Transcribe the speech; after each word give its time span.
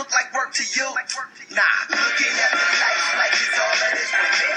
look 0.00 0.10
like 0.12 0.32
work 0.32 0.48
to 0.54 0.64
you? 0.64 0.88
Nah, 1.52 1.60
looking 1.92 2.32
at 2.40 2.50
the 2.56 2.64
lights 2.80 3.08
like 3.20 3.36
it's 3.36 3.58
all 3.60 3.74
that 3.84 3.92
is 4.00 4.08
for 4.08 4.24
me. 4.32 4.48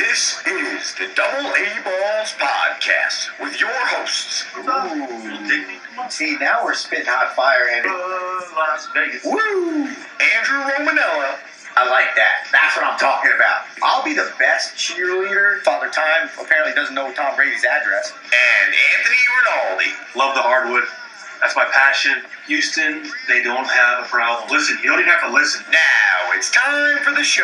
This 0.00 0.40
is 0.48 0.94
the 0.96 1.12
Double 1.12 1.44
A 1.52 1.66
Balls 1.84 2.32
Podcast 2.40 3.36
with 3.36 3.60
your 3.60 3.68
hosts. 3.92 4.48
See, 6.08 6.36
now 6.40 6.64
we're 6.64 6.72
spitting 6.72 7.04
hot 7.04 7.36
fire, 7.36 7.68
Andy. 7.68 7.90
Uh, 7.92 8.56
Las 8.56 8.88
Vegas. 8.96 9.20
Woo! 9.28 9.92
Andrew 10.40 10.60
Romanella, 10.64 11.36
I 11.76 11.84
like 11.92 12.16
that. 12.16 12.48
That's 12.48 12.72
what 12.74 12.88
I'm 12.88 12.96
talking 12.98 13.32
about. 13.36 13.68
I'll 13.84 14.04
be 14.04 14.14
the 14.14 14.32
best 14.38 14.72
cheerleader. 14.72 15.60
Father 15.68 15.90
Time 15.92 16.32
apparently 16.40 16.72
doesn't 16.72 16.94
know 16.94 17.12
Tom 17.12 17.36
Brady's 17.36 17.64
address. 17.68 18.12
and 18.24 18.72
Anthony 18.72 19.20
Rinaldi. 19.36 19.90
Love 20.16 20.34
the 20.34 20.40
hardwood. 20.42 20.84
That's 21.42 21.56
my 21.56 21.64
passion. 21.72 22.22
Houston, 22.46 23.02
they 23.26 23.42
don't 23.42 23.66
have 23.66 24.04
a 24.04 24.08
problem. 24.08 24.48
Listen, 24.48 24.78
you 24.80 24.90
don't 24.90 25.00
even 25.00 25.10
have 25.10 25.28
to 25.28 25.32
listen. 25.34 25.64
Now 25.72 26.32
it's 26.34 26.52
time 26.52 26.98
for 26.98 27.10
the 27.10 27.24
show. 27.24 27.42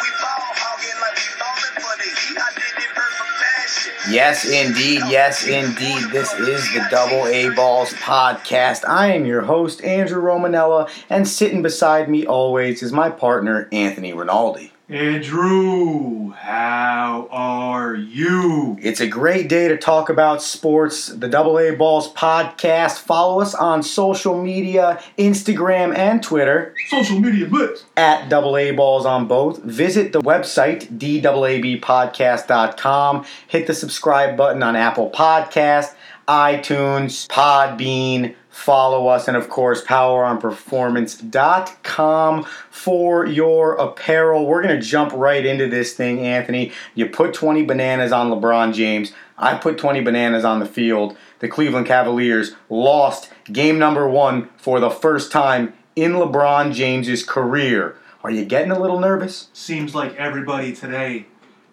We 0.00 0.08
ball 0.22 0.54
hogging 0.54 1.00
like 1.00 1.16
we 1.16 1.34
ballin' 1.36 1.82
for 1.82 1.96
the 1.98 2.04
heat. 2.04 2.38
I 2.38 2.54
did 2.54 2.84
it 2.84 2.90
for 2.94 3.02
passion. 3.42 3.92
Yes, 4.08 4.44
indeed. 4.44 5.02
Yes, 5.08 5.44
indeed. 5.48 6.12
This 6.12 6.32
is 6.34 6.72
the 6.72 6.86
Double 6.92 7.26
A 7.26 7.50
Balls 7.56 7.92
podcast. 7.94 8.88
I 8.88 9.12
am 9.14 9.26
your 9.26 9.42
host, 9.42 9.82
Andrew 9.82 10.22
Romanella, 10.22 10.88
and 11.10 11.26
sitting 11.26 11.60
beside 11.60 12.08
me 12.08 12.24
always 12.24 12.84
is 12.84 12.92
my 12.92 13.10
partner, 13.10 13.68
Anthony 13.72 14.12
Rinaldi. 14.12 14.73
Andrew, 14.86 16.32
how 16.32 17.26
are 17.30 17.94
you? 17.94 18.76
It's 18.82 19.00
a 19.00 19.06
great 19.06 19.48
day 19.48 19.66
to 19.68 19.78
talk 19.78 20.10
about 20.10 20.42
sports. 20.42 21.06
The 21.06 21.26
Double 21.26 21.58
A 21.58 21.74
Balls 21.74 22.12
podcast. 22.12 22.98
Follow 22.98 23.40
us 23.40 23.54
on 23.54 23.82
social 23.82 24.38
media, 24.42 25.00
Instagram 25.18 25.96
and 25.96 26.22
Twitter 26.22 26.74
Social 26.90 27.18
media 27.18 27.46
blitz. 27.46 27.86
at 27.96 28.28
Double 28.28 28.58
A 28.58 28.72
Balls 28.72 29.06
on 29.06 29.26
both. 29.26 29.62
Visit 29.62 30.12
the 30.12 30.20
website, 30.20 30.98
DAABpodcast.com. 30.98 33.24
Hit 33.48 33.66
the 33.66 33.72
subscribe 33.74 34.36
button 34.36 34.62
on 34.62 34.76
Apple 34.76 35.10
Podcast, 35.10 35.94
iTunes, 36.28 37.26
Podbean. 37.28 38.34
Follow 38.54 39.08
us, 39.08 39.26
and 39.26 39.36
of 39.36 39.48
course, 39.50 39.82
poweronperformance.com 39.82 42.44
for 42.70 43.26
your 43.26 43.74
apparel. 43.74 44.46
We're 44.46 44.62
going 44.62 44.80
to 44.80 44.86
jump 44.86 45.12
right 45.12 45.44
into 45.44 45.68
this 45.68 45.94
thing, 45.94 46.20
Anthony. 46.20 46.70
You 46.94 47.06
put 47.06 47.34
20 47.34 47.64
bananas 47.64 48.12
on 48.12 48.30
LeBron 48.30 48.72
James. 48.72 49.12
I 49.36 49.56
put 49.56 49.76
20 49.76 50.02
bananas 50.02 50.44
on 50.44 50.60
the 50.60 50.66
field. 50.66 51.16
The 51.40 51.48
Cleveland 51.48 51.88
Cavaliers 51.88 52.52
lost 52.70 53.28
game 53.52 53.76
number 53.76 54.08
one 54.08 54.50
for 54.56 54.78
the 54.78 54.88
first 54.88 55.32
time 55.32 55.72
in 55.96 56.12
LeBron 56.12 56.72
James's 56.72 57.24
career. 57.24 57.96
Are 58.22 58.30
you 58.30 58.44
getting 58.44 58.70
a 58.70 58.78
little 58.78 59.00
nervous? 59.00 59.48
Seems 59.52 59.96
like 59.96 60.14
everybody 60.14 60.72
today 60.72 61.26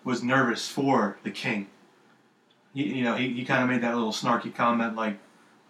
was 0.03 0.23
nervous 0.23 0.67
for 0.67 1.19
the 1.23 1.29
king. 1.29 1.67
He, 2.73 2.97
you 2.97 3.03
know, 3.03 3.15
he, 3.15 3.33
he 3.33 3.45
kind 3.45 3.61
of 3.61 3.69
made 3.69 3.83
that 3.83 3.93
little 3.93 4.11
snarky 4.11 4.51
comment 4.53 4.95
like, 4.95 5.19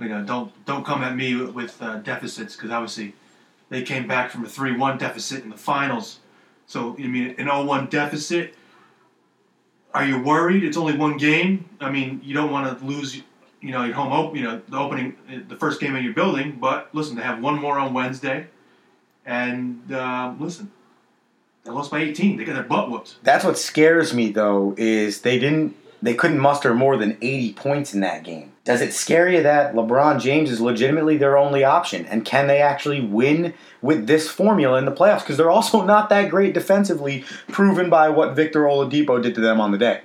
you 0.01 0.09
know, 0.09 0.23
don't 0.23 0.65
don't 0.65 0.85
come 0.85 1.03
at 1.03 1.15
me 1.15 1.35
with, 1.35 1.81
uh, 1.81 1.97
deficits 1.97 2.55
because 2.55 2.71
obviously 2.71 3.13
they 3.69 3.83
came 3.83 4.07
back 4.07 4.31
from 4.31 4.43
a 4.43 4.47
3-1 4.47 4.99
deficit 4.99 5.43
in 5.43 5.49
the 5.49 5.57
finals. 5.57 6.19
So, 6.67 6.95
I 6.99 7.07
mean, 7.07 7.35
an 7.37 7.47
0-1 7.47 7.89
deficit. 7.89 8.55
Are 9.93 10.05
you 10.05 10.21
worried? 10.21 10.63
It's 10.63 10.77
only 10.77 10.95
one 10.95 11.17
game. 11.17 11.69
I 11.79 11.91
mean, 11.91 12.21
you 12.23 12.33
don't 12.33 12.51
want 12.51 12.79
to 12.79 12.85
lose, 12.85 13.21
you 13.61 13.71
know, 13.71 13.83
your 13.83 13.95
home 13.95 14.35
you 14.35 14.43
know, 14.43 14.61
the 14.67 14.77
opening, 14.77 15.15
the 15.47 15.55
first 15.57 15.79
game 15.79 15.95
in 15.95 16.03
your 16.03 16.13
building. 16.13 16.57
But 16.59 16.89
listen, 16.93 17.15
they 17.15 17.23
have 17.23 17.41
one 17.41 17.59
more 17.59 17.77
on 17.77 17.93
Wednesday, 17.93 18.47
and 19.25 19.91
uh, 19.91 20.33
listen, 20.39 20.71
they 21.63 21.71
lost 21.71 21.91
by 21.91 21.99
18. 21.99 22.37
They 22.37 22.45
got 22.45 22.53
their 22.53 22.63
butt 22.63 22.89
whooped. 22.89 23.17
That's 23.23 23.43
what 23.43 23.57
scares 23.57 24.13
me 24.13 24.31
though 24.31 24.75
is 24.77 25.21
they 25.21 25.37
didn't 25.39 25.75
they 26.01 26.13
couldn't 26.13 26.39
muster 26.39 26.73
more 26.73 26.97
than 26.97 27.17
80 27.21 27.53
points 27.53 27.93
in 27.93 28.01
that 28.01 28.23
game. 28.23 28.51
Does 28.63 28.81
it 28.81 28.93
scare 28.93 29.29
you 29.29 29.41
that 29.43 29.73
LeBron 29.73 30.21
James 30.21 30.51
is 30.51 30.61
legitimately 30.61 31.17
their 31.17 31.37
only 31.37 31.63
option 31.63 32.05
and 32.05 32.25
can 32.25 32.47
they 32.47 32.61
actually 32.61 33.01
win 33.01 33.53
with 33.81 34.07
this 34.07 34.29
formula 34.29 34.77
in 34.77 34.85
the 34.85 34.91
playoffs 34.91 35.19
because 35.19 35.37
they're 35.37 35.49
also 35.49 35.83
not 35.83 36.09
that 36.09 36.29
great 36.29 36.53
defensively 36.53 37.23
proven 37.49 37.89
by 37.89 38.09
what 38.09 38.35
Victor 38.35 38.63
Oladipo 38.63 39.21
did 39.21 39.35
to 39.35 39.41
them 39.41 39.59
on 39.59 39.71
the 39.71 39.77
day. 39.77 40.01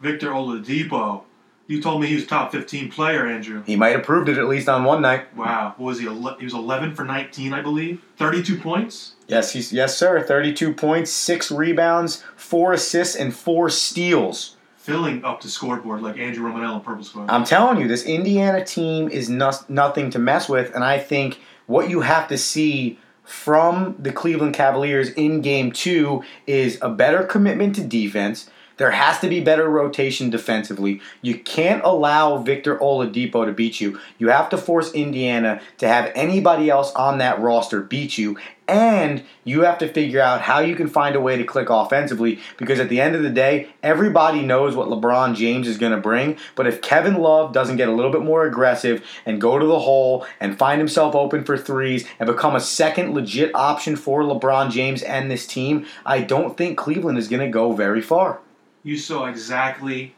Victor 0.00 0.30
Oladipo. 0.30 1.22
You 1.66 1.80
told 1.80 2.02
me 2.02 2.08
he 2.08 2.14
was 2.14 2.26
top 2.26 2.52
15 2.52 2.90
player, 2.90 3.26
Andrew. 3.26 3.62
He 3.64 3.74
might 3.74 3.94
have 3.94 4.02
proved 4.02 4.28
it 4.28 4.36
at 4.36 4.48
least 4.48 4.68
on 4.68 4.84
one 4.84 5.00
night. 5.00 5.34
Wow. 5.34 5.72
What 5.78 5.86
was 5.86 5.98
he? 5.98 6.04
He 6.04 6.44
was 6.44 6.52
11 6.52 6.94
for 6.94 7.06
19, 7.06 7.54
I 7.54 7.62
believe. 7.62 8.02
32 8.18 8.58
points. 8.58 9.14
Yes, 9.28 9.54
he's 9.54 9.72
yes 9.72 9.96
sir, 9.96 10.22
32 10.22 10.74
points, 10.74 11.10
6 11.10 11.50
rebounds, 11.50 12.22
4 12.36 12.74
assists 12.74 13.16
and 13.16 13.34
4 13.34 13.70
steals. 13.70 14.53
Filling 14.84 15.24
up 15.24 15.40
the 15.40 15.48
scoreboard 15.48 16.02
like 16.02 16.18
Andrew 16.18 16.46
Romanella, 16.46 16.84
purple 16.84 17.02
squad. 17.02 17.30
I'm 17.30 17.44
telling 17.44 17.80
you, 17.80 17.88
this 17.88 18.04
Indiana 18.04 18.62
team 18.62 19.08
is 19.08 19.30
no- 19.30 19.50
nothing 19.66 20.10
to 20.10 20.18
mess 20.18 20.46
with, 20.46 20.74
and 20.74 20.84
I 20.84 20.98
think 20.98 21.40
what 21.64 21.88
you 21.88 22.02
have 22.02 22.28
to 22.28 22.36
see 22.36 22.98
from 23.22 23.96
the 23.98 24.12
Cleveland 24.12 24.52
Cavaliers 24.52 25.08
in 25.08 25.40
game 25.40 25.72
two 25.72 26.22
is 26.46 26.78
a 26.82 26.90
better 26.90 27.22
commitment 27.22 27.74
to 27.76 27.80
defense. 27.80 28.50
There 28.76 28.90
has 28.90 29.20
to 29.20 29.28
be 29.28 29.40
better 29.40 29.68
rotation 29.68 30.30
defensively. 30.30 31.00
You 31.22 31.38
can't 31.38 31.82
allow 31.84 32.38
Victor 32.38 32.76
Oladipo 32.78 33.46
to 33.46 33.52
beat 33.52 33.80
you. 33.80 34.00
You 34.18 34.30
have 34.30 34.48
to 34.50 34.58
force 34.58 34.92
Indiana 34.92 35.60
to 35.78 35.86
have 35.86 36.10
anybody 36.16 36.70
else 36.70 36.92
on 36.92 37.18
that 37.18 37.40
roster 37.40 37.80
beat 37.80 38.18
you. 38.18 38.36
And 38.66 39.22
you 39.44 39.60
have 39.60 39.78
to 39.78 39.92
figure 39.92 40.20
out 40.20 40.40
how 40.40 40.60
you 40.60 40.74
can 40.74 40.88
find 40.88 41.14
a 41.14 41.20
way 41.20 41.36
to 41.36 41.44
click 41.44 41.68
offensively 41.68 42.40
because 42.56 42.80
at 42.80 42.88
the 42.88 43.00
end 43.00 43.14
of 43.14 43.22
the 43.22 43.30
day, 43.30 43.68
everybody 43.82 44.42
knows 44.42 44.74
what 44.74 44.88
LeBron 44.88 45.36
James 45.36 45.68
is 45.68 45.78
going 45.78 45.92
to 45.92 46.00
bring. 46.00 46.38
But 46.56 46.66
if 46.66 46.80
Kevin 46.80 47.16
Love 47.16 47.52
doesn't 47.52 47.76
get 47.76 47.90
a 47.90 47.92
little 47.92 48.10
bit 48.10 48.22
more 48.22 48.46
aggressive 48.46 49.04
and 49.26 49.40
go 49.40 49.58
to 49.58 49.66
the 49.66 49.80
hole 49.80 50.26
and 50.40 50.58
find 50.58 50.80
himself 50.80 51.14
open 51.14 51.44
for 51.44 51.58
threes 51.58 52.06
and 52.18 52.26
become 52.26 52.56
a 52.56 52.60
second 52.60 53.14
legit 53.14 53.54
option 53.54 53.96
for 53.96 54.22
LeBron 54.22 54.70
James 54.70 55.02
and 55.02 55.30
this 55.30 55.46
team, 55.46 55.86
I 56.06 56.22
don't 56.22 56.56
think 56.56 56.78
Cleveland 56.78 57.18
is 57.18 57.28
going 57.28 57.42
to 57.42 57.52
go 57.52 57.72
very 57.72 58.00
far. 58.00 58.40
You 58.84 58.98
saw 58.98 59.24
exactly 59.24 60.14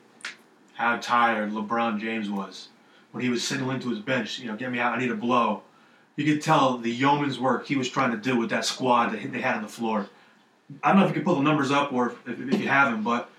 how 0.75 0.99
tired 0.99 1.53
LeBron 1.53 2.00
James 2.00 2.28
was 2.28 2.69
when 3.12 3.25
he 3.25 3.31
was 3.31 3.43
signaling 3.43 3.81
to 3.81 3.88
his 3.88 4.00
bench, 4.00 4.41
you 4.41 4.47
know, 4.47 4.56
get 4.56 4.71
me 4.71 4.78
out, 4.78 4.93
I 4.93 4.99
need 4.99 5.10
a 5.10 5.15
blow. 5.15 5.62
You 6.16 6.25
could 6.31 6.43
tell 6.43 6.77
the 6.77 6.91
yeoman's 6.91 7.38
work 7.38 7.66
he 7.66 7.77
was 7.77 7.88
trying 7.88 8.10
to 8.10 8.19
do 8.19 8.37
with 8.37 8.50
that 8.50 8.66
squad 8.66 9.10
that 9.12 9.32
they 9.32 9.41
had 9.41 9.56
on 9.56 9.62
the 9.62 9.69
floor. 9.69 10.09
I 10.82 10.91
don't 10.91 11.00
know 11.00 11.06
if 11.06 11.10
you 11.10 11.15
can 11.15 11.25
pull 11.25 11.37
the 11.37 11.43
numbers 11.43 11.71
up 11.71 11.93
or 11.93 12.15
if, 12.27 12.41
if 12.41 12.60
you 12.60 12.69
have 12.69 12.91
them, 12.91 13.03
but 13.03 13.31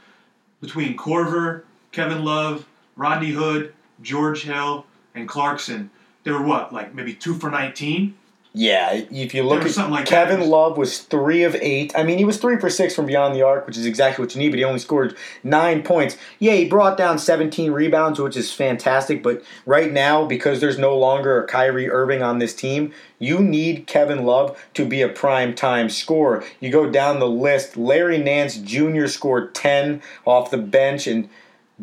between 0.62 0.98
Korver, 0.98 1.64
Kevin 1.92 2.24
Love, 2.24 2.66
Rodney 2.96 3.32
Hood, 3.32 3.74
George 4.02 4.44
Hill, 4.44 4.86
and 5.14 5.28
Clarkson, 5.28 5.92
they 6.24 6.32
were 6.32 6.42
what, 6.42 6.74
like 6.74 6.96
maybe 6.96 7.14
two 7.14 7.36
for 7.36 7.52
19? 7.52 8.18
Yeah, 8.58 9.04
if 9.12 9.36
you 9.36 9.44
look 9.44 9.66
at 9.66 9.70
something 9.70 9.94
like 9.94 10.08
Kevin 10.08 10.40
that. 10.40 10.48
Love 10.48 10.80
was 10.80 11.02
three 11.02 11.44
of 11.44 11.54
eight. 11.62 11.94
I 11.96 12.02
mean, 12.02 12.18
he 12.18 12.26
was 12.26 12.40
three 12.40 12.58
for 12.58 12.72
six 12.72 12.96
from 12.96 13.06
beyond 13.06 13.36
the 13.36 13.44
arc, 13.44 13.68
which 13.68 13.78
is 13.78 13.86
exactly 13.86 14.26
what 14.26 14.34
you 14.34 14.42
need. 14.42 14.50
But 14.50 14.58
he 14.58 14.64
only 14.66 14.80
scored 14.80 15.16
nine 15.44 15.84
points. 15.84 16.18
Yeah, 16.40 16.54
he 16.54 16.66
brought 16.66 16.98
down 16.98 17.20
17 17.20 17.72
rebounds, 17.72 18.20
which 18.20 18.36
is 18.36 18.52
fantastic. 18.52 19.22
But 19.22 19.44
right 19.68 19.94
now, 19.94 20.26
because 20.26 20.60
there's 20.60 20.80
no 20.80 20.98
longer 20.98 21.44
a 21.44 21.46
Kyrie 21.46 21.88
Irving 21.88 22.24
on 22.24 22.40
this 22.40 22.56
team, 22.56 22.94
you 23.20 23.42
need 23.42 23.86
Kevin 23.86 24.26
Love 24.26 24.60
to 24.74 24.86
be 24.86 25.04
a 25.04 25.10
prime 25.10 25.54
time 25.54 25.88
scorer. 25.88 26.44
You 26.60 26.72
go 26.72 26.90
down 26.90 27.20
the 27.20 27.30
list. 27.30 27.78
Larry 27.78 28.18
Nance 28.18 28.58
Jr. 28.58 29.06
scored 29.06 29.54
10 29.54 30.02
off 30.26 30.50
the 30.50 30.58
bench, 30.58 31.06
and 31.06 31.30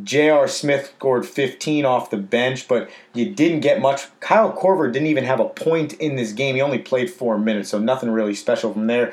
J.R. 0.02 0.48
Smith 0.48 0.92
scored 0.96 1.24
15 1.24 1.84
off 1.84 2.10
the 2.10 2.16
bench, 2.16 2.66
but 2.66 2.90
you 3.12 3.30
didn't 3.30 3.60
get 3.60 3.80
much. 3.80 4.06
Kyle 4.18 4.52
Korver 4.52 4.92
didn't 4.92 5.08
even 5.08 5.24
have 5.24 5.38
a 5.38 5.48
point 5.48 5.92
in 5.94 6.16
this 6.16 6.32
game. 6.32 6.56
He 6.56 6.60
only 6.60 6.80
played 6.80 7.10
four 7.10 7.38
minutes, 7.38 7.68
so 7.68 7.78
nothing 7.78 8.10
really 8.10 8.34
special 8.34 8.72
from 8.72 8.88
there. 8.88 9.12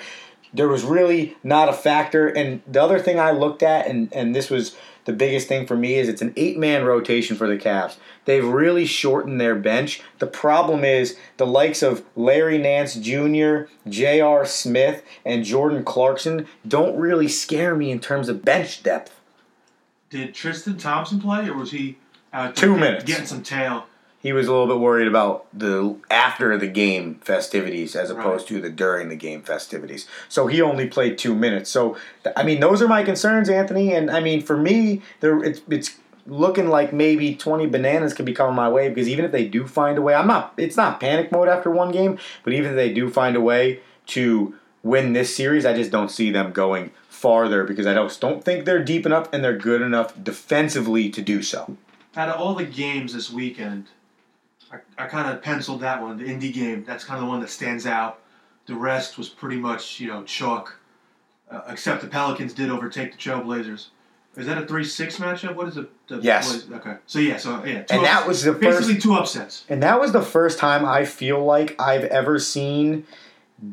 There 0.53 0.67
was 0.67 0.83
really 0.83 1.37
not 1.43 1.69
a 1.69 1.73
factor. 1.73 2.27
And 2.27 2.61
the 2.67 2.81
other 2.81 2.99
thing 2.99 3.19
I 3.19 3.31
looked 3.31 3.61
at, 3.61 3.85
and, 3.85 4.11
and 4.11 4.35
this 4.35 4.49
was 4.49 4.75
the 5.05 5.13
biggest 5.13 5.47
thing 5.47 5.67
for 5.67 5.77
me, 5.77 5.95
is 5.95 6.09
it's 6.09 6.21
an 6.21 6.33
eight 6.35 6.57
man 6.57 6.83
rotation 6.83 7.37
for 7.37 7.47
the 7.47 7.57
Cavs. 7.57 7.97
They've 8.25 8.45
really 8.45 8.85
shortened 8.85 9.39
their 9.39 9.55
bench. 9.55 10.01
The 10.17 10.27
problem 10.27 10.83
is 10.83 11.15
the 11.37 11.47
likes 11.47 11.83
of 11.83 12.03
Larry 12.15 12.57
Nance 12.57 12.95
Jr., 12.95 13.71
J.R. 13.87 14.45
Smith, 14.47 15.03
and 15.23 15.45
Jordan 15.45 15.85
Clarkson 15.85 16.47
don't 16.67 16.97
really 16.97 17.27
scare 17.27 17.75
me 17.75 17.91
in 17.91 17.99
terms 17.99 18.29
of 18.29 18.43
bench 18.43 18.81
depth. 18.81 19.20
Did 20.11 20.35
Tristan 20.35 20.77
Thompson 20.77 21.19
play, 21.19 21.47
or 21.47 21.55
was 21.55 21.71
he 21.71 21.97
out 22.33 22.55
Two 22.55 22.77
minutes. 22.77 23.05
getting 23.05 23.25
some 23.25 23.41
tail? 23.41 23.85
he 24.21 24.33
was 24.33 24.47
a 24.47 24.51
little 24.51 24.67
bit 24.67 24.79
worried 24.79 25.07
about 25.07 25.47
the 25.51 25.95
after 26.11 26.55
the 26.55 26.67
game 26.67 27.15
festivities 27.23 27.95
as 27.95 28.11
opposed 28.11 28.47
to 28.47 28.61
the 28.61 28.69
during 28.69 29.09
the 29.09 29.15
game 29.15 29.41
festivities. 29.41 30.07
So 30.29 30.45
he 30.45 30.61
only 30.61 30.87
played 30.87 31.17
two 31.17 31.33
minutes. 31.33 31.71
So 31.71 31.97
th- 32.23 32.35
I 32.37 32.43
mean, 32.43 32.59
those 32.59 32.83
are 32.83 32.87
my 32.87 33.01
concerns, 33.03 33.49
Anthony. 33.49 33.95
And 33.95 34.11
I 34.11 34.19
mean, 34.19 34.41
for 34.43 34.55
me, 34.55 35.01
there 35.21 35.43
it's 35.43 35.61
it's 35.69 35.97
looking 36.27 36.67
like 36.67 36.93
maybe 36.93 37.33
20 37.35 37.65
bananas 37.65 38.13
could 38.13 38.25
be 38.27 38.33
coming 38.33 38.55
my 38.55 38.69
way 38.69 38.89
because 38.89 39.09
even 39.09 39.25
if 39.25 39.31
they 39.31 39.47
do 39.47 39.65
find 39.65 39.97
a 39.97 40.03
way, 40.03 40.13
I'm 40.13 40.27
not. 40.27 40.53
It's 40.55 40.77
not 40.77 40.99
panic 40.99 41.31
mode 41.31 41.47
after 41.47 41.71
one 41.71 41.91
game, 41.91 42.19
but 42.43 42.53
even 42.53 42.69
if 42.71 42.75
they 42.75 42.93
do 42.93 43.09
find 43.09 43.35
a 43.35 43.41
way 43.41 43.79
to 44.07 44.53
win 44.83 45.13
this 45.13 45.35
series, 45.35 45.65
I 45.65 45.73
just 45.73 45.89
don't 45.89 46.11
see 46.11 46.29
them 46.29 46.51
going 46.51 46.91
farther 47.21 47.63
because 47.63 47.85
I 47.85 47.93
just 47.93 48.19
don't 48.19 48.43
think 48.43 48.65
they're 48.65 48.83
deep 48.83 49.05
enough 49.05 49.29
and 49.31 49.43
they're 49.43 49.57
good 49.57 49.81
enough 49.81 50.11
defensively 50.23 51.09
to 51.11 51.21
do 51.21 51.43
so. 51.43 51.77
Out 52.15 52.29
of 52.29 52.41
all 52.41 52.55
the 52.55 52.65
games 52.65 53.13
this 53.13 53.31
weekend, 53.31 53.85
I, 54.71 54.77
I 54.97 55.07
kind 55.07 55.29
of 55.33 55.41
penciled 55.43 55.81
that 55.81 56.01
one, 56.01 56.17
the 56.17 56.25
indie 56.25 56.51
game. 56.51 56.83
That's 56.83 57.03
kind 57.03 57.19
of 57.19 57.25
the 57.25 57.29
one 57.29 57.39
that 57.41 57.49
stands 57.49 57.85
out. 57.85 58.19
The 58.65 58.75
rest 58.75 59.17
was 59.17 59.29
pretty 59.29 59.57
much, 59.57 59.99
you 59.99 60.07
know, 60.07 60.23
chalk, 60.23 60.79
uh, 61.49 61.61
except 61.69 62.01
the 62.01 62.07
Pelicans 62.07 62.53
did 62.53 62.69
overtake 62.69 63.11
the 63.11 63.17
Trailblazers. 63.17 63.87
Is 64.35 64.45
that 64.45 64.57
a 64.57 64.65
three-six 64.65 65.17
matchup? 65.17 65.55
What 65.55 65.67
is 65.67 65.77
it? 65.77 65.89
Yes. 66.21 66.65
Okay. 66.71 66.95
So 67.05 67.19
yeah. 67.19 67.37
So 67.37 67.63
yeah. 67.65 67.83
And 67.89 68.03
that 68.05 68.19
ups- 68.19 68.27
was 68.27 68.43
the 68.43 68.53
basically 68.53 68.93
first 68.93 69.03
two 69.03 69.13
upsets. 69.13 69.65
And 69.67 69.83
that 69.83 69.99
was 69.99 70.13
the 70.13 70.21
first 70.21 70.57
time 70.57 70.85
I 70.85 71.05
feel 71.05 71.43
like 71.43 71.75
I've 71.79 72.05
ever 72.05 72.39
seen 72.39 73.05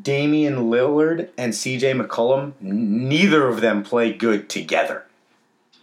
Damian 0.01 0.69
Lillard 0.69 1.29
and 1.37 1.53
CJ 1.53 1.99
McCollum, 1.99 2.53
neither 2.61 3.47
of 3.47 3.61
them 3.61 3.83
play 3.83 4.13
good 4.13 4.49
together. 4.49 5.05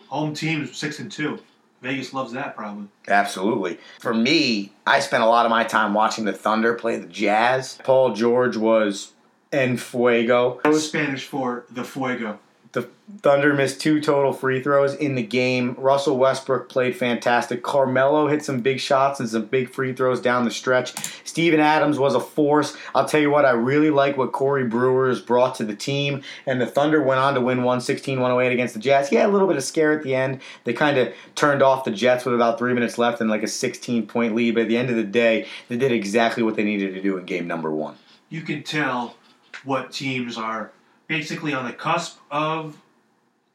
Home 0.09 0.35
teams 0.35 0.77
six 0.77 0.99
and 0.99 1.11
two. 1.11 1.41
Vegas 1.83 2.13
loves 2.13 2.33
that 2.33 2.57
probably. 2.57 2.89
Absolutely. 3.07 3.79
For 4.01 4.15
me, 4.15 4.73
I 4.87 5.01
spent 5.01 5.23
a 5.23 5.27
lot 5.27 5.45
of 5.45 5.51
my 5.51 5.65
time 5.65 5.95
watching 5.95 6.25
the 6.25 6.33
Thunder 6.33 6.75
play 6.75 6.97
the 6.97 7.07
Jazz. 7.07 7.79
Paul 7.85 8.15
George 8.15 8.57
was 8.57 9.13
en 9.53 9.77
fuego. 9.77 10.61
That 10.63 10.73
was 10.73 10.89
Spanish 10.89 11.25
for 11.25 11.65
the 11.71 11.85
fuego. 11.85 12.39
The 12.73 12.89
Thunder 13.23 13.55
missed 13.55 13.81
two 13.81 14.01
total 14.01 14.33
free 14.33 14.63
throws 14.63 14.95
in 14.95 15.15
the 15.15 15.23
game. 15.23 15.75
Russell 15.79 16.19
Westbrook 16.19 16.69
played 16.69 16.97
fantastic. 16.97 17.63
Carmelo 17.63 18.27
hit 18.27 18.45
some 18.45 18.61
big 18.61 18.81
shots 18.81 19.21
and 19.21 19.29
some 19.29 19.47
big 19.47 19.71
free 19.71 19.93
throws 19.93 20.21
down 20.21 20.45
the 20.45 20.51
stretch. 20.51 20.93
Steven 21.25 21.61
Adams 21.61 21.99
was 21.99 22.15
a 22.15 22.21
force. 22.21 22.77
I'll 22.95 23.07
tell 23.07 23.21
you 23.21 23.31
what, 23.31 23.45
I 23.45 23.51
really 23.53 23.91
like 23.91 24.17
what 24.17 24.33
Corey 24.33 24.65
Brewer 24.65 25.09
has 25.09 25.21
brought 25.21 25.55
to 25.57 25.65
the 25.65 25.77
team. 25.77 26.23
And 26.47 26.61
the 26.61 26.67
Thunder 26.67 27.03
went 27.03 27.21
on 27.21 27.35
to 27.35 27.41
win 27.41 27.59
116 27.59 28.21
108 28.21 28.53
against 28.53 28.75
the 28.75 28.81
Jazz. 28.81 29.13
Yeah, 29.13 29.27
a 29.27 29.29
little 29.29 29.49
bit 29.49 29.57
of 29.57 29.65
scare 29.65 29.93
at 29.93 30.03
the 30.03 30.15
end. 30.15 30.41
They 30.65 30.73
kind 30.73 30.99
of 30.99 31.15
turned 31.37 31.63
off 31.63 31.85
the 31.85 31.93
Jets 31.93 32.25
with 32.25 32.35
about 32.35 32.59
three 32.59 32.75
minutes 32.75 32.99
left 32.99 33.21
and 33.21 33.31
like 33.31 33.43
a 33.43 33.49
16 33.49 34.07
point 34.09 34.35
lead. 34.35 34.55
But 34.55 34.63
at 34.63 34.69
the 34.69 34.77
end 34.77 34.91
of 34.91 34.97
the 34.97 35.05
day, 35.05 35.47
they 35.69 35.77
did 35.77 35.93
exactly 35.93 36.43
what 36.43 36.57
they 36.57 36.65
needed 36.65 36.95
to 36.95 37.03
do 37.03 37.17
in 37.17 37.25
game 37.25 37.47
number 37.47 37.71
one. 37.71 37.97
You 38.29 38.43
can 38.43 38.63
tell 38.65 39.17
what 39.65 39.93
teams 39.93 40.37
are 40.37 40.73
basically 41.07 41.55
on 41.55 41.65
the 41.65 41.73
cusp 41.73 42.19
of 42.31 42.77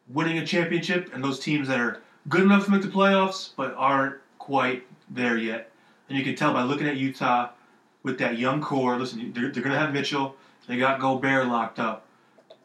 winning 0.07 0.37
a 0.37 0.45
championship, 0.45 1.13
and 1.13 1.23
those 1.23 1.39
teams 1.39 1.67
that 1.67 1.79
are 1.79 2.01
good 2.29 2.41
enough 2.41 2.65
to 2.65 2.71
make 2.71 2.81
the 2.81 2.87
playoffs 2.87 3.51
but 3.55 3.73
aren't 3.77 4.15
quite 4.39 4.83
there 5.09 5.37
yet. 5.37 5.71
And 6.09 6.17
you 6.17 6.23
can 6.23 6.35
tell 6.35 6.53
by 6.53 6.63
looking 6.63 6.87
at 6.87 6.97
Utah 6.97 7.49
with 8.03 8.17
that 8.19 8.37
young 8.37 8.61
core. 8.61 8.97
Listen, 8.97 9.31
they're, 9.33 9.49
they're 9.49 9.63
going 9.63 9.73
to 9.73 9.79
have 9.79 9.93
Mitchell. 9.93 10.35
They 10.67 10.77
got 10.77 10.99
Gobert 10.99 11.47
locked 11.47 11.79
up. 11.79 12.05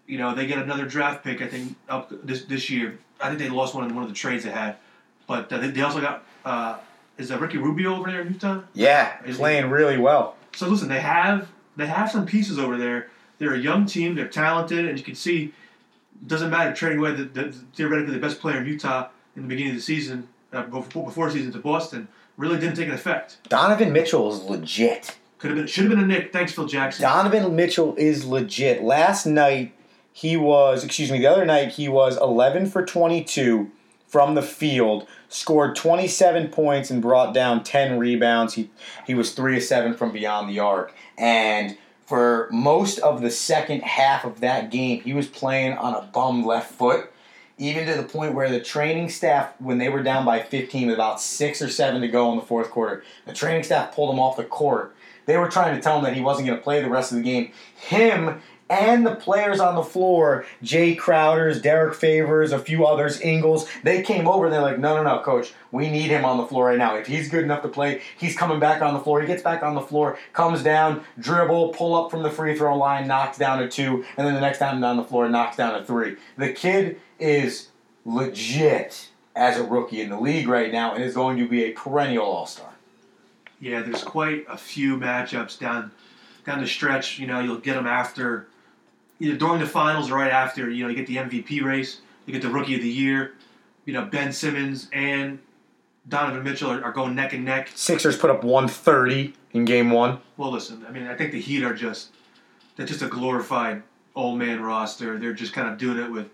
You 0.06 0.18
know, 0.18 0.34
they 0.34 0.46
get 0.46 0.58
another 0.58 0.86
draft 0.86 1.24
pick, 1.24 1.42
I 1.42 1.46
think, 1.48 1.76
up 1.88 2.10
this 2.24 2.44
this 2.44 2.70
year. 2.70 2.98
I 3.20 3.28
think 3.28 3.40
they 3.40 3.48
lost 3.48 3.74
one 3.74 3.84
in 3.88 3.94
one 3.94 4.04
of 4.04 4.08
the 4.10 4.14
trades 4.14 4.44
they 4.44 4.50
had. 4.50 4.76
But 5.26 5.52
uh, 5.52 5.58
they, 5.58 5.68
they 5.70 5.80
also 5.82 6.00
got, 6.00 6.24
uh, 6.44 6.78
is 7.18 7.28
that 7.30 7.40
Ricky 7.40 7.58
Rubio 7.58 7.96
over 7.96 8.10
there 8.10 8.20
in 8.20 8.32
Utah? 8.32 8.60
Yeah, 8.74 9.16
Is 9.24 9.36
he- 9.36 9.40
playing 9.40 9.70
really 9.70 9.98
well. 9.98 10.36
So 10.54 10.68
listen, 10.68 10.88
they 10.88 11.00
have 11.00 11.48
they 11.76 11.86
have 11.86 12.10
some 12.10 12.24
pieces 12.26 12.58
over 12.58 12.76
there. 12.76 13.10
They're 13.38 13.54
a 13.54 13.58
young 13.58 13.86
team. 13.86 14.14
They're 14.14 14.28
talented, 14.28 14.86
and 14.86 14.98
you 14.98 15.04
can 15.04 15.14
see 15.14 15.52
it 16.22 16.28
doesn't 16.28 16.50
matter 16.50 16.72
trading 16.72 16.98
away 16.98 17.12
the, 17.12 17.24
the 17.24 17.52
theoretically 17.74 18.14
the 18.14 18.20
best 18.20 18.40
player 18.40 18.58
in 18.58 18.66
Utah 18.66 19.08
in 19.34 19.42
the 19.42 19.48
beginning 19.48 19.72
of 19.72 19.76
the 19.76 19.82
season 19.82 20.28
uh, 20.52 20.62
before, 20.62 21.04
before 21.04 21.30
season 21.30 21.52
to 21.52 21.58
Boston 21.58 22.08
really 22.36 22.58
didn't 22.58 22.76
take 22.76 22.88
an 22.88 22.94
effect. 22.94 23.38
Donovan 23.48 23.92
Mitchell 23.92 24.32
is 24.32 24.42
legit. 24.42 25.16
Could 25.38 25.50
have 25.50 25.58
been 25.58 25.66
should 25.66 25.84
have 25.84 25.90
been 25.90 26.00
a 26.00 26.06
Nick. 26.06 26.32
Thanks, 26.32 26.52
Phil 26.52 26.66
Jackson. 26.66 27.02
Donovan 27.02 27.54
Mitchell 27.54 27.94
is 27.96 28.24
legit. 28.24 28.82
Last 28.82 29.26
night 29.26 29.74
he 30.12 30.36
was, 30.36 30.82
excuse 30.82 31.10
me, 31.10 31.18
the 31.18 31.26
other 31.26 31.44
night 31.44 31.72
he 31.72 31.88
was 31.88 32.16
11 32.16 32.66
for 32.70 32.84
22 32.84 33.70
from 34.06 34.34
the 34.34 34.42
field, 34.42 35.06
scored 35.28 35.76
27 35.76 36.48
points 36.48 36.90
and 36.90 37.02
brought 37.02 37.34
down 37.34 37.62
10 37.62 37.98
rebounds. 37.98 38.54
He 38.54 38.70
he 39.06 39.14
was 39.14 39.32
3 39.34 39.58
of 39.58 39.62
7 39.62 39.94
from 39.94 40.12
beyond 40.12 40.48
the 40.48 40.58
arc. 40.58 40.94
And 41.18 41.76
for 42.06 42.48
most 42.50 42.98
of 43.00 43.20
the 43.20 43.30
second 43.30 43.82
half 43.82 44.24
of 44.24 44.40
that 44.40 44.70
game, 44.70 45.02
he 45.02 45.12
was 45.12 45.26
playing 45.26 45.72
on 45.74 45.94
a 45.94 46.02
bum 46.02 46.44
left 46.46 46.72
foot. 46.72 47.12
Even 47.58 47.86
to 47.86 47.94
the 47.94 48.02
point 48.02 48.34
where 48.34 48.50
the 48.50 48.60
training 48.60 49.08
staff, 49.08 49.54
when 49.60 49.78
they 49.78 49.88
were 49.88 50.02
down 50.02 50.26
by 50.26 50.40
15 50.40 50.88
with 50.88 50.94
about 50.94 51.20
six 51.20 51.62
or 51.62 51.70
seven 51.70 52.02
to 52.02 52.08
go 52.08 52.30
in 52.30 52.38
the 52.38 52.44
fourth 52.44 52.70
quarter, 52.70 53.02
the 53.24 53.32
training 53.32 53.62
staff 53.62 53.94
pulled 53.94 54.12
him 54.12 54.20
off 54.20 54.36
the 54.36 54.44
court 54.44 54.94
they 55.26 55.36
were 55.36 55.48
trying 55.48 55.74
to 55.74 55.82
tell 55.82 55.98
him 55.98 56.04
that 56.04 56.14
he 56.14 56.20
wasn't 56.20 56.46
going 56.46 56.58
to 56.58 56.62
play 56.62 56.80
the 56.80 56.88
rest 56.88 57.12
of 57.12 57.18
the 57.18 57.24
game. 57.24 57.52
Him 57.74 58.40
and 58.68 59.06
the 59.06 59.14
players 59.14 59.60
on 59.60 59.76
the 59.76 59.82
floor, 59.82 60.44
Jae 60.62 60.96
Crowders, 60.96 61.62
Derrick 61.62 61.94
Favors, 61.94 62.52
a 62.52 62.58
few 62.58 62.84
others, 62.84 63.20
Ingles, 63.20 63.68
they 63.84 64.02
came 64.02 64.26
over 64.26 64.46
and 64.46 64.52
they're 64.52 64.60
like, 64.60 64.78
no, 64.78 64.96
no, 64.96 65.02
no, 65.02 65.22
coach, 65.22 65.52
we 65.70 65.88
need 65.88 66.08
him 66.08 66.24
on 66.24 66.36
the 66.36 66.46
floor 66.46 66.66
right 66.66 66.78
now. 66.78 66.96
If 66.96 67.06
he's 67.06 67.28
good 67.28 67.44
enough 67.44 67.62
to 67.62 67.68
play, 67.68 68.02
he's 68.18 68.36
coming 68.36 68.58
back 68.58 68.82
on 68.82 68.94
the 68.94 69.00
floor. 69.00 69.20
He 69.20 69.26
gets 69.26 69.42
back 69.42 69.62
on 69.62 69.74
the 69.74 69.80
floor, 69.80 70.18
comes 70.32 70.62
down, 70.62 71.04
dribble, 71.18 71.70
pull 71.70 71.94
up 71.94 72.10
from 72.10 72.22
the 72.22 72.30
free 72.30 72.56
throw 72.56 72.76
line, 72.76 73.06
knocks 73.06 73.38
down 73.38 73.62
a 73.62 73.68
two, 73.68 74.04
and 74.16 74.26
then 74.26 74.34
the 74.34 74.40
next 74.40 74.58
time 74.58 74.80
down 74.80 74.96
the 74.96 75.04
floor, 75.04 75.28
knocks 75.28 75.56
down 75.56 75.74
a 75.74 75.84
three. 75.84 76.16
The 76.36 76.52
kid 76.52 77.00
is 77.20 77.68
legit 78.04 79.10
as 79.36 79.58
a 79.58 79.64
rookie 79.64 80.00
in 80.00 80.08
the 80.08 80.18
league 80.18 80.48
right 80.48 80.72
now 80.72 80.94
and 80.94 81.04
is 81.04 81.14
going 81.14 81.36
to 81.38 81.46
be 81.46 81.64
a 81.64 81.72
perennial 81.72 82.24
all 82.24 82.46
star. 82.46 82.70
Yeah, 83.60 83.82
there's 83.82 84.02
quite 84.02 84.44
a 84.48 84.56
few 84.56 84.96
matchups 84.96 85.58
down 85.58 85.92
down 86.44 86.60
the 86.60 86.66
stretch. 86.66 87.18
You 87.18 87.26
know, 87.26 87.40
you'll 87.40 87.58
get 87.58 87.74
them 87.74 87.86
after 87.86 88.48
either 89.20 89.36
during 89.36 89.60
the 89.60 89.66
finals 89.66 90.10
or 90.10 90.16
right 90.16 90.30
after. 90.30 90.70
You 90.70 90.84
know, 90.84 90.90
you 90.90 90.96
get 90.96 91.06
the 91.06 91.16
MVP 91.16 91.62
race, 91.62 92.00
you 92.26 92.32
get 92.32 92.42
the 92.42 92.48
Rookie 92.48 92.74
of 92.74 92.82
the 92.82 92.88
Year. 92.88 93.34
You 93.84 93.92
know, 93.92 94.04
Ben 94.04 94.32
Simmons 94.32 94.88
and 94.92 95.38
Donovan 96.08 96.42
Mitchell 96.42 96.70
are, 96.70 96.84
are 96.84 96.92
going 96.92 97.14
neck 97.14 97.32
and 97.32 97.44
neck. 97.44 97.70
Sixers 97.74 98.16
put 98.16 98.30
up 98.30 98.42
130 98.42 99.34
in 99.52 99.64
game 99.64 99.90
one. 99.90 100.18
Well, 100.36 100.50
listen, 100.50 100.84
I 100.88 100.92
mean, 100.92 101.06
I 101.06 101.14
think 101.14 101.32
the 101.32 101.40
Heat 101.40 101.62
are 101.62 101.74
just 101.74 102.10
they're 102.76 102.86
just 102.86 103.02
a 103.02 103.08
glorified 103.08 103.82
old 104.14 104.38
man 104.38 104.62
roster. 104.62 105.18
They're 105.18 105.32
just 105.32 105.52
kind 105.52 105.68
of 105.68 105.78
doing 105.78 105.98
it 105.98 106.10
with 106.10 106.28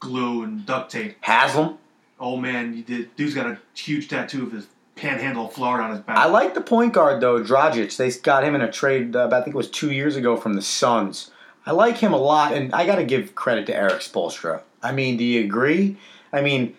glue 0.00 0.42
and 0.42 0.64
duct 0.64 0.90
tape. 0.90 1.16
Haslem. 1.22 1.78
Old 2.20 2.42
man, 2.42 2.82
did, 2.82 3.14
dude's 3.14 3.34
got 3.34 3.46
a 3.46 3.58
huge 3.74 4.08
tattoo 4.08 4.42
of 4.42 4.50
his 4.50 4.66
panhandle 4.96 5.46
of 5.46 5.52
Florida 5.52 5.84
on 5.84 5.90
his 5.92 6.00
back. 6.00 6.18
I 6.18 6.26
like 6.26 6.54
the 6.54 6.60
point 6.60 6.92
guard 6.92 7.20
though, 7.20 7.40
Dragic. 7.40 7.96
They 7.96 8.10
got 8.20 8.42
him 8.42 8.54
in 8.54 8.60
a 8.60 8.70
trade. 8.70 9.14
Uh, 9.14 9.28
I 9.32 9.40
think 9.40 9.54
it 9.54 9.56
was 9.56 9.70
two 9.70 9.92
years 9.92 10.16
ago 10.16 10.36
from 10.36 10.54
the 10.54 10.62
Suns. 10.62 11.30
I 11.68 11.72
like 11.72 11.98
him 11.98 12.14
a 12.14 12.18
lot, 12.18 12.54
and 12.54 12.74
I 12.74 12.86
got 12.86 12.96
to 12.96 13.04
give 13.04 13.34
credit 13.34 13.66
to 13.66 13.76
Erik 13.76 14.00
Spoelstra. 14.00 14.62
I 14.82 14.90
mean, 14.90 15.18
do 15.18 15.24
you 15.24 15.44
agree? 15.44 15.98
I 16.32 16.40
mean, 16.40 16.74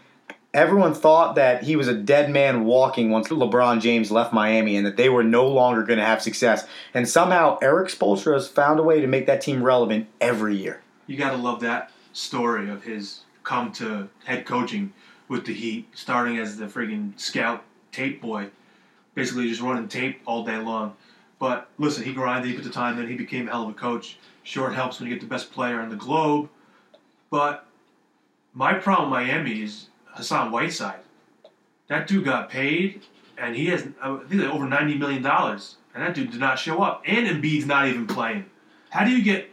everyone 0.51 0.95
thought 0.95 1.35
that 1.35 1.61
he 1.61 1.75
was 1.75 1.87
a 1.87 1.93
dead 1.93 2.31
man 2.31 2.65
walking 2.65 3.11
once 3.11 3.27
LeBron 3.27 3.81
James 3.81 4.09
left 4.09 4.33
Miami, 4.33 4.75
and 4.75 4.87
that 4.87 4.97
they 4.97 5.07
were 5.07 5.23
no 5.23 5.47
longer 5.47 5.83
going 5.83 5.99
to 5.99 6.05
have 6.05 6.23
success. 6.23 6.65
And 6.91 7.07
somehow 7.07 7.59
Erik 7.61 7.89
Spoelstra 7.89 8.33
has 8.33 8.47
found 8.47 8.79
a 8.79 8.83
way 8.83 8.99
to 8.99 9.05
make 9.05 9.27
that 9.27 9.41
team 9.41 9.61
relevant 9.61 10.07
every 10.19 10.55
year. 10.55 10.81
you 11.05 11.17
got 11.17 11.33
to 11.33 11.37
love 11.37 11.59
that 11.59 11.91
story 12.11 12.67
of 12.67 12.83
his 12.83 13.19
come 13.43 13.71
to 13.73 14.09
head 14.25 14.47
coaching 14.47 14.91
with 15.27 15.45
the 15.45 15.53
Heat, 15.53 15.87
starting 15.93 16.39
as 16.39 16.57
the 16.57 16.65
friggin' 16.65 17.19
scout 17.19 17.63
tape 17.91 18.23
boy, 18.23 18.47
basically 19.13 19.47
just 19.49 19.61
running 19.61 19.87
tape 19.87 20.19
all 20.25 20.43
day 20.43 20.57
long. 20.57 20.95
But 21.37 21.69
listen, 21.77 22.05
he 22.05 22.11
grinded, 22.11 22.49
he 22.49 22.55
put 22.55 22.63
the 22.63 22.71
time 22.71 22.99
in, 22.99 23.07
he 23.07 23.15
became 23.15 23.47
a 23.47 23.51
hell 23.51 23.63
of 23.63 23.69
a 23.69 23.73
coach. 23.73 24.17
Sure, 24.43 24.71
it 24.71 24.75
helps 24.75 24.99
when 24.99 25.09
you 25.09 25.15
get 25.15 25.21
the 25.21 25.27
best 25.27 25.51
player 25.51 25.79
on 25.79 25.89
the 25.89 25.95
globe, 25.95 26.49
but 27.29 27.65
my 28.53 28.73
problem 28.73 29.11
with 29.11 29.19
Miami 29.19 29.63
is 29.63 29.87
Hassan 30.05 30.51
Whiteside. 30.51 30.99
That 31.87 32.07
dude 32.07 32.25
got 32.25 32.49
paid, 32.49 33.01
and 33.37 33.55
he 33.55 33.67
has 33.67 33.87
I 34.01 34.17
think 34.27 34.41
like 34.41 34.53
over 34.53 34.67
ninety 34.67 34.97
million 34.97 35.21
dollars, 35.21 35.75
and 35.93 36.03
that 36.03 36.15
dude 36.15 36.31
did 36.31 36.39
not 36.39 36.57
show 36.57 36.81
up. 36.81 37.03
And 37.05 37.27
Embiid's 37.27 37.65
not 37.65 37.87
even 37.87 38.07
playing. 38.07 38.45
How 38.89 39.05
do 39.05 39.11
you 39.11 39.23
get 39.23 39.49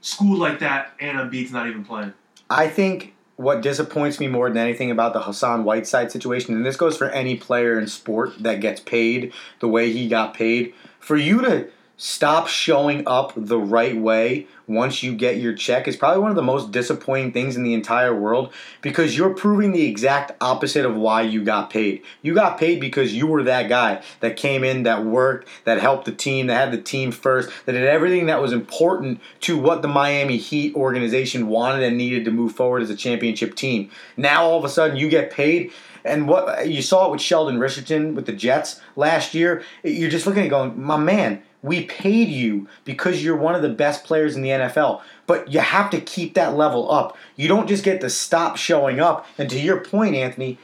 schooled 0.00 0.38
like 0.38 0.60
that 0.60 0.92
and 1.00 1.18
Embiid's 1.18 1.52
not 1.52 1.66
even 1.66 1.84
playing? 1.84 2.14
I 2.50 2.68
think 2.68 3.14
what 3.36 3.60
disappoints 3.60 4.18
me 4.18 4.26
more 4.26 4.48
than 4.48 4.58
anything 4.58 4.90
about 4.90 5.12
the 5.12 5.22
Hassan 5.22 5.64
Whiteside 5.64 6.10
situation, 6.10 6.54
and 6.54 6.66
this 6.66 6.76
goes 6.76 6.96
for 6.96 7.08
any 7.10 7.36
player 7.36 7.78
in 7.78 7.86
sport 7.86 8.32
that 8.40 8.60
gets 8.60 8.80
paid 8.80 9.32
the 9.60 9.68
way 9.68 9.92
he 9.92 10.08
got 10.08 10.34
paid, 10.34 10.74
for 10.98 11.16
you 11.16 11.40
to 11.42 11.68
stop 11.98 12.46
showing 12.46 13.02
up 13.08 13.32
the 13.36 13.58
right 13.58 13.96
way 13.96 14.46
once 14.68 15.02
you 15.02 15.14
get 15.14 15.38
your 15.38 15.52
check 15.52 15.88
is 15.88 15.96
probably 15.96 16.20
one 16.20 16.30
of 16.30 16.36
the 16.36 16.42
most 16.42 16.70
disappointing 16.70 17.32
things 17.32 17.56
in 17.56 17.64
the 17.64 17.74
entire 17.74 18.14
world 18.14 18.52
because 18.82 19.16
you're 19.16 19.34
proving 19.34 19.72
the 19.72 19.84
exact 19.84 20.30
opposite 20.40 20.86
of 20.86 20.94
why 20.94 21.20
you 21.22 21.42
got 21.42 21.70
paid. 21.70 22.00
You 22.22 22.34
got 22.34 22.56
paid 22.56 22.80
because 22.80 23.14
you 23.14 23.26
were 23.26 23.42
that 23.42 23.68
guy 23.68 24.00
that 24.20 24.36
came 24.36 24.62
in, 24.62 24.84
that 24.84 25.04
worked, 25.04 25.48
that 25.64 25.80
helped 25.80 26.04
the 26.04 26.12
team, 26.12 26.46
that 26.46 26.54
had 26.54 26.72
the 26.72 26.80
team 26.80 27.10
first, 27.10 27.50
that 27.66 27.72
did 27.72 27.84
everything 27.84 28.26
that 28.26 28.40
was 28.40 28.52
important 28.52 29.20
to 29.40 29.58
what 29.58 29.82
the 29.82 29.88
Miami 29.88 30.36
Heat 30.36 30.76
organization 30.76 31.48
wanted 31.48 31.82
and 31.82 31.98
needed 31.98 32.24
to 32.26 32.30
move 32.30 32.52
forward 32.52 32.82
as 32.82 32.90
a 32.90 32.96
championship 32.96 33.56
team. 33.56 33.90
Now 34.16 34.44
all 34.44 34.58
of 34.58 34.64
a 34.64 34.68
sudden 34.68 34.96
you 34.96 35.08
get 35.08 35.32
paid 35.32 35.72
and 36.04 36.28
what 36.28 36.68
you 36.68 36.80
saw 36.80 37.06
it 37.06 37.10
with 37.10 37.20
Sheldon 37.20 37.58
Richardson 37.58 38.14
with 38.14 38.26
the 38.26 38.32
Jets 38.32 38.80
last 38.94 39.34
year, 39.34 39.62
you're 39.82 40.10
just 40.10 40.26
looking 40.26 40.44
at 40.44 40.50
going, 40.50 40.80
my 40.80 40.96
man, 40.96 41.42
we 41.62 41.84
paid 41.84 42.28
you 42.28 42.68
because 42.84 43.22
you're 43.22 43.36
one 43.36 43.54
of 43.54 43.62
the 43.62 43.68
best 43.68 44.04
players 44.04 44.36
in 44.36 44.42
the 44.42 44.50
NFL. 44.50 45.02
But 45.26 45.52
you 45.52 45.60
have 45.60 45.90
to 45.90 46.00
keep 46.00 46.34
that 46.34 46.56
level 46.56 46.90
up. 46.90 47.16
You 47.36 47.48
don't 47.48 47.66
just 47.66 47.84
get 47.84 48.00
to 48.02 48.10
stop 48.10 48.56
showing 48.56 49.00
up. 49.00 49.26
And 49.36 49.50
to 49.50 49.58
your 49.58 49.80
point, 49.80 50.14
Anthony, 50.14 50.58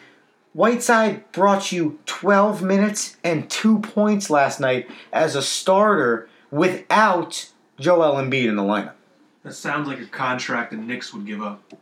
Whiteside 0.52 1.30
brought 1.32 1.72
you 1.72 1.98
12 2.06 2.62
minutes 2.62 3.16
and 3.24 3.50
two 3.50 3.80
points 3.80 4.30
last 4.30 4.60
night 4.60 4.88
as 5.12 5.34
a 5.34 5.42
starter 5.42 6.28
without 6.52 7.50
Joel 7.80 8.14
Embiid 8.14 8.48
in 8.48 8.56
the 8.56 8.62
lineup. 8.62 8.92
That 9.42 9.54
sounds 9.54 9.88
like 9.88 10.00
a 10.00 10.06
contract 10.06 10.70
the 10.70 10.76
Knicks 10.76 11.12
would 11.12 11.26
give 11.26 11.42
up. 11.42 11.74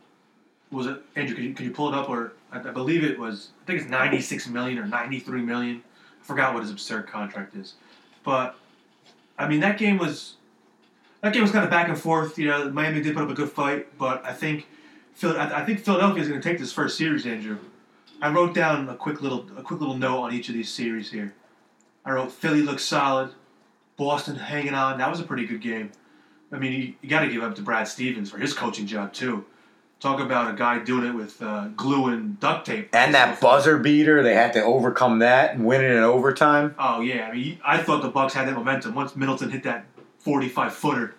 Was 0.71 0.87
it 0.87 0.97
Andrew? 1.15 1.35
Could 1.35 1.43
you, 1.43 1.53
could 1.53 1.65
you 1.67 1.71
pull 1.71 1.89
it 1.89 1.95
up? 1.95 2.09
Or 2.09 2.33
I, 2.51 2.57
I 2.57 2.71
believe 2.71 3.03
it 3.03 3.19
was. 3.19 3.49
I 3.61 3.65
think 3.67 3.81
it's 3.81 3.89
96 3.89 4.47
million 4.47 4.79
or 4.79 4.87
93 4.87 5.41
million. 5.41 5.83
I 6.21 6.25
forgot 6.25 6.53
what 6.53 6.63
his 6.63 6.71
absurd 6.71 7.07
contract 7.07 7.55
is, 7.55 7.75
but 8.23 8.55
I 9.37 9.47
mean 9.47 9.59
that 9.61 9.77
game 9.77 9.97
was 9.97 10.35
that 11.21 11.33
game 11.33 11.41
was 11.41 11.51
kind 11.51 11.63
of 11.63 11.71
back 11.71 11.87
and 11.87 11.97
forth. 11.97 12.37
You 12.37 12.47
know, 12.47 12.69
Miami 12.69 13.01
did 13.01 13.15
put 13.15 13.23
up 13.23 13.29
a 13.29 13.33
good 13.33 13.49
fight, 13.49 13.97
but 13.97 14.23
I 14.25 14.33
think 14.33 14.67
I, 15.23 15.63
think 15.63 15.79
Philadelphia 15.79 16.21
is 16.21 16.27
going 16.27 16.41
to 16.41 16.49
take 16.49 16.59
this 16.59 16.73
first 16.73 16.97
series, 16.97 17.25
Andrew. 17.25 17.57
I 18.21 18.29
wrote 18.29 18.53
down 18.53 18.89
a 18.89 18.95
quick 18.95 19.21
little 19.21 19.45
a 19.57 19.61
quick 19.61 19.79
little 19.79 19.97
note 19.97 20.21
on 20.21 20.33
each 20.33 20.49
of 20.49 20.55
these 20.55 20.69
series 20.69 21.11
here. 21.11 21.33
I 22.05 22.11
wrote 22.11 22.31
Philly 22.31 22.61
looks 22.61 22.83
solid, 22.83 23.31
Boston 23.95 24.35
hanging 24.35 24.73
on. 24.73 24.97
That 24.97 25.09
was 25.09 25.19
a 25.19 25.23
pretty 25.23 25.45
good 25.45 25.61
game. 25.61 25.91
I 26.51 26.57
mean, 26.57 26.73
you, 26.73 26.93
you 27.01 27.09
got 27.09 27.21
to 27.21 27.29
give 27.29 27.43
up 27.43 27.55
to 27.55 27.61
Brad 27.61 27.87
Stevens 27.87 28.29
for 28.29 28.37
his 28.37 28.53
coaching 28.53 28.85
job 28.85 29.13
too. 29.13 29.45
Talk 30.03 30.19
about 30.19 30.53
a 30.53 30.57
guy 30.57 30.79
doing 30.79 31.07
it 31.07 31.13
with 31.15 31.41
uh, 31.41 31.69
glue 31.77 32.07
and 32.07 32.37
duct 32.37 32.65
tape. 32.65 32.89
And 32.91 33.15
that 33.15 33.39
buzzer 33.39 33.77
beater, 33.77 34.21
they 34.21 34.33
had 34.33 34.51
to 34.51 34.61
overcome 34.61 35.19
that 35.19 35.55
and 35.55 35.65
win 35.65 35.81
it 35.81 35.91
in 35.91 36.03
overtime. 36.03 36.75
Oh 36.77 36.99
yeah, 36.99 37.29
I 37.29 37.33
mean, 37.33 37.57
I 37.63 37.77
thought 37.77 38.01
the 38.01 38.09
Bucks 38.09 38.33
had 38.33 38.49
that 38.49 38.53
momentum 38.53 38.95
once 38.95 39.15
Middleton 39.15 39.49
hit 39.49 39.63
that 39.63 39.85
forty-five 40.19 40.73
footer. 40.73 41.15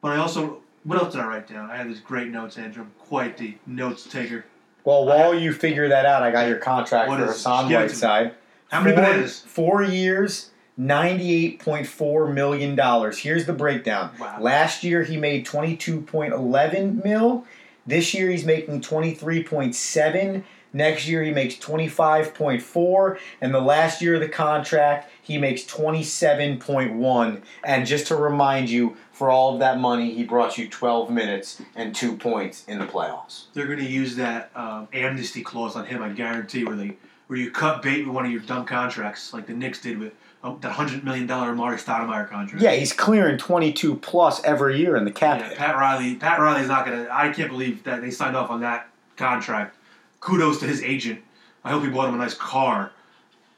But 0.00 0.12
I 0.12 0.18
also, 0.18 0.60
what 0.84 1.02
else 1.02 1.12
did 1.12 1.22
I 1.22 1.26
write 1.26 1.48
down? 1.48 1.72
I 1.72 1.76
had 1.76 1.88
these 1.88 1.98
great 1.98 2.28
notes, 2.28 2.56
Andrew. 2.56 2.84
I'm 2.84 2.92
quite 3.00 3.36
the 3.36 3.56
notes 3.66 4.04
taker. 4.04 4.44
Well, 4.84 5.04
while 5.04 5.34
you 5.34 5.52
figure 5.52 5.88
that 5.88 6.06
out, 6.06 6.22
I 6.22 6.30
got 6.30 6.46
your 6.46 6.58
contract 6.58 7.08
What 7.08 7.18
for 7.18 7.26
Hassan 7.26 7.68
give 7.68 7.80
it 7.80 7.82
to 7.82 7.88
me. 7.88 7.88
Whiteside. 7.88 8.34
How 8.68 8.80
many 8.80 9.26
four? 9.26 9.26
Four 9.26 9.82
years, 9.82 10.52
ninety-eight 10.76 11.58
point 11.58 11.88
four 11.88 12.32
million 12.32 12.76
dollars. 12.76 13.18
Here's 13.18 13.46
the 13.46 13.52
breakdown. 13.52 14.12
Wow. 14.20 14.38
Last 14.40 14.84
year 14.84 15.02
he 15.02 15.16
made 15.16 15.44
twenty-two 15.44 16.02
point 16.02 16.32
eleven 16.32 17.02
mil. 17.04 17.44
This 17.86 18.14
year 18.14 18.30
he's 18.30 18.44
making 18.44 18.80
twenty-three 18.80 19.44
point 19.44 19.74
seven. 19.74 20.44
Next 20.74 21.06
year 21.06 21.22
he 21.22 21.32
makes 21.32 21.58
twenty-five 21.58 22.34
point 22.34 22.62
four, 22.62 23.18
and 23.40 23.52
the 23.52 23.60
last 23.60 24.00
year 24.00 24.14
of 24.14 24.20
the 24.20 24.28
contract 24.28 25.10
he 25.20 25.36
makes 25.36 25.64
twenty-seven 25.64 26.58
point 26.60 26.94
one. 26.94 27.42
And 27.62 27.86
just 27.86 28.06
to 28.06 28.16
remind 28.16 28.70
you, 28.70 28.96
for 29.12 29.28
all 29.28 29.52
of 29.52 29.60
that 29.60 29.78
money, 29.78 30.14
he 30.14 30.24
brought 30.24 30.56
you 30.56 30.68
twelve 30.68 31.10
minutes 31.10 31.60
and 31.76 31.94
two 31.94 32.16
points 32.16 32.64
in 32.66 32.78
the 32.78 32.86
playoffs. 32.86 33.44
They're 33.52 33.66
going 33.66 33.80
to 33.80 33.84
use 33.84 34.16
that 34.16 34.50
um, 34.54 34.88
amnesty 34.94 35.42
clause 35.42 35.76
on 35.76 35.84
him. 35.84 36.02
I 36.02 36.08
guarantee, 36.08 36.64
where 36.64 36.76
they 36.76 36.96
where 37.26 37.38
you 37.38 37.50
cut 37.50 37.82
bait 37.82 38.06
with 38.06 38.14
one 38.14 38.24
of 38.24 38.32
your 38.32 38.40
dumb 38.40 38.64
contracts, 38.64 39.34
like 39.34 39.46
the 39.46 39.54
Knicks 39.54 39.80
did 39.80 39.98
with 39.98 40.14
Oh, 40.44 40.58
that 40.60 40.72
hundred 40.72 41.04
million 41.04 41.26
dollar 41.26 41.52
Amar'e 41.52 41.76
Stoudemire 41.76 42.28
contract. 42.28 42.62
Yeah, 42.62 42.72
he's 42.72 42.92
clearing 42.92 43.38
twenty-two 43.38 43.96
plus 43.96 44.42
every 44.42 44.78
year 44.78 44.96
in 44.96 45.04
the 45.04 45.12
cap. 45.12 45.40
Yeah. 45.40 45.56
Pat 45.56 45.76
Riley. 45.76 46.16
Pat 46.16 46.40
Riley's 46.40 46.68
not 46.68 46.84
gonna. 46.84 47.06
I 47.10 47.30
can't 47.32 47.50
believe 47.50 47.84
that 47.84 48.00
they 48.00 48.10
signed 48.10 48.36
off 48.36 48.50
on 48.50 48.60
that 48.60 48.88
contract. 49.16 49.76
Kudos 50.20 50.58
to 50.60 50.66
his 50.66 50.82
agent. 50.82 51.20
I 51.64 51.70
hope 51.70 51.84
he 51.84 51.90
bought 51.90 52.08
him 52.08 52.14
a 52.16 52.18
nice 52.18 52.34
car 52.34 52.90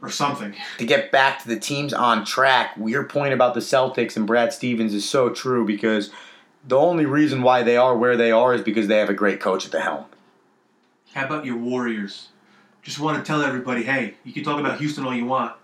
or 0.02 0.10
something. 0.10 0.54
to 0.76 0.84
get 0.84 1.10
back 1.10 1.40
to 1.42 1.48
the 1.48 1.58
teams 1.58 1.94
on 1.94 2.26
track, 2.26 2.76
your 2.84 3.04
point 3.04 3.32
about 3.32 3.54
the 3.54 3.60
Celtics 3.60 4.16
and 4.16 4.26
Brad 4.26 4.52
Stevens 4.52 4.92
is 4.92 5.08
so 5.08 5.30
true 5.30 5.64
because 5.64 6.10
the 6.66 6.76
only 6.76 7.06
reason 7.06 7.40
why 7.42 7.62
they 7.62 7.78
are 7.78 7.96
where 7.96 8.16
they 8.16 8.30
are 8.30 8.52
is 8.52 8.60
because 8.60 8.88
they 8.88 8.98
have 8.98 9.08
a 9.08 9.14
great 9.14 9.40
coach 9.40 9.64
at 9.64 9.72
the 9.72 9.80
helm. 9.80 10.04
How 11.14 11.24
about 11.24 11.46
your 11.46 11.56
Warriors? 11.56 12.28
Just 12.82 12.98
want 12.98 13.16
to 13.16 13.24
tell 13.24 13.40
everybody, 13.40 13.84
hey, 13.84 14.14
you 14.24 14.34
can 14.34 14.44
talk 14.44 14.60
about 14.60 14.78
Houston 14.78 15.06
all 15.06 15.14
you 15.14 15.24
want. 15.24 15.54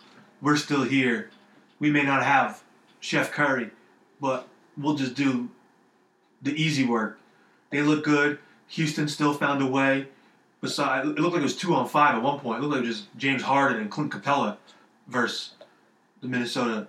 We're 0.42 0.56
still 0.56 0.84
here. 0.84 1.30
We 1.78 1.90
may 1.90 2.02
not 2.02 2.22
have 2.22 2.62
Chef 3.00 3.32
Curry, 3.32 3.70
but 4.20 4.48
we'll 4.76 4.96
just 4.96 5.14
do 5.14 5.50
the 6.42 6.52
easy 6.52 6.84
work. 6.84 7.18
They 7.70 7.82
look 7.82 8.04
good. 8.04 8.38
Houston 8.68 9.08
still 9.08 9.34
found 9.34 9.62
a 9.62 9.66
way. 9.66 10.08
Besides, 10.60 11.08
it 11.08 11.18
looked 11.18 11.34
like 11.34 11.40
it 11.40 11.44
was 11.44 11.56
two 11.56 11.74
on 11.74 11.88
five 11.88 12.14
at 12.14 12.22
one 12.22 12.38
point. 12.38 12.58
It 12.58 12.62
looked 12.62 12.74
like 12.76 12.84
it 12.84 12.88
was 12.88 13.00
just 13.00 13.16
James 13.16 13.42
Harden 13.42 13.80
and 13.80 13.90
Clint 13.90 14.12
Capela 14.12 14.58
versus 15.08 15.54
the 16.20 16.28
Minnesota. 16.28 16.86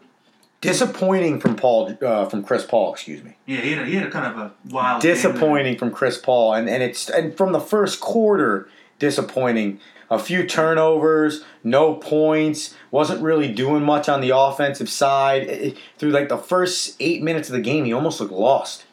Disappointing 0.60 1.40
from 1.40 1.56
Paul, 1.56 1.98
uh, 2.02 2.26
from 2.26 2.44
Chris 2.44 2.66
Paul, 2.66 2.94
excuse 2.94 3.24
me. 3.24 3.38
Yeah, 3.48 3.62
he 3.62 3.72
had 3.72 3.82
a, 3.82 3.86
he 3.86 3.96
had 3.96 4.06
a 4.06 4.12
kind 4.12 4.28
of 4.28 4.38
a 4.38 4.54
wild. 4.70 5.02
Disappointing 5.02 5.78
from 5.78 5.92
Chris 5.92 6.18
Paul, 6.20 6.54
and 6.54 6.70
and 6.70 6.84
it's 6.84 7.10
and 7.10 7.36
from 7.36 7.52
the 7.52 7.60
first 7.60 8.00
quarter, 8.00 8.70
disappointing. 9.00 9.80
A 10.12 10.20
few 10.20 10.46
turnovers, 10.46 11.44
no 11.64 11.96
points, 11.96 12.76
wasn't 12.92 13.22
really 13.24 13.52
doing 13.52 13.82
much 13.84 14.10
on 14.10 14.20
the 14.22 14.36
offensive 14.38 14.90
side. 14.90 15.44
It- 15.44 15.78
through 15.98 16.12
like 16.12 16.28
the 16.30 16.38
first 16.38 16.96
eight 17.00 17.24
minutes 17.24 17.48
of 17.50 17.54
the 17.54 17.62
game, 17.62 17.86
he 17.86 17.94
almost 17.94 18.20
looked 18.20 18.34
lost. 18.34 18.86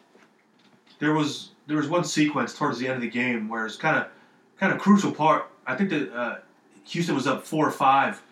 there 1.01 1.13
was 1.15 1.51
there 1.67 1.77
was 1.77 1.89
one 1.89 2.03
sequence 2.05 2.55
towards 2.57 2.79
the 2.79 2.87
end 2.87 2.97
of 2.97 3.03
the 3.03 3.11
game 3.11 3.49
where 3.49 3.67
it's 3.67 3.77
kind 3.77 3.97
of 3.99 4.07
kind 4.59 4.73
of 4.73 4.79
crucial 4.79 5.13
part. 5.13 5.51
I 5.67 5.75
think 5.77 5.91
that 5.91 6.13
uh, 6.17 6.37
Houston 6.87 7.15
was 7.15 7.27
up 7.27 7.45
four 7.45 7.67
or 7.69 7.71
five. 7.71 8.23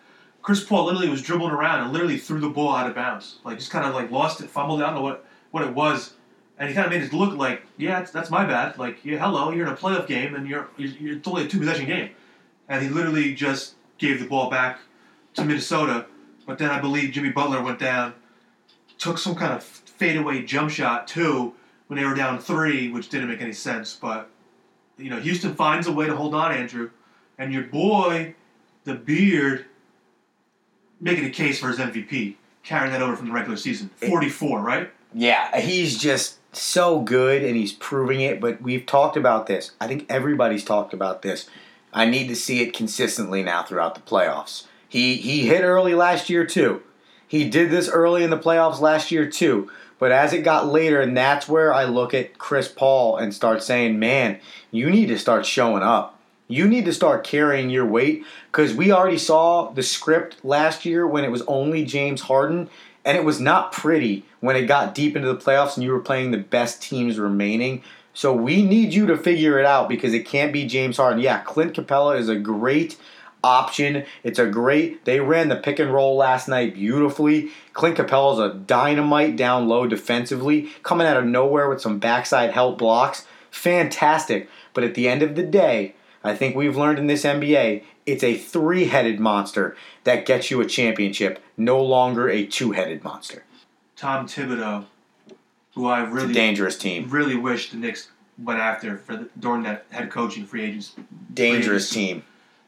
Chris 0.41 0.63
Paul 0.63 0.85
literally 0.85 1.09
was 1.09 1.21
dribbling 1.21 1.51
around 1.51 1.81
and 1.83 1.91
literally 1.93 2.17
threw 2.17 2.39
the 2.39 2.49
ball 2.49 2.73
out 2.73 2.87
of 2.89 2.95
bounds, 2.95 3.39
like 3.43 3.57
just 3.59 3.69
kind 3.69 3.85
of 3.85 3.93
like 3.93 4.09
lost 4.11 4.41
it, 4.41 4.49
fumbled. 4.49 4.79
it. 4.79 4.83
I 4.83 4.87
don't 4.87 4.95
know 4.95 5.01
what 5.01 5.25
what 5.51 5.63
it 5.63 5.73
was, 5.73 6.13
and 6.57 6.69
he 6.69 6.73
kind 6.75 6.85
of 6.87 6.91
made 6.91 7.03
it 7.03 7.13
look 7.13 7.37
like, 7.37 7.63
yeah, 7.77 7.99
that's, 7.99 8.11
that's 8.11 8.29
my 8.29 8.45
bad. 8.45 8.77
Like, 8.77 9.03
yeah, 9.05 9.17
hello, 9.17 9.51
you're 9.51 9.67
in 9.67 9.73
a 9.73 9.75
playoff 9.77 10.07
game 10.07 10.35
and 10.35 10.47
you're 10.47 10.69
you're, 10.77 10.91
you're 10.91 11.19
only 11.27 11.45
a 11.45 11.47
two 11.47 11.59
possession 11.59 11.85
game, 11.85 12.09
and 12.67 12.83
he 12.83 12.89
literally 12.89 13.33
just 13.33 13.75
gave 13.97 14.19
the 14.19 14.27
ball 14.27 14.49
back 14.49 14.79
to 15.35 15.43
Minnesota. 15.43 16.05
But 16.45 16.57
then 16.57 16.69
I 16.69 16.79
believe 16.79 17.11
Jimmy 17.11 17.29
Butler 17.29 17.61
went 17.61 17.79
down, 17.79 18.13
took 18.97 19.17
some 19.17 19.35
kind 19.35 19.53
of 19.53 19.63
fadeaway 19.63 20.43
jump 20.43 20.69
shot 20.69 21.07
too 21.07 21.53
when 21.87 21.99
they 21.99 22.05
were 22.05 22.15
down 22.15 22.39
three, 22.39 22.89
which 22.89 23.09
didn't 23.09 23.29
make 23.29 23.41
any 23.41 23.53
sense. 23.53 23.97
But 23.99 24.29
you 24.97 25.09
know, 25.09 25.19
Houston 25.19 25.55
finds 25.55 25.87
a 25.87 25.91
way 25.91 26.05
to 26.07 26.15
hold 26.15 26.33
on, 26.33 26.51
Andrew, 26.51 26.91
and 27.37 27.53
your 27.53 27.63
boy, 27.63 28.35
the 28.83 28.95
Beard, 28.95 29.65
making 30.99 31.25
a 31.25 31.29
case 31.29 31.59
for 31.59 31.67
his 31.67 31.77
MVP, 31.77 32.35
carrying 32.63 32.91
that 32.91 33.01
over 33.01 33.15
from 33.15 33.27
the 33.27 33.33
regular 33.33 33.57
season, 33.57 33.89
forty-four, 33.89 34.61
right? 34.61 34.91
Yeah, 35.13 35.59
he's 35.59 35.97
just 35.97 36.37
so 36.55 36.99
good 36.99 37.43
and 37.43 37.55
he's 37.55 37.73
proving 37.73 38.21
it, 38.21 38.41
but 38.41 38.61
we've 38.61 38.85
talked 38.85 39.15
about 39.15 39.47
this. 39.47 39.71
I 39.79 39.87
think 39.87 40.05
everybody's 40.09 40.63
talked 40.63 40.93
about 40.93 41.21
this. 41.21 41.49
I 41.97 42.05
need 42.05 42.27
to 42.27 42.35
see 42.35 42.61
it 42.61 42.75
consistently 42.75 43.41
now 43.41 43.63
throughout 43.63 43.95
the 43.95 44.01
playoffs. 44.01 44.65
He 44.87 45.15
he 45.15 45.47
hit 45.47 45.63
early 45.63 45.95
last 45.95 46.29
year 46.29 46.45
too. 46.45 46.83
He 47.27 47.49
did 47.49 47.71
this 47.71 47.89
early 47.89 48.23
in 48.23 48.29
the 48.29 48.37
playoffs 48.37 48.79
last 48.79 49.11
year 49.11 49.27
too. 49.27 49.71
But 49.97 50.11
as 50.11 50.31
it 50.31 50.43
got 50.43 50.67
later, 50.67 51.01
and 51.01 51.17
that's 51.17 51.49
where 51.49 51.73
I 51.73 51.85
look 51.85 52.13
at 52.13 52.37
Chris 52.37 52.67
Paul 52.67 53.17
and 53.17 53.33
start 53.33 53.63
saying, 53.63 53.97
man, 53.97 54.39
you 54.69 54.91
need 54.91 55.07
to 55.07 55.17
start 55.17 55.43
showing 55.43 55.81
up. 55.81 56.19
You 56.47 56.67
need 56.67 56.85
to 56.85 56.93
start 56.93 57.23
carrying 57.23 57.71
your 57.71 57.85
weight 57.85 58.23
because 58.51 58.75
we 58.75 58.91
already 58.91 59.17
saw 59.17 59.71
the 59.71 59.81
script 59.81 60.37
last 60.45 60.85
year 60.85 61.07
when 61.07 61.23
it 61.23 61.31
was 61.31 61.41
only 61.47 61.83
James 61.83 62.21
Harden, 62.21 62.69
and 63.03 63.17
it 63.17 63.25
was 63.25 63.41
not 63.41 63.71
pretty 63.71 64.23
when 64.39 64.55
it 64.55 64.67
got 64.67 64.93
deep 64.93 65.15
into 65.15 65.27
the 65.27 65.35
playoffs 65.35 65.75
and 65.75 65.83
you 65.83 65.91
were 65.91 65.99
playing 65.99 66.29
the 66.29 66.37
best 66.37 66.79
teams 66.79 67.17
remaining. 67.17 67.81
So 68.17 68.33
we 68.33 68.63
need 68.63 68.95
you 68.95 69.05
to 69.05 69.15
figure 69.15 69.59
it 69.59 69.65
out 69.67 69.87
because 69.87 70.11
it 70.15 70.25
can't 70.25 70.51
be 70.51 70.65
James 70.65 70.97
Harden. 70.97 71.21
Yeah, 71.21 71.41
Clint 71.41 71.73
Capela 71.73 72.17
is 72.17 72.29
a 72.29 72.35
great 72.35 72.97
option. 73.43 74.05
It's 74.23 74.39
a 74.39 74.47
great. 74.47 75.05
They 75.05 75.19
ran 75.19 75.49
the 75.49 75.55
pick 75.55 75.77
and 75.77 75.93
roll 75.93 76.15
last 76.15 76.47
night 76.47 76.73
beautifully. 76.73 77.51
Clint 77.73 77.95
Capela's 77.95 78.39
a 78.39 78.57
dynamite 78.57 79.35
down 79.35 79.67
low 79.67 79.85
defensively, 79.85 80.71
coming 80.81 81.05
out 81.05 81.17
of 81.17 81.25
nowhere 81.25 81.69
with 81.69 81.79
some 81.79 81.99
backside 81.99 82.53
help 82.53 82.79
blocks. 82.79 83.27
Fantastic. 83.51 84.49
But 84.73 84.83
at 84.83 84.95
the 84.95 85.07
end 85.07 85.21
of 85.21 85.35
the 85.35 85.43
day, 85.43 85.93
I 86.23 86.35
think 86.35 86.55
we've 86.55 86.75
learned 86.75 86.97
in 86.97 87.05
this 87.05 87.23
NBA, 87.23 87.83
it's 88.07 88.23
a 88.23 88.35
three-headed 88.35 89.19
monster 89.19 89.77
that 90.05 90.25
gets 90.25 90.49
you 90.49 90.59
a 90.59 90.65
championship, 90.65 91.39
no 91.55 91.79
longer 91.79 92.27
a 92.27 92.47
two-headed 92.47 93.03
monster. 93.03 93.43
Tom 93.95 94.25
Thibodeau, 94.25 94.85
who 95.77 95.87
I 95.87 96.01
It's 96.03 96.11
a 96.11 96.13
really 96.13 96.33
dangerous 96.33 96.77
team. 96.77 97.09
really 97.09 97.35
wish 97.37 97.69
the 97.69 97.77
Knicks 97.77 98.09
went 98.37 98.59
after 98.59 98.97
for 98.97 99.15
the, 99.15 99.29
during 99.39 99.63
that 99.63 99.85
head 99.91 100.09
coaching 100.09 100.45
free 100.45 100.63
agents. 100.63 100.95
Dangerous 101.33 101.91
Free 101.93 102.01
team. 102.07 102.23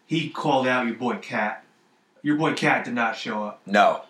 He 0.06 0.30
called 0.30 0.68
out 0.68 0.86
your 0.86 0.96
boy 0.96 1.16
Cat. 1.18 1.64
Your 2.22 2.38
boy 2.38 2.54
Cat 2.54 2.86
did 2.86 2.94
not 2.94 3.16
show 3.16 3.44
up, 3.46 3.62
No. 3.66 4.04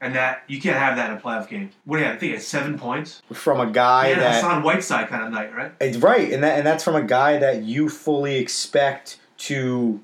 and 0.00 0.14
that 0.14 0.42
you 0.48 0.60
can't 0.60 0.76
have 0.78 0.96
that 0.96 1.10
in 1.10 1.16
a 1.16 1.20
playoff 1.20 1.48
game. 1.48 1.70
What 1.84 1.96
do 1.96 2.02
you 2.02 2.06
have? 2.08 2.16
I 2.16 2.18
think 2.18 2.34
it's 2.34 2.46
seven 2.46 2.78
points. 2.78 3.22
From 3.32 3.60
a 3.60 3.70
guy 3.70 4.08
Yeah, 4.10 4.18
that 4.20 4.34
Hassan 4.36 4.62
Whiteside 4.62 5.08
kind 5.08 5.24
of 5.24 5.32
night, 5.32 5.54
right? 5.54 5.72
It's 5.80 5.96
right, 5.98 6.32
and 6.32 6.42
that 6.42 6.58
and 6.58 6.66
that's 6.66 6.84
from 6.84 6.96
a 6.96 7.02
guy 7.02 7.38
that 7.38 7.62
you 7.62 7.88
fully 7.88 8.36
expect 8.36 9.18
to 9.38 10.00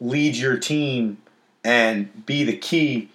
lead 0.00 0.36
your 0.36 0.56
team 0.56 1.18
and 1.64 2.24
be 2.26 2.44
the 2.44 2.56
key 2.56 3.08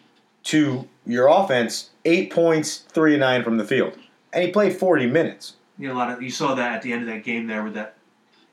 to 0.43 0.87
your 1.05 1.27
offense. 1.27 1.89
Eight 2.05 2.31
points, 2.31 2.77
three 2.89 3.13
and 3.13 3.19
nine 3.21 3.43
from 3.43 3.57
the 3.57 3.63
field, 3.65 3.93
and 4.33 4.43
he 4.43 4.51
played 4.51 4.73
forty 4.73 5.07
minutes. 5.07 5.55
You 5.77 5.87
know, 5.87 5.93
a 5.93 5.97
lot 5.97 6.11
of 6.11 6.21
you 6.21 6.29
saw 6.29 6.55
that 6.55 6.73
at 6.73 6.81
the 6.81 6.91
end 6.91 7.01
of 7.01 7.07
that 7.07 7.23
game 7.23 7.47
there 7.47 7.63
with 7.63 7.73
that 7.75 7.95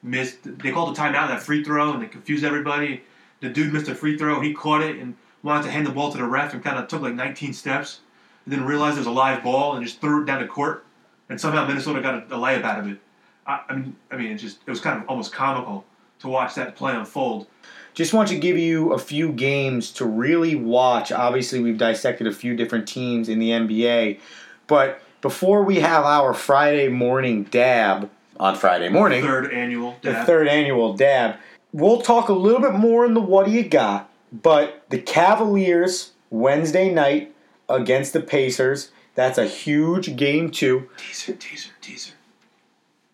missed. 0.03 0.39
They 0.45 0.71
called 0.71 0.97
a 0.97 1.01
timeout 1.01 1.29
that 1.29 1.43
free 1.43 1.65
throw 1.65 1.93
and 1.93 2.03
they 2.03 2.07
confused 2.07 2.45
everybody. 2.45 3.03
The 3.41 3.49
dude 3.49 3.73
missed 3.73 3.89
a 3.89 3.95
free 3.95 4.17
throw. 4.17 4.41
He 4.41 4.55
caught 4.55 4.83
it 4.83 4.97
and 4.97 5.17
wanted 5.43 5.65
to 5.65 5.71
hand 5.71 5.87
the 5.87 5.91
ball 5.91 6.11
to 6.13 6.19
the 6.19 6.25
ref 6.25 6.55
and 6.55 6.63
kind 6.63 6.79
of 6.79 6.89
took 6.89 7.03
like 7.03 7.15
19 7.15 7.53
steps 7.53 8.01
and 8.45 8.53
then 8.53 8.65
realized 8.65 8.97
it 8.97 9.01
was 9.01 9.07
a 9.07 9.11
live 9.11 9.43
ball 9.43 9.75
and 9.77 9.85
just 9.85 10.01
threw 10.01 10.23
it 10.23 10.27
down 10.27 10.41
the 10.41 10.49
court. 10.49 10.85
And 11.29 11.41
somehow 11.41 11.67
Minnesota 11.67 12.01
got 12.01 12.15
a, 12.15 12.37
a 12.37 12.39
layup 12.39 12.63
out 12.63 12.79
of 12.79 12.89
it. 12.89 12.99
I, 13.47 13.61
I 13.69 13.75
mean, 13.75 13.97
I 14.11 14.17
mean, 14.17 14.33
it 14.33 14.37
just 14.37 14.59
it 14.67 14.71
was 14.71 14.81
kind 14.81 15.03
of 15.03 15.09
almost 15.09 15.33
comical 15.33 15.85
to 16.21 16.29
watch 16.29 16.55
that 16.55 16.77
play 16.77 16.95
unfold. 16.95 17.47
Just 17.95 18.13
want 18.13 18.29
to 18.29 18.39
give 18.39 18.59
you 18.59 18.93
a 18.93 18.99
few 18.99 19.33
games 19.33 19.91
to 19.93 20.05
really 20.05 20.55
watch. 20.55 21.11
Obviously, 21.11 21.61
we've 21.61 21.79
dissected 21.79 22.27
a 22.27 22.33
few 22.33 22.55
different 22.55 22.87
teams 22.87 23.29
in 23.29 23.39
the 23.39 23.51
NBA, 23.51 24.21
but 24.67 25.01
before 25.27 25.65
we 25.65 25.81
have 25.81 26.05
our 26.05 26.33
Friday 26.33 26.87
morning 26.87 27.43
dab 27.43 28.09
on 28.39 28.55
Friday 28.55 28.89
morning, 28.89 29.25
Third 29.25 29.53
annual. 29.53 29.97
the 30.03 30.15
third 30.23 30.47
annual 30.47 30.93
dab. 30.93 31.35
We'll 31.73 32.01
talk 32.01 32.29
a 32.29 32.33
little 32.33 32.61
bit 32.61 32.75
more 32.75 33.05
in 33.05 33.13
the 33.15 33.21
what 33.21 33.47
do 33.47 33.51
you 33.51 33.65
got, 33.65 34.09
but 34.33 34.85
the 34.91 35.01
Cavaliers 35.01 36.13
Wednesday 36.31 36.95
night 36.95 37.35
against 37.69 38.13
the 38.13 38.21
Pacers. 38.21 38.93
That's 39.17 39.37
a 39.37 39.47
huge 39.47 40.15
game 40.15 40.49
too. 40.53 40.89
Teaser, 40.97 41.33
teaser, 41.33 41.73
teaser. 41.81 42.13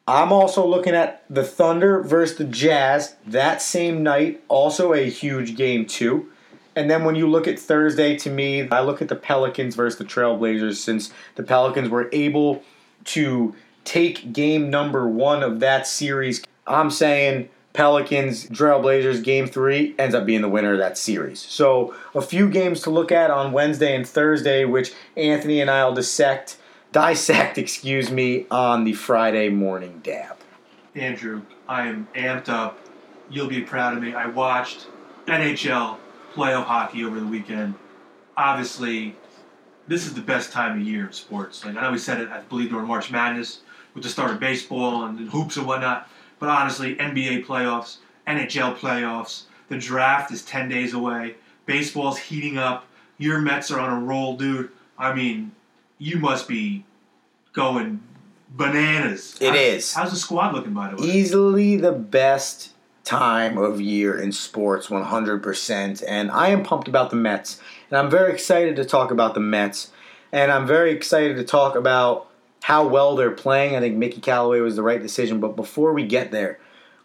I'm 0.07 0.33
also 0.33 0.67
looking 0.67 0.95
at 0.95 1.25
the 1.31 1.45
Thunder 1.45 2.03
versus 2.03 2.37
the 2.37 2.45
Jazz 2.45 3.17
that 3.27 3.63
same 3.63 4.03
night, 4.03 4.43
also 4.49 4.93
a 4.93 5.09
huge 5.09 5.57
game 5.57 5.87
too. 5.87 6.29
And 6.75 6.91
then 6.91 7.05
when 7.05 7.15
you 7.15 7.29
look 7.29 7.47
at 7.47 7.59
Thursday, 7.59 8.17
to 8.19 8.31
me, 8.31 8.69
I 8.69 8.81
look 8.81 9.03
at 9.03 9.09
the 9.09 9.17
Pelicans 9.17 9.75
versus 9.75 9.99
the 9.99 10.05
Trailblazers 10.05 10.77
since 10.77 11.13
the 11.35 11.43
Pelicans 11.43 11.91
were 11.91 12.09
able 12.13 12.63
to 13.05 13.55
take 13.85 14.33
game 14.33 14.71
number 14.71 15.09
one 15.09 15.43
of 15.43 15.61
that 15.61 15.87
series. 15.87 16.43
I'm 16.67 16.91
saying 16.91 17.49
Pelicans, 17.73 18.49
Trailblazers, 18.49 19.23
game 19.23 19.47
three 19.47 19.95
ends 19.99 20.15
up 20.15 20.25
being 20.25 20.43
the 20.43 20.49
winner 20.49 20.73
of 20.73 20.79
that 20.79 20.97
series. 20.97 21.41
So 21.41 21.95
a 22.15 22.23
few 22.23 22.49
games 22.49 22.81
to 22.83 22.91
look 22.91 23.13
at 23.13 23.31
on 23.31 23.53
Wednesday 23.53 23.95
and 23.95 24.07
Thursday, 24.07 24.65
which 24.65 24.93
Anthony 25.17 25.61
and 25.61 25.71
I 25.71 25.85
will 25.85 25.95
dissect, 25.95 26.57
dissect, 26.93 27.59
excuse 27.59 28.11
me, 28.11 28.47
on 28.51 28.85
the 28.85 28.93
Friday 28.93 29.49
morning 29.49 30.01
dab. 30.03 30.37
Andrew, 30.95 31.43
I 31.69 31.89
am 31.89 32.09
amped 32.15 32.49
up. 32.49 32.79
You'll 33.31 33.49
be 33.49 33.63
proud 33.63 33.97
of 33.97 34.03
me. 34.03 34.15
I 34.15 34.27
watched 34.27 34.87
NHL 35.27 35.97
playoff 36.35 36.65
hockey 36.65 37.05
over 37.05 37.19
the 37.19 37.27
weekend. 37.27 37.75
Obviously, 38.37 39.15
this 39.89 40.07
is 40.07 40.15
the 40.15 40.21
best 40.21 40.53
time 40.53 40.81
of 40.81 40.87
year 40.87 41.07
in 41.07 41.13
sports. 41.13 41.65
Like 41.65 41.77
I 41.77 41.83
know 41.83 41.93
we 41.93 41.99
said 41.99 42.21
it, 42.21 42.29
I 42.29 42.41
believe 42.41 42.71
during 42.71 42.87
March 42.87 43.11
Madness 43.11 43.61
with 43.95 44.03
the 44.03 44.09
start 44.09 44.31
of 44.31 44.41
baseball 44.41 45.05
and, 45.05 45.19
hoops 45.31 45.57
and 45.57 45.67
whatnot. 45.67 46.09
But 46.39 46.49
honestly, 46.49 46.97
NBA 46.97 47.45
playoffs, 47.45 47.99
NHL 48.27 48.77
playoffs, 48.77 49.45
the 49.69 49.79
draft 49.79 50.33
is 50.33 50.43
ten 50.43 50.69
days 50.69 50.95
away. 50.95 51.37
Baseball's 51.67 52.19
heating 52.19 52.59
up. 52.59 52.87
Your 53.19 53.39
Mets 53.41 53.71
are 53.71 53.79
on 53.79 54.03
a 54.03 54.05
roll, 54.05 54.37
dude. 54.37 54.71
I 54.99 55.15
mean, 55.15 55.53
you 55.99 56.19
must 56.19 56.49
be 56.49 56.85
going 57.53 58.01
bananas. 58.51 59.37
It 59.41 59.55
is. 59.55 59.95
How's 59.95 60.11
the 60.11 60.17
squad 60.17 60.55
looking, 60.55 60.73
by 60.73 60.91
the 60.91 60.97
way? 60.97 61.09
Easily 61.09 61.77
the 61.77 61.93
best 61.93 62.73
time 63.05 63.59
of 63.59 63.81
year 63.81 64.19
in 64.19 64.33
sports, 64.33 64.89
100%. 64.89 66.05
And 66.07 66.31
I 66.31 66.49
am 66.49 66.63
pumped 66.63 66.89
about 66.89 67.11
the 67.11 67.17
Mets. 67.17 67.61
And 67.91 67.99
I'm 67.99 68.11
very 68.11 68.33
excited 68.33 68.77
to 68.77 68.85
talk 68.85 69.11
about 69.11 69.35
the 69.35 69.41
Mets. 69.41 69.91
And 70.31 70.51
I'm 70.51 70.67
very 70.67 70.93
excited 70.93 71.37
to 71.37 71.45
talk 71.45 71.75
about 71.75 72.29
how 72.63 72.87
well 72.87 73.17
they're 73.17 73.31
playing. 73.31 73.75
I 73.75 73.81
think 73.81 73.97
Mickey 73.97 74.21
Callaway 74.21 74.61
was 74.61 74.77
the 74.77 74.83
right 74.83 75.03
decision. 75.03 75.41
But 75.41 75.57
before 75.57 75.93
we 75.93 76.07
get 76.07 76.31
there, 76.31 76.59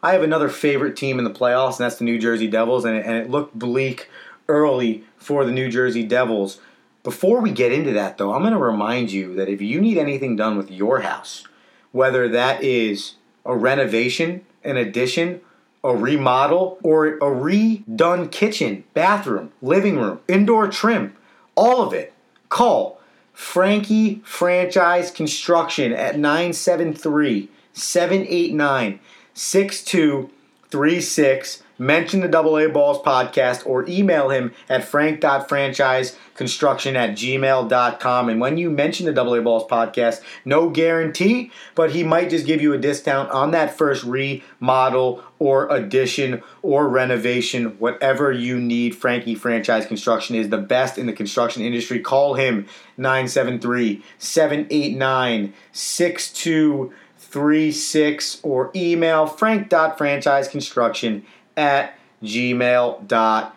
I 0.04 0.14
have 0.14 0.22
another 0.22 0.50
favorite 0.50 0.96
team 0.96 1.18
in 1.18 1.26
the 1.26 1.32
playoffs, 1.32 1.78
and 1.78 1.86
that's 1.86 1.98
the 1.98 2.06
New 2.06 2.20
Jersey 2.20 2.48
Devils. 2.48 2.86
And 2.86 2.96
it, 2.96 3.06
and 3.06 3.16
it 3.18 3.30
looked 3.30 3.58
bleak 3.58 4.10
early 4.48 5.04
for 5.18 5.44
the 5.46 5.52
New 5.52 5.70
Jersey 5.70 6.04
Devils. 6.04 6.60
Before 7.04 7.42
we 7.42 7.52
get 7.52 7.72
into 7.72 7.94
that, 7.94 8.18
though, 8.18 8.34
I'm 8.34 8.42
going 8.42 8.54
to 8.54 8.60
remind 8.60 9.12
you 9.12 9.34
that 9.36 9.50
if 9.50 9.62
you 9.62 9.82
need 9.82 9.98
anything 9.98 10.36
done 10.36 10.58
with 10.58 10.70
your 10.70 11.02
house, 11.02 11.48
whether 11.92 12.28
that 12.30 12.64
is 12.64 13.16
a 13.46 13.56
renovation, 13.56 14.46
an 14.64 14.78
addition, 14.78 15.42
a 15.84 15.96
remodel, 15.96 16.80
or 16.84 17.08
a 17.08 17.22
redone 17.22 18.32
kitchen, 18.32 18.84
bathroom, 18.94 19.52
living 19.62 19.98
room, 19.98 20.20
indoor 20.28 20.68
trim, 20.68 21.16
all 21.56 21.82
of 21.82 21.94
it, 21.94 22.14
call 22.50 23.00
Frankie 23.34 24.22
Franchise 24.26 25.10
Construction 25.12 25.94
at 25.94 26.18
973 26.18 27.50
789 27.74 29.00
6236. 29.34 31.64
Mention 31.80 32.22
the 32.22 32.28
Double 32.28 32.58
A 32.58 32.68
Balls 32.68 32.98
podcast 33.04 33.62
or 33.66 33.88
email 33.88 34.30
him 34.30 34.52
at 34.68 34.84
frank.franchiseconstruction 34.84 36.96
at 36.96 37.12
gmail.com. 37.12 38.30
And 38.30 38.42
when 38.42 38.58
you 38.58 38.72
mention 38.72 39.06
the 39.06 39.14
Double 39.14 39.36
A 39.36 39.42
Balls 39.42 39.70
podcast, 39.70 40.22
no 40.44 40.70
guarantee, 40.70 41.52
but 41.76 41.92
he 41.92 42.04
might 42.04 42.30
just 42.30 42.48
give 42.48 42.62
you 42.62 42.74
a 42.74 42.78
discount 42.78 43.32
on 43.32 43.52
that 43.52 43.78
first 43.78 44.04
remodel 44.04 45.24
or 45.40 45.70
addition 45.70 46.44
or 46.62 46.90
renovation, 46.90 47.78
whatever 47.80 48.32
you 48.32 48.60
need. 48.60 48.96
Frankie 48.96 49.36
Franchise 49.36 49.86
Construction 49.86 50.36
is 50.36 50.50
the 50.50 50.58
best 50.58 50.98
in 50.98 51.06
the 51.06 51.14
construction 51.14 51.62
industry. 51.62 52.00
Call 52.00 52.34
him 52.34 52.66
973 52.98 54.04
789 54.18 55.54
6236 55.72 58.40
or 58.44 58.72
email 58.76 59.28
frank.franchiseconstruction 59.28 61.22
at 61.58 61.96
gmail.com. 62.24 63.54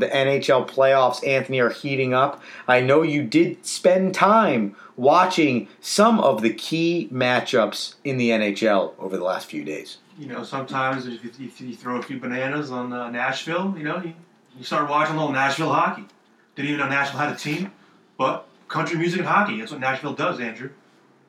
The 0.00 0.08
NHL 0.08 0.68
playoffs, 0.68 1.26
Anthony, 1.26 1.60
are 1.60 1.70
heating 1.70 2.12
up. 2.14 2.42
I 2.66 2.80
know 2.80 3.02
you 3.02 3.22
did 3.22 3.64
spend 3.64 4.14
time 4.14 4.74
watching 4.96 5.68
some 5.80 6.18
of 6.20 6.42
the 6.42 6.52
key 6.52 7.08
matchups 7.12 7.94
in 8.04 8.16
the 8.18 8.30
NHL 8.30 8.94
over 8.98 9.16
the 9.16 9.24
last 9.24 9.46
few 9.46 9.64
days. 9.64 9.98
you 10.18 10.26
know, 10.26 10.42
sometimes 10.42 11.06
if 11.06 11.22
you, 11.24 11.30
if 11.46 11.60
you 11.60 11.74
throw 11.76 11.98
a 11.98 12.02
few 12.02 12.18
bananas 12.18 12.70
on 12.72 12.92
uh, 12.92 13.08
Nashville, 13.10 13.74
you 13.78 13.84
know, 13.84 14.02
you, 14.02 14.12
you 14.56 14.64
start 14.64 14.90
watching 14.90 15.14
a 15.14 15.18
little 15.18 15.32
Nashville 15.32 15.72
hockey. 15.72 16.04
Didn't 16.56 16.72
even 16.72 16.80
know 16.80 16.88
Nashville 16.88 17.20
had 17.20 17.32
a 17.32 17.36
team, 17.36 17.70
but 18.16 18.48
country 18.66 18.98
music 18.98 19.20
and 19.20 19.28
hockey. 19.28 19.60
That's 19.60 19.70
what 19.70 19.80
Nashville 19.80 20.14
does, 20.14 20.40
Andrew. 20.40 20.70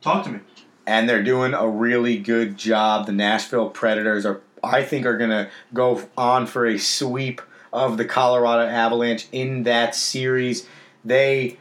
Talk 0.01 0.23
to 0.25 0.31
me. 0.31 0.39
and 0.87 1.07
they're 1.07 1.21
doing 1.21 1.53
a 1.53 1.69
really 1.69 2.17
good 2.17 2.57
job. 2.57 3.05
The 3.05 3.11
Nashville 3.11 3.69
Predators 3.69 4.25
are, 4.25 4.41
I 4.63 4.83
think, 4.83 5.05
are 5.05 5.17
going 5.17 5.29
to 5.29 5.49
go 5.73 6.01
on 6.17 6.47
for 6.47 6.65
a 6.65 6.77
sweep 6.77 7.41
of 7.71 7.97
the 7.97 8.05
Colorado 8.05 8.67
Avalanche 8.67 9.27
in 9.31 9.63
that 9.63 9.95
series. 9.95 10.67
They 11.05 11.57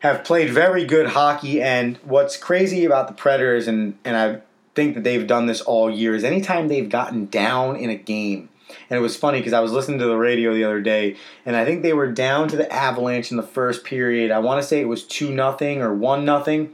have 0.00 0.24
played 0.24 0.50
very 0.50 0.84
good 0.84 1.06
hockey, 1.08 1.62
and 1.62 1.96
what's 1.98 2.36
crazy 2.36 2.84
about 2.84 3.08
the 3.08 3.14
Predators, 3.14 3.68
and 3.68 3.96
and 4.04 4.16
I 4.16 4.40
think 4.74 4.94
that 4.94 5.04
they've 5.04 5.26
done 5.26 5.46
this 5.46 5.60
all 5.60 5.90
year, 5.90 6.14
is 6.14 6.24
anytime 6.24 6.68
they've 6.68 6.88
gotten 6.88 7.26
down 7.26 7.76
in 7.76 7.90
a 7.90 7.96
game. 7.96 8.48
And 8.88 8.98
it 8.98 9.02
was 9.02 9.16
funny 9.16 9.38
because 9.38 9.52
I 9.52 9.60
was 9.60 9.72
listening 9.72 9.98
to 9.98 10.06
the 10.06 10.16
radio 10.16 10.54
the 10.54 10.64
other 10.64 10.80
day, 10.80 11.16
and 11.44 11.56
I 11.56 11.64
think 11.64 11.82
they 11.82 11.92
were 11.92 12.10
down 12.10 12.48
to 12.48 12.56
the 12.56 12.72
Avalanche 12.72 13.30
in 13.30 13.36
the 13.36 13.42
first 13.42 13.84
period. 13.84 14.30
I 14.30 14.38
want 14.38 14.62
to 14.62 14.66
say 14.66 14.80
it 14.80 14.88
was 14.88 15.04
two 15.04 15.30
nothing 15.30 15.82
or 15.82 15.94
one 15.94 16.24
nothing, 16.24 16.72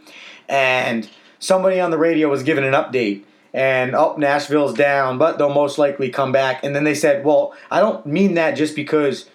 and 0.49 1.09
somebody 1.39 1.81
on 1.81 1.91
the 1.91 1.99
radio 1.99 2.29
was 2.29 2.43
giving 2.43 2.65
an 2.65 2.73
update 2.73 3.25
and 3.53 3.95
oh 3.95 4.17
Nashville's 4.17 4.75
down, 4.75 5.19
but 5.19 5.39
they'll 5.39 5.53
most 5.53 5.79
likely 5.79 6.11
come 6.11 6.33
back. 6.33 6.65
And 6.65 6.75
then 6.75 6.85
they 6.85 6.95
said, 6.95 7.25
"Well, 7.25 7.55
I 7.71 7.81
don't 7.81 8.05
mean 8.07 8.35
that 8.35 8.53
just 8.53 8.75
because 8.77 9.29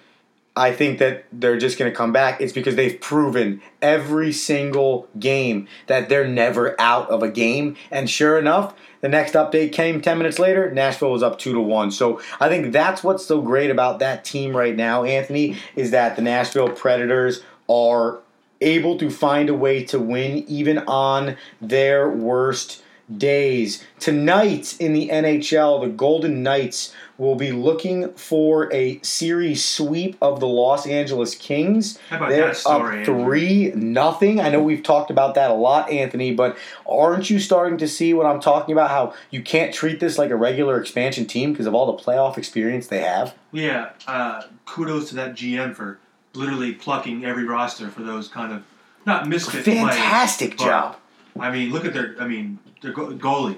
I 0.56 0.72
think 0.72 1.00
that 1.00 1.26
they're 1.32 1.58
just 1.58 1.80
going 1.80 1.92
to 1.92 1.96
come 1.96 2.12
back. 2.12 2.40
It's 2.40 2.54
because 2.54 2.76
they've 2.76 3.00
proven 3.00 3.62
every 3.82 4.32
single 4.32 5.08
game 5.18 5.68
that 5.88 6.10
they're 6.10 6.28
never 6.28 6.80
out 6.80 7.10
of 7.10 7.24
a 7.24 7.30
game. 7.30 7.76
And 7.90 8.08
sure 8.08 8.38
enough, 8.38 8.76
the 9.02 9.10
next 9.10 9.34
update 9.34 9.74
came 9.74 10.00
10 10.00 10.18
minutes 10.18 10.38
later. 10.38 10.70
Nashville 10.70 11.12
was 11.12 11.24
up 11.24 11.40
2 11.40 11.54
to 11.54 11.60
1. 11.60 11.92
So 11.92 12.22
I 12.40 12.50
think 12.50 12.72
that's 12.72 13.04
what's 13.04 13.26
so 13.26 13.42
great 13.42 13.72
about 13.72 13.98
that 14.00 14.24
team 14.24 14.56
right 14.56 14.76
now, 14.76 15.04
Anthony, 15.04 15.58
is 15.76 15.90
that 15.92 16.16
the 16.16 16.22
Nashville 16.22 16.70
Predators 16.70 17.42
are 17.68 18.20
able 18.62 18.98
to 19.00 19.10
find 19.10 19.50
a 19.50 19.56
way 19.56 19.84
to 19.86 20.00
win 20.00 20.46
even 20.48 20.78
on 20.80 21.36
their 21.60 22.10
worst 22.10 22.83
days. 23.18 23.84
Tonight 24.00 24.76
in 24.80 24.94
the 24.94 25.10
NHL, 25.10 25.82
the 25.82 25.90
Golden 25.90 26.44
Knights 26.44 26.94
will 27.18 27.36
be 27.36 27.52
looking 27.52 28.12
for 28.14 28.74
a 28.74 29.00
series 29.02 29.64
sweep 29.64 30.18
of 30.22 30.40
the 30.40 30.48
Los 30.48 30.88
Angeles 30.88 31.36
Kings. 31.36 32.00
How 32.10 32.18
about 32.18 32.30
They're 32.30 32.48
that 32.48 32.58
story, 32.58 33.04
up 33.04 33.08
Andrew? 33.08 33.24
three 33.26 33.72
nothing. 33.76 34.40
I 34.40 34.50
know 34.50 34.62
we've 34.62 34.84
talked 34.84 35.12
about 35.12 35.36
that 35.36 35.52
a 35.52 35.54
lot, 35.54 35.90
Anthony, 35.92 36.34
but 36.34 36.58
aren't 36.90 37.30
you 37.30 37.40
starting 37.40 37.78
to 37.78 37.88
see 37.88 38.14
what 38.14 38.26
I'm 38.26 38.40
talking 38.40 38.74
about? 38.74 38.90
How 38.90 39.14
you 39.30 39.42
can't 39.42 39.74
treat 39.74 40.00
this 40.00 40.18
like 40.18 40.32
a 40.32 40.36
regular 40.36 40.80
expansion 40.80 41.26
team 41.26 41.52
because 41.52 41.68
of 41.68 41.76
all 41.76 41.96
the 41.96 42.04
playoff 42.04 42.38
experience 42.38 42.88
they 42.88 43.02
have. 43.02 43.36
Yeah, 43.52 43.92
uh, 44.08 44.44
kudos 44.66 45.10
to 45.10 45.16
that 45.16 45.34
GM 45.36 45.76
for 45.76 46.00
literally 46.34 46.74
plucking 46.74 47.24
every 47.26 47.44
roster 47.44 47.90
for 47.90 48.02
those 48.02 48.28
kind 48.28 48.52
of 48.52 48.64
not 49.06 49.28
misfit 49.28 49.66
Fantastic 49.66 50.58
players, 50.58 50.70
job. 50.70 50.98
I 51.40 51.52
mean, 51.52 51.72
look 51.72 51.86
at 51.86 51.94
their. 51.94 52.16
I 52.20 52.28
mean, 52.28 52.60
go- 52.92 53.14
goalie. 53.14 53.58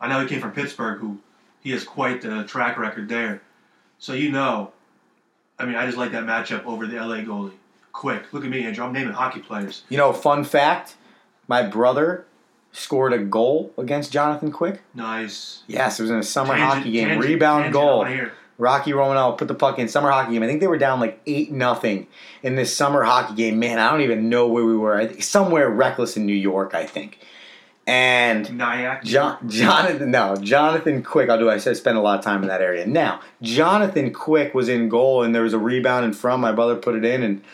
I 0.00 0.08
know 0.08 0.20
he 0.20 0.26
came 0.28 0.40
from 0.40 0.52
Pittsburgh, 0.52 0.98
who 0.98 1.18
he 1.60 1.70
has 1.72 1.84
quite 1.84 2.22
the 2.22 2.44
track 2.44 2.78
record 2.78 3.08
there. 3.08 3.42
So 3.98 4.12
you 4.12 4.30
know, 4.30 4.72
I 5.58 5.64
mean, 5.66 5.74
I 5.76 5.86
just 5.86 5.96
like 5.98 6.12
that 6.12 6.24
matchup 6.24 6.64
over 6.66 6.86
the 6.86 6.96
LA 6.96 7.16
goalie. 7.18 7.52
Quick, 7.92 8.32
look 8.32 8.44
at 8.44 8.50
me, 8.50 8.64
Andrew. 8.64 8.84
I'm 8.84 8.92
naming 8.92 9.14
hockey 9.14 9.40
players. 9.40 9.82
You 9.88 9.96
know, 9.96 10.12
fun 10.12 10.44
fact: 10.44 10.96
my 11.48 11.62
brother 11.62 12.26
scored 12.72 13.14
a 13.14 13.18
goal 13.18 13.72
against 13.78 14.12
Jonathan 14.12 14.52
Quick. 14.52 14.82
Nice. 14.94 15.62
Yes, 15.66 15.98
it 15.98 16.02
was 16.02 16.10
in 16.10 16.18
a 16.18 16.22
summer 16.22 16.54
Tangent- 16.54 16.70
hockey 16.78 16.92
game. 16.92 17.08
tangent- 17.08 17.24
Rebound 17.30 17.64
tangent, 17.64 17.72
goal. 17.72 18.06
Rocky 18.58 18.92
Romanel 18.94 19.34
put 19.34 19.48
the 19.48 19.54
puck 19.54 19.78
in 19.78 19.86
summer 19.88 20.10
hockey 20.10 20.32
game. 20.32 20.42
I 20.42 20.46
think 20.46 20.60
they 20.60 20.66
were 20.66 20.78
down 20.78 20.98
like 21.00 21.20
eight 21.26 21.52
nothing 21.52 22.06
in 22.42 22.54
this 22.56 22.74
summer 22.74 23.02
hockey 23.02 23.34
game. 23.34 23.58
Man, 23.58 23.78
I 23.78 23.90
don't 23.90 24.00
even 24.02 24.28
know 24.30 24.46
where 24.46 24.64
we 24.64 24.76
were. 24.76 25.10
Somewhere 25.20 25.68
reckless 25.70 26.16
in 26.16 26.24
New 26.26 26.34
York, 26.34 26.74
I 26.74 26.84
think. 26.86 27.18
And 27.86 28.58
Nyack. 28.58 29.04
John, 29.04 29.48
Jonathan, 29.48 30.10
no, 30.10 30.36
Jonathan 30.36 31.04
Quick. 31.04 31.30
I'll 31.30 31.38
do. 31.38 31.48
I 31.48 31.58
said 31.58 31.76
spend 31.76 31.96
a 31.96 32.00
lot 32.00 32.18
of 32.18 32.24
time 32.24 32.42
in 32.42 32.48
that 32.48 32.60
area. 32.60 32.84
Now, 32.84 33.20
Jonathan 33.42 34.12
Quick 34.12 34.54
was 34.54 34.68
in 34.68 34.88
goal, 34.88 35.22
and 35.22 35.32
there 35.34 35.42
was 35.42 35.52
a 35.52 35.58
rebound 35.58 36.04
in 36.04 36.12
front. 36.12 36.40
My 36.40 36.50
brother 36.50 36.74
put 36.74 36.96
it 36.96 37.04
in, 37.04 37.22
and 37.22 37.44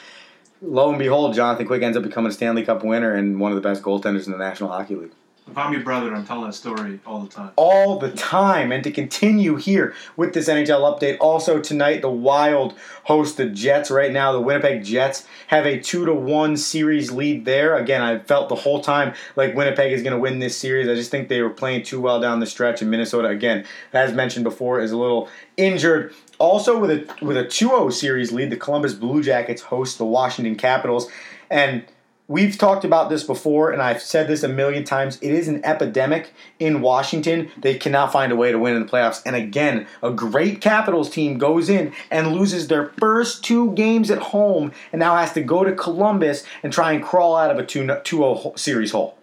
lo 0.63 0.89
and 0.89 0.99
behold, 0.99 1.35
Jonathan 1.35 1.67
Quick 1.67 1.83
ends 1.83 1.99
up 1.99 2.03
becoming 2.03 2.31
a 2.31 2.33
Stanley 2.33 2.65
Cup 2.65 2.83
winner 2.83 3.15
and 3.15 3.41
one 3.41 3.53
of 3.53 3.57
the 3.57 3.69
best 3.69 3.83
goaltenders 3.83 4.25
in 4.25 4.33
the 4.33 4.39
National 4.39 4.71
Hockey 4.71 4.95
League 4.95 5.13
If 5.51 5.59
I'm 5.59 5.73
your 5.73 5.83
brother, 5.83 6.15
I'm 6.15 6.25
telling 6.25 6.47
that 6.47 6.55
story 6.55 7.01
all 7.05 7.21
the 7.21 7.29
time. 7.29 7.51
all 7.57 7.99
the 7.99 8.13
time. 8.13 8.71
And 8.71 8.83
to 8.85 8.93
continue 8.93 9.57
here 9.57 9.93
with 10.17 10.35
this 10.35 10.49
NHL 10.49 10.81
update, 10.81 11.17
also 11.21 11.61
tonight 11.61 12.01
the 12.01 12.11
Wild 12.11 12.75
host 13.05 13.37
the 13.37 13.47
Jets. 13.47 13.91
Right 13.91 14.13
now, 14.13 14.33
the 14.33 14.41
Winnipeg 14.41 14.85
Jets 14.85 15.27
have 15.49 15.67
a 15.67 15.81
two 15.81 16.07
to 16.07 16.15
one 16.15 16.57
series 16.57 17.11
lead 17.11 17.45
there. 17.45 17.77
Again, 17.77 18.03
I 18.03 18.21
felt 18.21 18.49
the 18.49 18.55
whole 18.55 18.81
time 18.81 19.15
like 19.35 19.55
Winnipeg 19.57 19.93
is 19.93 20.03
going 20.03 20.15
to 20.15 20.19
win 20.19 20.39
this 20.39 20.57
series. 20.57 20.89
I 20.89 20.95
just 20.95 21.11
think 21.11 21.29
they 21.29 21.43
were 21.43 21.51
playing 21.51 21.83
too 21.83 22.01
well 22.01 22.21
down 22.21 22.39
the 22.39 22.47
stretch. 22.47 22.81
And 22.81 22.91
Minnesota, 22.91 23.29
again, 23.29 23.67
as 23.93 24.13
mentioned 24.13 24.45
before, 24.45 24.81
is 24.81 24.93
a 24.93 24.97
little 24.97 25.29
injured. 25.57 26.15
Also, 26.39 26.79
with 26.79 26.91
a 26.91 27.25
with 27.25 27.37
a 27.37 27.45
2-0 27.45 27.93
series 27.93 28.31
lead, 28.31 28.51
the 28.51 28.57
Columbus 28.57 28.95
Blue 28.95 29.23
Jackets 29.23 29.63
host 29.63 29.99
the 29.99 30.05
Washington 30.05 30.55
Capitals, 30.55 31.11
and 31.51 31.85
We've 32.33 32.57
talked 32.57 32.87
about 32.87 33.11
this 33.11 33.25
before, 33.25 33.73
and 33.73 33.83
I've 33.83 34.01
said 34.01 34.27
this 34.27 34.43
a 34.43 34.49
million 34.49 34.85
times. 34.85 35.19
It 35.21 35.33
is 35.33 35.49
an 35.49 35.63
epidemic 35.67 36.33
in 36.59 36.81
Washington. 36.81 37.51
They 37.59 37.75
cannot 37.75 38.11
find 38.11 38.33
a 38.33 38.37
way 38.37 38.51
to 38.51 38.59
win 38.59 38.75
in 38.75 38.81
the 38.81 38.91
playoffs. 38.91 39.21
And 39.27 39.37
again, 39.37 39.87
a 40.03 40.11
great 40.11 40.63
Capitals 40.63 41.11
team 41.11 41.37
goes 41.37 41.69
in 41.69 41.93
and 42.11 42.33
loses 42.33 42.69
their 42.69 42.87
first 42.99 43.45
two 43.45 43.75
games 43.75 44.11
at 44.11 44.17
home 44.17 44.73
and 44.93 45.01
now 45.01 45.15
has 45.15 45.35
to 45.35 45.43
go 45.43 45.63
to 45.63 45.75
Columbus 45.75 46.43
and 46.63 46.73
try 46.73 46.93
and 46.93 47.05
crawl 47.05 47.37
out 47.37 47.51
of 47.51 47.59
a 47.59 47.67
2 47.67 47.87
0 48.03 48.53
series 48.57 48.93
hole. 48.93 49.19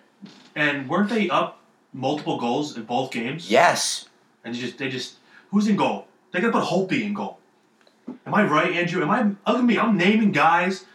And 0.56 0.88
weren't 0.88 1.10
they 1.10 1.32
up 1.32 1.64
multiple 1.92 2.40
goals 2.40 2.78
in 2.78 2.84
both 2.84 3.10
games? 3.10 3.50
Yes. 3.50 4.08
And 4.44 4.56
you 4.56 4.62
just 4.62 4.78
they 4.78 4.88
just 4.88 5.16
who's 5.50 5.68
in 5.68 5.78
goal? 5.78 6.06
They 6.32 6.42
gotta 6.42 6.54
put 6.54 6.66
Holtby 6.66 7.02
in 7.02 7.16
goal. 7.16 7.40
Am 8.28 8.36
I 8.36 8.44
right, 8.44 8.72
Andrew? 8.72 9.02
Am 9.02 9.10
I 9.10 9.24
look 9.52 9.62
at 9.62 9.66
me? 9.66 9.80
I'm 9.80 9.98
naming 9.98 10.32
guys. 10.32 10.86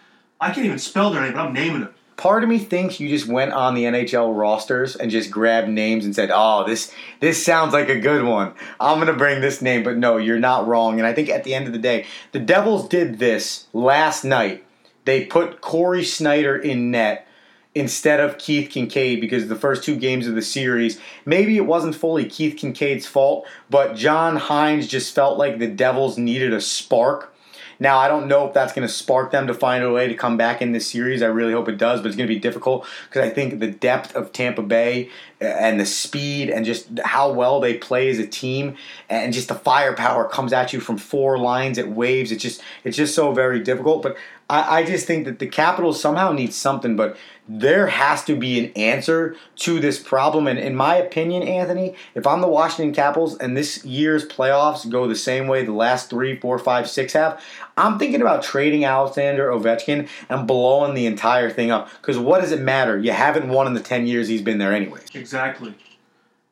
I 0.41 0.53
can't 0.53 0.65
even 0.65 0.79
spell 0.79 1.11
their 1.11 1.21
name, 1.21 1.33
but 1.33 1.41
I'm 1.41 1.53
naming 1.53 1.81
them. 1.81 1.95
Part 2.17 2.45
of 2.45 2.49
me 2.49 2.59
thinks 2.59 3.01
you 3.01 3.09
just 3.09 3.27
went 3.27 3.53
on 3.53 3.75
the 3.75 3.85
NHL 3.85 4.37
rosters 4.37 4.95
and 4.95 5.11
just 5.11 5.31
grabbed 5.31 5.69
names 5.69 6.05
and 6.05 6.15
said, 6.15 6.31
"Oh, 6.33 6.65
this 6.65 6.93
this 7.21 7.45
sounds 7.45 7.73
like 7.73 7.89
a 7.89 7.99
good 7.99 8.25
one. 8.25 8.53
I'm 8.79 8.97
going 8.99 9.09
to 9.09 9.19
bring 9.19 9.41
this 9.41 9.61
name." 9.61 9.83
But 9.83 9.97
no, 9.97 10.17
you're 10.17 10.39
not 10.39 10.67
wrong. 10.67 10.99
And 10.99 11.07
I 11.07 11.13
think 11.13 11.29
at 11.29 11.45
the 11.45 11.55
end 11.55 11.67
of 11.67 11.73
the 11.73 11.79
day, 11.79 12.07
the 12.33 12.39
Devils 12.39 12.89
did 12.89 13.19
this 13.19 13.67
last 13.73 14.25
night. 14.25 14.65
They 15.05 15.25
put 15.25 15.61
Cory 15.61 16.03
Schneider 16.03 16.57
in 16.57 16.91
net 16.91 17.27
instead 17.75 18.21
of 18.21 18.39
Keith 18.39 18.71
Kinkaid 18.71 19.21
because 19.21 19.49
the 19.49 19.57
first 19.57 19.83
two 19.83 19.97
games 19.97 20.27
of 20.27 20.35
the 20.35 20.43
series, 20.43 21.01
maybe 21.25 21.57
it 21.57 21.67
wasn't 21.67 21.97
fully 21.97 22.25
Keith 22.25 22.57
Kinkaid's 22.57 23.07
fault, 23.07 23.47
but 23.69 23.97
John 23.97 24.39
Hynes 24.39 24.89
just 24.89 25.15
felt 25.15 25.39
like 25.39 25.59
the 25.59 25.67
Devils 25.67 26.17
needed 26.17 26.53
a 26.53 26.61
spark. 26.61 27.34
Now, 27.79 27.99
I 27.99 28.09
don't 28.09 28.29
know 28.29 28.47
if 28.47 28.55
that's 28.55 28.73
going 28.73 28.87
to 28.87 28.93
spark 28.93 29.31
them 29.31 29.47
to 29.47 29.55
find 29.55 29.83
a 29.83 29.93
way 29.93 30.09
to 30.09 30.15
come 30.15 30.37
back 30.37 30.63
in 30.63 30.73
this 30.73 30.91
series. 30.91 31.23
I 31.23 31.27
really 31.27 31.53
hope 31.53 31.69
it 31.69 31.79
does, 31.79 32.01
but 32.01 32.09
it's 32.09 32.17
going 32.17 32.29
to 32.29 32.35
be 32.35 32.41
difficult 32.41 32.87
because 33.09 33.29
I 33.29 33.31
think 33.31 33.61
the 33.61 33.71
depth 33.71 34.15
of 34.15 34.33
Tampa 34.33 34.63
Bay 34.63 35.11
and 35.41 35.79
the 35.79 35.87
speed 35.87 36.51
and 36.51 36.65
just 36.65 36.99
how 37.05 37.33
well 37.33 37.61
they 37.61 37.75
play 37.75 38.09
as 38.09 38.19
a 38.19 38.27
team 38.27 38.77
and 39.09 39.33
just 39.33 39.49
the 39.49 39.55
firepower 39.55 40.29
comes 40.29 40.53
at 40.53 40.73
you 40.73 40.81
from 40.81 40.97
four 40.97 41.39
lines 41.39 41.79
at 41.79 41.89
waves. 41.89 42.33
It's 42.33 42.43
just 42.43 42.63
it's 42.85 42.97
just 42.97 43.15
so 43.15 43.33
very 43.33 43.61
difficult. 43.61 44.03
But 44.03 44.17
I, 44.49 44.81
I 44.81 44.85
just 44.85 45.07
think 45.07 45.25
that 45.25 45.39
the 45.39 45.47
Capitals 45.47 46.01
somehow 46.01 46.33
need 46.33 46.53
something, 46.53 46.97
but 46.97 47.17
there 47.47 47.89
has 47.89 48.25
to 48.25 48.37
be 48.37 48.65
an 48.65 48.73
answer 48.73 49.37
to 49.57 49.79
this 49.79 49.99
problem. 49.99 50.47
And 50.47 50.59
in 50.59 50.75
my 50.75 50.97
opinion, 50.97 51.43
Anthony, 51.43 51.95
if 52.15 52.27
I'm 52.27 52.41
the 52.41 52.49
Washington 52.49 52.95
Capitals 52.95 53.37
and 53.37 53.57
this 53.57 53.85
year's 53.85 54.27
playoffs 54.27 54.89
go 54.89 55.07
the 55.07 55.15
same 55.15 55.47
way 55.47 55.65
the 55.65 55.73
last 55.73 56.09
three, 56.09 56.39
four, 56.39 56.59
five, 56.59 56.89
six 56.89 57.13
have, 57.13 57.43
I'm 57.77 57.99
thinking 57.99 58.23
about 58.23 58.43
trading 58.43 58.85
Alexander 58.85 59.49
Ovechkin 59.49 60.09
and 60.29 60.47
blowing 60.47 60.95
the 60.95 61.07
entire 61.07 61.51
thing 61.51 61.71
up. 61.71 61.91
Because 62.01 62.19
what 62.19 62.41
does 62.41 62.53
it 62.53 62.61
matter? 62.61 62.99
You 62.99 63.13
haven't 63.13 63.49
won 63.49 63.67
in 63.67 63.75
the 63.75 63.81
10 63.81 64.07
years 64.07 64.29
he's 64.29 64.43
been 64.43 64.59
there 64.59 64.73
anyways. 64.73 65.09
Exactly. 65.15 65.75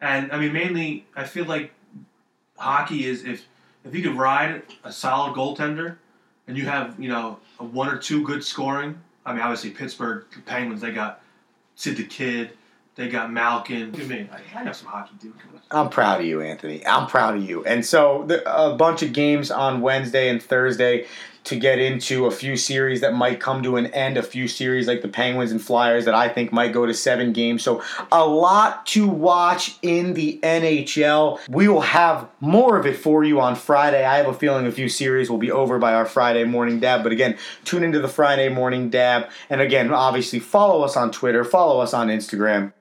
And 0.02 0.32
I 0.32 0.38
mean, 0.38 0.52
mainly, 0.52 1.06
I 1.14 1.24
feel 1.24 1.44
like 1.44 1.72
hockey 2.56 3.06
is 3.06 3.24
if 3.24 3.46
if 3.84 3.94
you 3.94 4.02
could 4.02 4.16
ride 4.16 4.62
a 4.84 4.92
solid 4.92 5.34
goaltender, 5.34 5.96
and 6.46 6.56
you 6.56 6.64
have 6.66 6.98
you 6.98 7.08
know 7.08 7.38
a 7.58 7.64
one 7.64 7.88
or 7.88 7.98
two 7.98 8.22
good 8.24 8.44
scoring. 8.44 9.00
I 9.24 9.32
mean, 9.32 9.42
obviously 9.42 9.70
Pittsburgh 9.70 10.24
Penguins 10.46 10.80
they 10.80 10.92
got 10.92 11.22
Sid 11.76 11.96
the 11.96 12.04
Kid, 12.04 12.52
they 12.96 13.08
got 13.08 13.32
Malkin. 13.32 13.92
Look 13.92 14.02
at 14.02 14.08
me, 14.08 14.28
I, 14.32 14.60
I 14.60 14.64
know 14.64 14.72
some 14.72 14.88
hockey, 14.88 15.14
dude. 15.20 15.34
I'm 15.70 15.88
proud 15.88 16.20
of 16.20 16.26
you, 16.26 16.42
Anthony. 16.42 16.86
I'm 16.86 17.06
proud 17.06 17.36
of 17.36 17.48
you. 17.48 17.64
And 17.64 17.84
so 17.84 18.28
a 18.46 18.76
bunch 18.76 19.02
of 19.02 19.12
games 19.12 19.50
on 19.50 19.80
Wednesday 19.80 20.28
and 20.28 20.42
Thursday 20.42 21.06
to 21.44 21.56
get 21.56 21.78
into 21.78 22.26
a 22.26 22.30
few 22.30 22.56
series 22.56 23.00
that 23.00 23.14
might 23.14 23.40
come 23.40 23.62
to 23.62 23.76
an 23.76 23.86
end, 23.86 24.16
a 24.16 24.22
few 24.22 24.46
series 24.48 24.86
like 24.86 25.02
the 25.02 25.08
Penguins 25.08 25.50
and 25.50 25.60
Flyers 25.60 26.04
that 26.04 26.14
I 26.14 26.28
think 26.28 26.52
might 26.52 26.72
go 26.72 26.86
to 26.86 26.94
seven 26.94 27.32
games. 27.32 27.62
So 27.62 27.82
a 28.10 28.24
lot 28.24 28.86
to 28.86 29.08
watch 29.08 29.76
in 29.82 30.14
the 30.14 30.38
NHL. 30.42 31.40
We 31.48 31.68
will 31.68 31.80
have 31.80 32.28
more 32.40 32.78
of 32.78 32.86
it 32.86 32.96
for 32.96 33.24
you 33.24 33.40
on 33.40 33.56
Friday. 33.56 34.04
I 34.04 34.18
have 34.18 34.28
a 34.28 34.34
feeling 34.34 34.66
a 34.66 34.72
few 34.72 34.88
series 34.88 35.30
will 35.30 35.38
be 35.38 35.50
over 35.50 35.78
by 35.78 35.94
our 35.94 36.06
Friday 36.06 36.44
morning 36.44 36.80
dab. 36.80 37.02
But 37.02 37.12
again, 37.12 37.36
tune 37.64 37.82
into 37.82 38.00
the 38.00 38.08
Friday 38.08 38.48
morning 38.48 38.90
dab. 38.90 39.28
And 39.50 39.60
again, 39.60 39.92
obviously 39.92 40.38
follow 40.38 40.82
us 40.82 40.96
on 40.96 41.10
Twitter, 41.10 41.44
follow 41.44 41.80
us 41.80 41.92
on 41.92 42.08
Instagram 42.08 42.72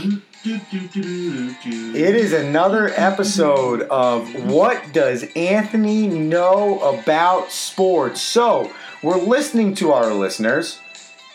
It 0.45 2.15
is 2.15 2.31
another 2.31 2.93
episode 2.95 3.81
of 3.81 4.33
What 4.45 4.93
Does 4.93 5.25
Anthony 5.35 6.07
Know 6.07 6.79
About 6.79 7.51
Sports? 7.51 8.21
So, 8.21 8.71
we're 9.03 9.17
listening 9.17 9.75
to 9.75 9.91
our 9.91 10.13
listeners. 10.13 10.79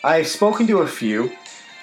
I've 0.03 0.25
spoken 0.27 0.65
to 0.67 0.79
a 0.79 0.87
few, 0.87 1.31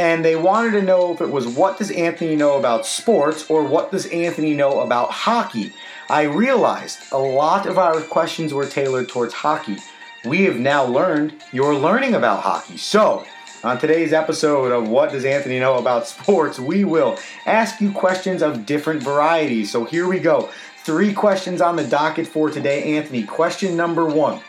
and 0.00 0.24
they 0.24 0.34
wanted 0.34 0.70
to 0.70 0.80
know 0.80 1.12
if 1.12 1.20
it 1.20 1.30
was 1.30 1.46
what 1.46 1.76
does 1.76 1.90
Anthony 1.90 2.34
know 2.34 2.56
about 2.56 2.86
sports 2.86 3.50
or 3.50 3.62
what 3.62 3.90
does 3.90 4.06
Anthony 4.06 4.54
know 4.54 4.80
about 4.80 5.10
hockey. 5.10 5.74
I 6.08 6.22
realized 6.22 7.12
a 7.12 7.18
lot 7.18 7.66
of 7.66 7.76
our 7.76 8.00
questions 8.00 8.54
were 8.54 8.64
tailored 8.64 9.10
towards 9.10 9.34
hockey. 9.34 9.76
We 10.24 10.44
have 10.44 10.58
now 10.58 10.86
learned 10.86 11.34
you're 11.52 11.74
learning 11.74 12.14
about 12.14 12.40
hockey. 12.40 12.78
So, 12.78 13.26
on 13.62 13.78
today's 13.78 14.14
episode 14.14 14.72
of 14.72 14.88
What 14.88 15.12
Does 15.12 15.26
Anthony 15.26 15.60
Know 15.60 15.76
About 15.76 16.08
Sports, 16.08 16.58
we 16.58 16.84
will 16.84 17.18
ask 17.44 17.78
you 17.82 17.92
questions 17.92 18.40
of 18.40 18.64
different 18.64 19.02
varieties. 19.02 19.70
So, 19.70 19.84
here 19.84 20.08
we 20.08 20.18
go. 20.18 20.48
Three 20.78 21.12
questions 21.12 21.60
on 21.60 21.76
the 21.76 21.84
docket 21.84 22.26
for 22.26 22.48
today, 22.48 22.96
Anthony. 22.96 23.24
Question 23.24 23.76
number 23.76 24.06
one 24.06 24.40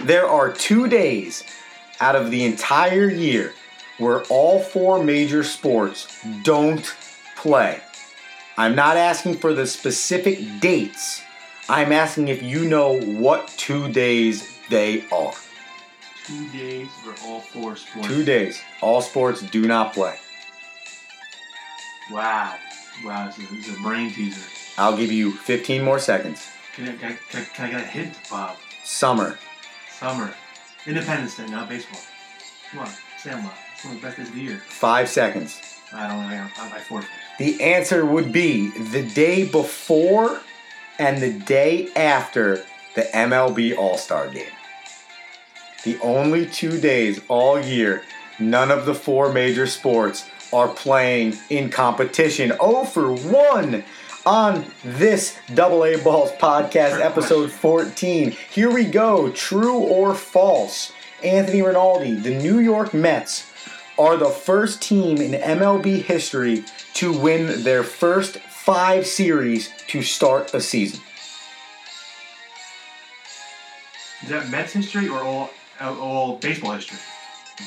There 0.00 0.28
are 0.28 0.52
two 0.52 0.86
days 0.86 1.44
out 1.98 2.14
of 2.14 2.30
the 2.30 2.44
entire 2.44 3.08
year 3.08 3.54
where 3.98 4.22
all 4.24 4.60
four 4.60 5.02
major 5.02 5.42
sports 5.44 6.24
don't 6.42 6.94
play. 7.36 7.80
I'm 8.56 8.74
not 8.74 8.96
asking 8.96 9.34
for 9.38 9.52
the 9.52 9.66
specific 9.66 10.38
dates. 10.60 11.22
I'm 11.68 11.92
asking 11.92 12.28
if 12.28 12.42
you 12.42 12.64
know 12.68 12.98
what 13.00 13.48
two 13.56 13.88
days 13.92 14.58
they 14.70 15.04
are. 15.12 15.34
Two 16.26 16.48
days 16.50 16.88
for 17.04 17.14
all 17.26 17.40
four 17.40 17.76
sports. 17.76 18.08
Two 18.08 18.24
days. 18.24 18.60
All 18.80 19.00
sports 19.00 19.42
do 19.42 19.66
not 19.66 19.92
play. 19.94 20.16
Wow. 22.10 22.54
Wow, 23.04 23.26
this 23.26 23.38
is, 23.38 23.50
this 23.50 23.68
is 23.68 23.78
a 23.78 23.82
brain 23.82 24.10
teaser. 24.12 24.40
I'll 24.76 24.96
give 24.96 25.12
you 25.12 25.32
15 25.32 25.82
more 25.82 25.98
seconds. 25.98 26.46
Can 26.74 26.88
I, 26.88 26.96
can, 26.96 27.12
I, 27.12 27.18
can 27.30 27.40
I- 27.42 27.44
can 27.54 27.64
I 27.66 27.70
get 27.70 27.80
a 27.80 27.86
hint, 27.86 28.18
Bob? 28.30 28.56
Summer. 28.84 29.38
Summer. 29.98 30.34
Independence 30.86 31.36
Day, 31.36 31.46
not 31.48 31.68
baseball. 31.68 32.00
Come 32.70 32.80
on, 32.80 32.88
Sandlot. 33.22 33.54
It's 33.78 33.84
one 33.84 33.94
of 33.94 34.00
the 34.00 34.06
best 34.08 34.16
days 34.18 34.28
of 34.28 34.34
the 34.34 34.40
year. 34.40 34.62
Five 34.66 35.08
seconds. 35.08 35.60
I 35.92 36.08
don't 36.08 36.18
know. 36.18 36.26
I, 36.26 36.50
I, 36.58 36.76
I 36.76 36.78
forfeit. 36.80 37.08
The 37.38 37.62
answer 37.62 38.04
would 38.04 38.32
be 38.32 38.70
the 38.70 39.04
day 39.04 39.44
before 39.44 40.40
and 40.98 41.22
the 41.22 41.32
day 41.32 41.88
after 41.94 42.64
the 42.96 43.02
MLB 43.02 43.78
All 43.78 43.96
Star 43.96 44.28
game. 44.30 44.50
The 45.84 45.96
only 46.00 46.46
two 46.46 46.80
days 46.80 47.20
all 47.28 47.60
year, 47.60 48.02
none 48.40 48.72
of 48.72 48.84
the 48.84 48.96
four 48.96 49.32
major 49.32 49.68
sports 49.68 50.28
are 50.52 50.66
playing 50.66 51.36
in 51.48 51.70
competition. 51.70 52.54
Oh 52.58 52.84
for 52.84 53.12
1 53.12 53.84
on 54.26 54.64
this 54.82 55.38
Double 55.54 55.84
A 55.84 55.98
Balls 55.98 56.32
podcast, 56.32 57.00
episode 57.00 57.52
14. 57.52 58.32
Here 58.50 58.72
we 58.72 58.86
go. 58.86 59.30
True 59.30 59.78
or 59.78 60.16
false? 60.16 60.92
Anthony 61.22 61.62
Rinaldi, 61.62 62.14
the 62.14 62.34
New 62.34 62.58
York 62.58 62.92
Mets 62.92 63.47
are 63.98 64.16
the 64.16 64.28
first 64.30 64.80
team 64.80 65.18
in 65.18 65.32
MLB 65.32 66.02
history 66.02 66.64
to 66.94 67.12
win 67.18 67.62
their 67.64 67.82
first 67.82 68.38
five 68.38 69.06
series 69.06 69.70
to 69.88 70.02
start 70.02 70.54
a 70.54 70.60
season. 70.60 71.00
Is 74.22 74.28
that 74.30 74.48
Mets 74.50 74.72
history 74.72 75.08
or 75.08 75.20
all 75.22 75.50
uh, 75.80 75.96
all 75.98 76.36
baseball 76.38 76.72
history? 76.72 76.98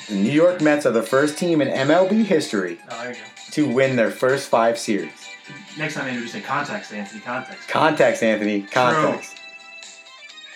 The 0.09 0.15
New 0.15 0.31
York 0.31 0.61
Mets 0.61 0.85
are 0.85 0.91
the 0.91 1.03
first 1.03 1.37
team 1.37 1.61
in 1.61 1.67
MLB 1.67 2.23
history 2.23 2.79
Oh, 2.89 2.97
there 3.03 3.09
you 3.11 3.15
go. 3.15 3.19
to 3.51 3.73
win 3.73 3.95
their 3.95 4.11
first 4.11 4.49
five 4.49 4.77
series. 4.79 5.11
Next 5.77 5.95
time, 5.95 6.05
maybe 6.05 6.21
just 6.21 6.33
say 6.33 6.41
context, 6.41 6.93
Anthony. 6.93 7.19
Context. 7.21 7.67
Context, 7.67 8.23
Anthony. 8.23 8.61
Context. 8.63 9.35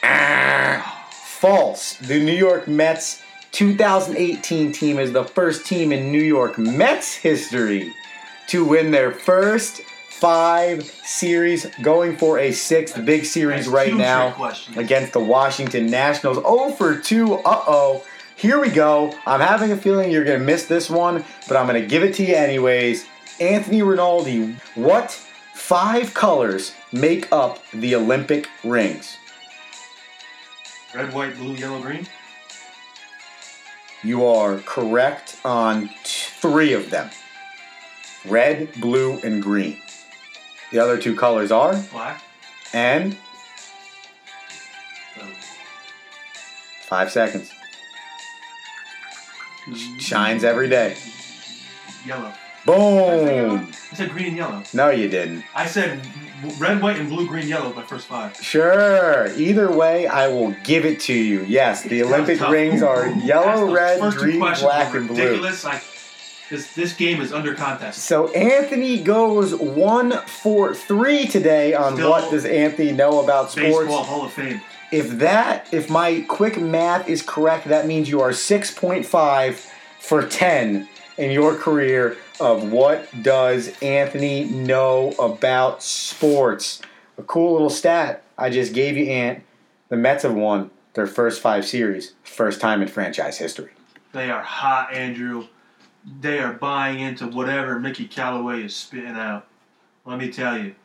Ah, 0.04 1.06
false. 1.12 1.96
The 1.98 2.20
New 2.24 2.32
York 2.34 2.68
Mets 2.68 3.22
2018 3.56 4.74
team 4.74 5.00
is 5.00 5.14
the 5.14 5.24
first 5.24 5.66
team 5.66 5.94
in 5.94 6.12
New 6.12 6.22
York 6.22 6.58
Mets 6.58 7.16
history 7.16 7.94
to 8.50 8.66
win 8.66 8.92
their 8.92 9.14
first 9.14 9.80
five 10.10 10.84
series, 10.84 11.66
going 11.82 12.18
for 12.18 12.38
a 12.38 12.52
sixth 12.52 13.06
big 13.06 13.24
series 13.24 13.70
right 13.70 13.94
now 13.96 14.52
against 14.76 15.14
the 15.14 15.22
Washington 15.22 15.86
Nationals. 15.86 16.36
0 16.36 16.72
for 16.72 16.98
2. 16.98 17.36
Uh 17.36 17.64
oh. 17.66 18.06
Here 18.36 18.60
we 18.60 18.68
go. 18.68 19.18
I'm 19.26 19.40
having 19.40 19.72
a 19.72 19.78
feeling 19.78 20.12
you're 20.12 20.26
going 20.26 20.40
to 20.40 20.46
miss 20.46 20.66
this 20.66 20.90
one, 20.90 21.24
but 21.48 21.56
I'm 21.56 21.66
going 21.66 21.82
to 21.82 21.88
give 21.88 22.04
it 22.04 22.14
to 22.16 22.26
you 22.26 22.36
anyways. 22.36 23.08
Anthony 23.40 23.82
Rinaldi, 23.82 24.58
what 24.76 25.12
five 25.54 26.14
colors 26.14 26.74
make 26.92 27.32
up 27.32 27.64
the 27.72 27.96
Olympic 27.96 28.50
rings? 28.66 29.16
Red, 30.94 31.14
white, 31.14 31.38
blue, 31.38 31.54
yellow, 31.54 31.82
green. 31.82 32.06
You 34.06 34.24
are 34.28 34.60
correct 34.60 35.36
on 35.44 35.90
three 36.04 36.74
of 36.74 36.92
them 36.92 37.10
red, 38.24 38.72
blue, 38.80 39.20
and 39.24 39.42
green. 39.42 39.82
The 40.72 40.78
other 40.78 41.00
two 41.00 41.16
colors 41.16 41.52
are, 41.52 41.76
Black. 41.92 42.22
and 42.72 43.18
five 46.88 47.12
seconds. 47.12 47.52
Shines 49.98 50.44
every 50.44 50.70
day. 50.70 50.96
Yellow. 52.06 52.32
Boom! 52.66 53.72
I 53.92 53.96
said 53.96 54.10
green 54.12 54.28
and 54.28 54.38
yellow. 54.38 54.64
No, 54.74 54.90
you 54.90 55.08
didn't. 55.08 55.44
I 55.54 55.68
said 55.68 56.02
red, 56.58 56.82
white, 56.82 56.98
and 56.98 57.10
blue, 57.10 57.28
green, 57.28 57.48
yellow. 57.48 57.72
My 57.74 57.84
first 57.84 58.08
five. 58.08 58.36
Sure. 58.38 59.32
Either 59.36 59.72
way, 59.72 60.08
I 60.08 60.28
will 60.28 60.52
give 60.64 60.86
it 60.86 61.00
to 61.02 61.14
you. 61.14 61.44
Yes, 61.44 61.84
the 61.84 62.04
Olympic 62.04 62.42
rings 62.50 62.82
are 62.82 63.08
yellow, 63.10 63.72
red, 63.72 64.00
green, 64.16 64.40
black, 64.40 64.96
and 64.96 65.08
blue. 65.08 65.18
ridiculous. 65.18 65.64
Like 65.64 65.84
this, 66.50 66.74
this 66.74 66.94
game 66.94 67.22
is 67.22 67.32
under 67.32 67.54
contest. 67.54 68.00
So 68.00 68.30
Anthony 68.30 69.02
goes 69.02 69.54
one 69.56 70.14
for 70.26 70.74
three 70.74 71.28
today 71.28 71.74
on 71.74 71.94
Still 71.94 72.10
what 72.10 72.32
does 72.32 72.46
Anthony 72.46 72.92
know 72.92 73.24
about 73.24 73.52
sports. 73.52 73.78
Baseball 73.78 74.04
Hall 74.04 74.26
of 74.26 74.34
Fame. 74.34 74.62
If 74.92 75.20
that, 75.20 75.72
if 75.72 75.90
my 75.90 76.26
quick 76.28 76.60
math 76.60 77.10
is 77.10 77.22
correct, 77.22 77.68
that 77.68 77.86
means 77.86 78.10
you 78.10 78.22
are 78.22 78.34
six 78.34 78.72
point 78.74 79.06
five 79.06 79.60
for 80.00 80.26
ten 80.26 80.88
in 81.18 81.32
your 81.32 81.56
career 81.56 82.18
of 82.40 82.72
what 82.72 83.08
does 83.24 83.78
Anthony 83.82 84.46
know 84.46 85.14
about 85.20 85.82
sports. 85.82 86.82
A 87.18 87.24
cool 87.24 87.54
little 87.54 87.70
stat 87.70 88.24
I 88.38 88.50
just 88.50 88.74
gave 88.74 88.98
you, 88.98 89.06
Ant. 89.06 89.44
The 89.90 89.96
Mets 89.96 90.24
have 90.24 90.34
won 90.34 90.72
their 90.94 91.08
first 91.08 91.42
five 91.42 91.66
series, 91.66 92.14
first 92.24 92.60
time 92.60 92.82
in 92.82 92.88
franchise 92.88 93.38
history. 93.38 93.72
They 94.12 94.30
are 94.30 94.42
hot, 94.42 94.94
Andrew. 94.94 95.48
They 96.22 96.40
are 96.40 96.54
buying 96.54 97.00
into 97.00 97.28
whatever 97.28 97.80
Mickey 97.80 98.08
Callaway 98.08 98.64
is 98.64 98.76
spitting 98.76 99.10
out. 99.10 99.48
Let 100.06 100.20
me 100.20 100.32
tell 100.32 100.58
you, 100.58 100.76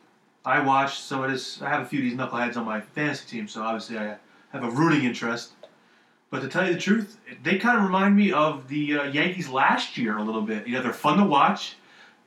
I 0.45 0.61
watched 0.61 1.01
some 1.01 1.23
of 1.23 1.31
this. 1.31 1.61
I 1.61 1.69
have 1.69 1.81
a 1.81 1.85
few 1.85 1.99
of 1.99 2.03
these 2.03 2.17
knuckleheads 2.17 2.57
on 2.57 2.65
my 2.65 2.81
fantasy 2.81 3.27
team, 3.27 3.47
so 3.47 3.61
obviously 3.61 3.97
I 3.97 4.15
have 4.51 4.63
a 4.63 4.69
rooting 4.69 5.03
interest. 5.03 5.51
But 6.31 6.39
to 6.39 6.47
tell 6.47 6.65
you 6.65 6.73
the 6.73 6.79
truth, 6.79 7.17
they 7.43 7.57
kind 7.57 7.77
of 7.77 7.83
remind 7.83 8.15
me 8.15 8.31
of 8.31 8.69
the 8.69 8.97
uh, 8.97 9.03
Yankees 9.03 9.49
last 9.49 9.97
year 9.97 10.17
a 10.17 10.23
little 10.23 10.41
bit. 10.41 10.65
You 10.65 10.73
know, 10.73 10.81
they're 10.81 10.93
fun 10.93 11.17
to 11.17 11.25
watch. 11.25 11.75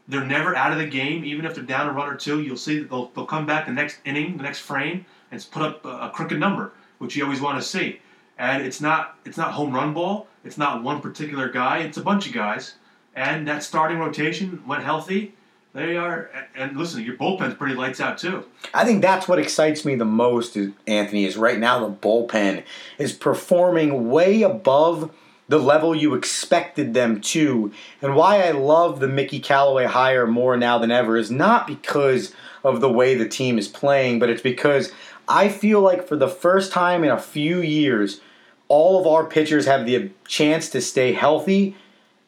They're 0.07 0.25
never 0.25 0.55
out 0.55 0.73
of 0.73 0.79
the 0.79 0.87
game, 0.87 1.25
even 1.25 1.47
if 1.47 1.55
they're 1.55 1.65
down 1.65 1.89
a 1.89 1.93
run 1.93 2.11
or 2.11 2.15
two. 2.15 2.43
You'll 2.43 2.59
see 2.59 2.81
that 2.81 2.91
they'll, 2.91 3.07
they'll 3.15 3.25
come 3.25 3.47
back 3.47 3.65
the 3.65 3.73
next 3.73 3.99
inning, 4.05 4.37
the 4.37 4.43
next 4.43 4.61
frame, 4.61 5.07
and 5.31 5.45
put 5.51 5.63
up 5.63 5.85
a, 5.87 5.89
a 5.89 6.11
crooked 6.15 6.39
number, 6.39 6.73
which 6.99 7.17
you 7.17 7.25
always 7.25 7.41
want 7.41 7.59
to 7.59 7.67
see. 7.67 8.01
And 8.37 8.63
it's 8.63 8.81
not 8.81 9.17
it's 9.25 9.39
not 9.39 9.53
home 9.53 9.73
run 9.73 9.95
ball. 9.95 10.27
It's 10.45 10.59
not 10.59 10.83
one 10.83 11.01
particular 11.01 11.49
guy. 11.49 11.79
It's 11.79 11.97
a 11.97 12.03
bunch 12.03 12.27
of 12.27 12.35
guys. 12.35 12.75
And 13.17 13.49
that 13.49 13.63
starting 13.63 13.99
rotation 13.99 14.63
went 14.67 14.83
healthy. 14.83 15.35
They 15.75 15.97
are 15.97 16.31
and 16.55 16.77
listen, 16.77 17.03
your 17.03 17.17
bullpen's 17.17 17.55
pretty 17.55 17.75
lights 17.75 18.01
out 18.01 18.17
too. 18.17 18.45
I 18.73 18.85
think 18.85 19.03
that's 19.03 19.27
what 19.27 19.41
excites 19.41 19.85
me 19.85 19.97
the 19.97 20.05
most, 20.05 20.57
Anthony, 20.87 21.25
is 21.25 21.37
right 21.37 21.59
now 21.59 21.81
the 21.81 21.93
bullpen 21.93 22.63
is 22.97 23.13
performing 23.13 24.09
way 24.09 24.43
above 24.43 25.13
the 25.49 25.59
level 25.59 25.93
you 25.95 26.15
expected 26.15 26.95
them 26.95 27.21
to. 27.21 27.73
And 28.01 28.15
why 28.15 28.43
I 28.43 28.53
love 28.53 29.01
the 29.01 29.09
Mickey 29.09 29.41
Callaway 29.41 29.87
hire 29.87 30.29
more 30.29 30.57
now 30.57 30.79
than 30.79 30.93
ever 30.93 31.17
is 31.17 31.31
not 31.31 31.67
because 31.67 32.33
of 32.63 32.81
the 32.81 32.91
way 32.91 33.17
the 33.17 33.29
team 33.29 33.59
is 33.59 33.67
playing, 33.67 34.21
but 34.21 34.31
it's 34.31 34.43
because 34.43 34.93
I 35.29 35.49
feel 35.49 35.81
like 35.81 36.07
for 36.07 36.17
the 36.17 36.29
first 36.29 36.71
time 36.71 37.03
in 37.03 37.11
a 37.11 37.19
few 37.19 37.61
years, 37.61 38.21
all 38.69 39.01
of 39.01 39.09
our 39.09 39.25
pitchers 39.25 39.67
have 39.67 39.87
the 39.87 40.11
chance 40.27 40.71
to 40.71 40.81
stay 40.81 41.13
healthy 41.13 41.77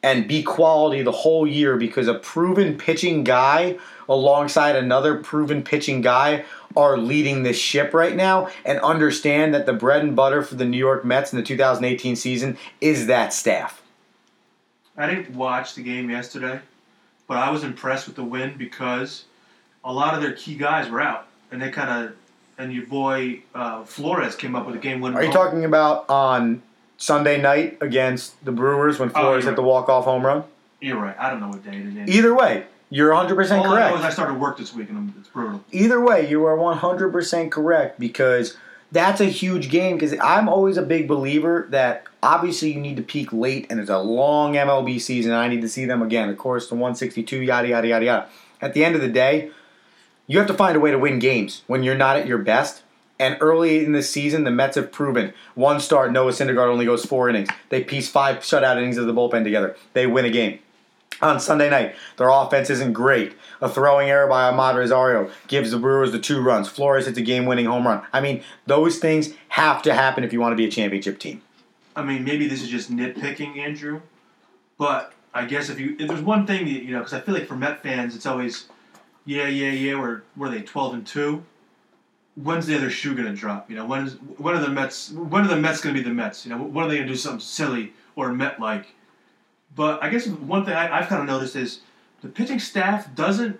and 0.03 0.27
be 0.27 0.43
quality 0.43 1.01
the 1.01 1.11
whole 1.11 1.47
year 1.47 1.77
because 1.77 2.07
a 2.07 2.13
proven 2.13 2.77
pitching 2.77 3.23
guy 3.23 3.77
alongside 4.07 4.75
another 4.75 5.15
proven 5.15 5.63
pitching 5.63 6.01
guy 6.01 6.45
are 6.75 6.97
leading 6.97 7.43
this 7.43 7.57
ship 7.57 7.93
right 7.93 8.15
now 8.15 8.49
and 8.63 8.79
understand 8.79 9.53
that 9.53 9.65
the 9.65 9.73
bread 9.73 10.03
and 10.03 10.15
butter 10.15 10.43
for 10.43 10.55
the 10.55 10.65
New 10.65 10.77
York 10.77 11.03
Mets 11.03 11.33
in 11.33 11.37
the 11.37 11.43
2018 11.43 12.15
season 12.15 12.57
is 12.79 13.07
that 13.07 13.33
staff. 13.33 13.81
I 14.95 15.07
didn't 15.07 15.35
watch 15.35 15.75
the 15.75 15.83
game 15.83 16.09
yesterday, 16.09 16.59
but 17.27 17.37
I 17.37 17.49
was 17.49 17.63
impressed 17.63 18.07
with 18.07 18.15
the 18.15 18.23
win 18.23 18.55
because 18.57 19.25
a 19.83 19.93
lot 19.93 20.15
of 20.15 20.21
their 20.21 20.33
key 20.33 20.55
guys 20.55 20.89
were 20.89 21.01
out, 21.01 21.27
and 21.51 21.61
they 21.61 21.69
kind 21.69 22.05
of 22.05 22.15
and 22.57 22.73
your 22.73 22.85
boy 22.87 23.41
uh, 23.53 23.83
Flores 23.83 24.35
came 24.35 24.55
up 24.55 24.65
with 24.65 24.75
a 24.75 24.79
game 24.79 24.99
winning. 24.99 25.17
Are 25.17 25.23
you 25.23 25.31
talking 25.31 25.65
about 25.65 26.09
on 26.09 26.63
Sunday 26.97 27.39
night 27.41 27.77
against 27.81 28.43
the 28.43 28.51
Brewers 28.51 28.99
when 28.99 29.09
Oh, 29.09 29.21
Flores 29.21 29.43
you're 29.43 29.51
hit 29.53 29.55
the 29.55 29.63
walk-off 29.63 30.05
home 30.05 30.25
run? 30.25 30.43
You're 30.81 30.97
right. 30.99 31.15
I 31.19 31.29
don't 31.29 31.39
know 31.39 31.49
what 31.49 31.63
day 31.63 31.77
it 31.77 32.09
is. 32.09 32.15
Either 32.15 32.33
way, 32.35 32.65
You're 32.89 33.11
100% 33.11 33.59
All 33.59 33.65
I 33.65 33.67
know 33.67 33.75
correct. 33.75 33.97
is 33.97 34.05
I 34.05 34.09
started 34.11 34.35
work 34.39 34.57
this 34.57 34.73
week 34.73 34.87
and 34.87 34.97
I'm- 34.97 35.13
it's 35.19 35.27
brutal. 35.27 35.61
Either 35.73 35.99
way, 35.99 36.25
you 36.29 36.45
are 36.45 36.55
100% 36.55 37.51
correct 37.51 37.99
because 37.99 38.55
that's 38.93 39.19
a 39.19 39.25
huge 39.25 39.69
game. 39.69 39.97
Because 39.97 40.15
I'm 40.23 40.47
always 40.47 40.77
a 40.77 40.81
big 40.81 41.05
believer 41.05 41.67
that 41.71 42.03
obviously 42.23 42.71
you 42.71 42.79
need 42.79 42.95
to 42.95 43.03
peak 43.03 43.33
late, 43.33 43.67
and 43.69 43.81
it's 43.81 43.89
a 43.89 43.97
long 43.99 44.55
MLB 44.55 44.99
season. 44.99 45.33
And 45.33 45.41
I 45.41 45.49
need 45.49 45.59
to 45.63 45.67
see 45.67 45.83
them 45.83 46.01
again. 46.01 46.29
Of 46.29 46.37
course, 46.37 46.69
the 46.69 46.75
162, 46.75 47.41
yada 47.41 47.67
yada 47.67 47.87
yada 47.89 48.05
yada. 48.05 48.25
At 48.61 48.73
the 48.73 48.85
end 48.85 48.95
of 48.95 49.01
the 49.01 49.09
day, 49.09 49.51
you 50.25 50.37
have 50.37 50.47
to 50.47 50.53
find 50.53 50.77
a 50.77 50.79
way 50.79 50.91
to 50.91 50.97
win 50.97 51.19
games 51.19 51.63
when 51.67 51.83
you're 51.83 51.93
not 51.97 52.15
at 52.15 52.25
your 52.25 52.37
best. 52.37 52.83
And 53.19 53.37
early 53.41 53.83
in 53.83 53.93
the 53.93 54.03
season, 54.03 54.43
the 54.43 54.51
Mets 54.51 54.75
have 54.75 54.91
proven 54.91 55.33
one 55.55 55.79
start, 55.79 56.11
Noah 56.11 56.31
Syndergaard 56.31 56.69
only 56.69 56.85
goes 56.85 57.05
four 57.05 57.29
innings. 57.29 57.49
They 57.69 57.83
piece 57.83 58.09
five 58.09 58.37
shutout 58.37 58.77
innings 58.77 58.97
of 58.97 59.07
the 59.07 59.13
bullpen 59.13 59.43
together. 59.43 59.75
They 59.93 60.05
win 60.05 60.25
a 60.25 60.29
game. 60.29 60.59
On 61.19 61.39
Sunday 61.39 61.67
night, 61.67 61.95
their 62.17 62.29
offense 62.29 62.69
isn't 62.69 62.93
great. 62.93 63.33
A 63.59 63.67
throwing 63.67 64.07
error 64.07 64.27
by 64.27 64.51
Amed 64.51 64.75
Rosario 64.75 65.31
gives 65.47 65.71
the 65.71 65.79
Brewers 65.79 66.11
the 66.11 66.19
two 66.19 66.43
runs. 66.43 66.69
Flores 66.69 67.07
hits 67.07 67.17
a 67.17 67.23
game-winning 67.23 67.65
home 67.65 67.87
run. 67.87 68.05
I 68.13 68.21
mean, 68.21 68.43
those 68.67 68.99
things 68.99 69.33
have 69.49 69.81
to 69.81 69.95
happen 69.95 70.23
if 70.23 70.31
you 70.31 70.39
want 70.39 70.51
to 70.51 70.55
be 70.57 70.65
a 70.65 70.69
championship 70.69 71.17
team. 71.17 71.41
I 71.95 72.03
mean, 72.03 72.23
maybe 72.23 72.47
this 72.47 72.61
is 72.61 72.69
just 72.69 72.95
nitpicking, 72.95 73.57
Andrew, 73.57 74.01
but 74.77 75.11
I 75.33 75.45
guess 75.45 75.69
if 75.69 75.79
you 75.79 75.95
if 75.97 76.07
there's 76.07 76.21
one 76.21 76.45
thing 76.45 76.65
that, 76.65 76.83
you 76.83 76.91
know, 76.91 76.99
because 76.99 77.13
I 77.13 77.21
feel 77.21 77.33
like 77.33 77.47
for 77.47 77.55
Met 77.55 77.81
fans, 77.81 78.15
it's 78.15 78.27
always, 78.27 78.65
yeah, 79.25 79.47
yeah, 79.47 79.71
yeah. 79.71 79.95
Were 79.95 80.23
were 80.35 80.49
they 80.49 80.61
twelve 80.61 80.93
and 80.93 81.07
two? 81.07 81.43
When's 82.41 82.67
the 82.67 82.75
other 82.77 82.89
shoe 82.91 83.15
gonna 83.15 83.33
drop? 83.33 83.69
You 83.69 83.75
know, 83.77 83.85
when 83.85 84.05
is 84.05 84.13
when 84.37 84.55
are 84.55 84.59
the 84.61 84.69
Mets? 84.69 85.11
When 85.11 85.43
are 85.43 85.47
the 85.47 85.55
Mets 85.57 85.81
gonna 85.81 85.95
be 85.95 86.03
the 86.03 86.11
Mets? 86.11 86.45
You 86.45 86.51
know, 86.51 86.61
when 86.61 86.85
are 86.85 86.87
they 86.87 86.97
gonna 86.97 87.07
do 87.07 87.15
something 87.15 87.39
silly 87.39 87.93
or 88.15 88.31
Met 88.31 88.59
like? 88.59 88.85
But 89.75 90.03
I 90.03 90.09
guess 90.09 90.27
one 90.27 90.63
thing 90.65 90.75
I, 90.75 90.99
I've 90.99 91.07
kind 91.07 91.21
of 91.21 91.27
noticed 91.27 91.55
is 91.55 91.79
the 92.21 92.27
pitching 92.29 92.59
staff 92.59 93.13
doesn't 93.15 93.59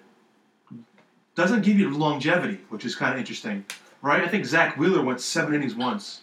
doesn't 1.35 1.61
give 1.63 1.79
you 1.79 1.89
longevity, 1.95 2.59
which 2.69 2.85
is 2.85 2.95
kind 2.95 3.13
of 3.13 3.19
interesting, 3.19 3.65
right? 4.01 4.23
I 4.23 4.27
think 4.27 4.45
Zack 4.45 4.77
Wheeler 4.77 5.01
went 5.03 5.21
seven 5.21 5.53
innings 5.53 5.75
once. 5.75 6.21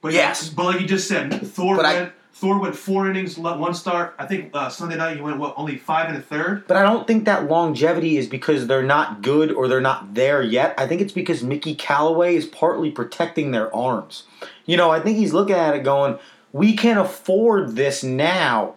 But 0.00 0.12
Yes. 0.12 0.48
but 0.48 0.64
like 0.64 0.80
you 0.80 0.86
just 0.86 1.06
said, 1.08 1.30
Thor 1.46 1.76
But 1.76 1.84
I- 1.86 1.94
went 1.94 2.12
Thor 2.32 2.58
went 2.58 2.76
four 2.76 3.10
innings, 3.10 3.36
one 3.36 3.74
start. 3.74 4.14
I 4.18 4.26
think 4.26 4.50
uh, 4.54 4.68
Sunday 4.68 4.96
night 4.96 5.16
he 5.16 5.22
went 5.22 5.38
what 5.38 5.54
only 5.56 5.76
five 5.76 6.08
and 6.08 6.16
a 6.16 6.22
third. 6.22 6.66
But 6.66 6.76
I 6.76 6.82
don't 6.82 7.06
think 7.06 7.24
that 7.24 7.48
longevity 7.48 8.16
is 8.16 8.28
because 8.28 8.66
they're 8.66 8.82
not 8.82 9.20
good 9.20 9.50
or 9.52 9.68
they're 9.68 9.80
not 9.80 10.14
there 10.14 10.42
yet. 10.42 10.74
I 10.78 10.86
think 10.86 11.00
it's 11.00 11.12
because 11.12 11.42
Mickey 11.42 11.74
Callaway 11.74 12.36
is 12.36 12.46
partly 12.46 12.90
protecting 12.90 13.50
their 13.50 13.74
arms. 13.74 14.24
You 14.64 14.76
know, 14.76 14.90
I 14.90 15.00
think 15.00 15.18
he's 15.18 15.32
looking 15.32 15.56
at 15.56 15.74
it 15.74 15.82
going, 15.82 16.18
we 16.52 16.76
can 16.76 16.98
afford 16.98 17.76
this 17.76 18.02
now. 18.02 18.74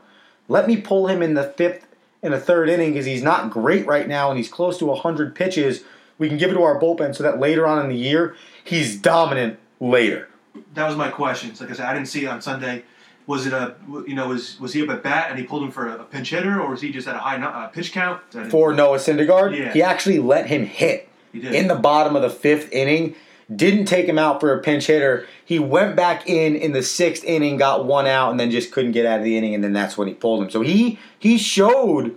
Let 0.47 0.67
me 0.67 0.77
pull 0.77 1.07
him 1.07 1.21
in 1.21 1.35
the 1.35 1.43
fifth 1.43 1.85
and 2.21 2.33
a 2.33 2.39
third 2.39 2.69
inning 2.69 2.93
because 2.93 3.05
he's 3.05 3.23
not 3.23 3.49
great 3.51 3.85
right 3.85 4.07
now 4.07 4.29
and 4.29 4.37
he's 4.37 4.49
close 4.49 4.77
to 4.79 4.85
100 4.85 5.35
pitches. 5.35 5.83
We 6.17 6.27
can 6.27 6.37
give 6.37 6.51
it 6.51 6.55
to 6.55 6.63
our 6.63 6.79
bullpen 6.79 7.15
so 7.15 7.23
that 7.23 7.39
later 7.39 7.67
on 7.67 7.83
in 7.83 7.89
the 7.89 7.97
year, 7.97 8.35
he's 8.63 8.97
dominant 8.97 9.59
later. 9.79 10.29
That 10.73 10.87
was 10.87 10.95
my 10.95 11.09
question. 11.09 11.55
So, 11.55 11.65
like 11.65 11.73
I 11.73 11.77
said, 11.77 11.85
I 11.85 11.93
didn't 11.93 12.07
see 12.07 12.25
it 12.25 12.27
on 12.27 12.41
Sunday. 12.41 12.83
Was 13.25 13.45
it 13.45 13.53
a 13.53 13.75
you 14.07 14.15
know 14.15 14.27
was 14.29 14.59
was 14.59 14.73
he 14.73 14.83
up 14.83 14.89
at 14.89 15.03
bat 15.03 15.27
and 15.29 15.39
he 15.39 15.45
pulled 15.45 15.63
him 15.63 15.71
for 15.71 15.87
a, 15.87 16.03
pinch 16.03 16.31
hitter 16.31 16.59
or 16.61 16.71
was 16.71 16.81
he 16.81 16.91
just 16.91 17.07
at 17.07 17.15
a 17.15 17.19
high 17.19 17.41
uh, 17.41 17.67
pitch 17.67 17.91
count? 17.93 18.21
For 18.49 18.73
Noah 18.73 18.97
Syndergaard, 18.97 19.57
Yeah. 19.57 19.71
he 19.71 19.81
actually 19.81 20.19
let 20.19 20.47
him 20.47 20.65
hit. 20.65 21.07
he 21.31 21.39
did. 21.39 21.53
in 21.55 21.67
the 21.67 21.75
bottom 21.75 22.15
of 22.15 22.21
the 22.21 22.29
fifth 22.29 22.71
inning. 22.71 23.15
Didn't 23.53 23.85
take 23.85 24.05
him 24.07 24.17
out 24.17 24.39
for 24.39 24.53
a 24.53 24.61
pinch 24.61 24.87
hitter. 24.87 25.27
He 25.43 25.59
went 25.59 25.95
back 25.95 26.27
in 26.27 26.55
in 26.55 26.71
the 26.71 26.81
sixth 26.81 27.23
inning, 27.25 27.57
got 27.57 27.85
one 27.85 28.07
out, 28.07 28.31
and 28.31 28.39
then 28.39 28.49
just 28.51 28.71
couldn't 28.71 28.93
get 28.93 29.05
out 29.05 29.19
of 29.19 29.23
the 29.25 29.37
inning. 29.37 29.53
And 29.53 29.63
then 29.63 29.73
that's 29.73 29.97
when 29.97 30.07
he 30.07 30.13
pulled 30.13 30.43
him. 30.43 30.49
So 30.49 30.61
he 30.61 30.97
he 31.19 31.37
showed 31.37 32.15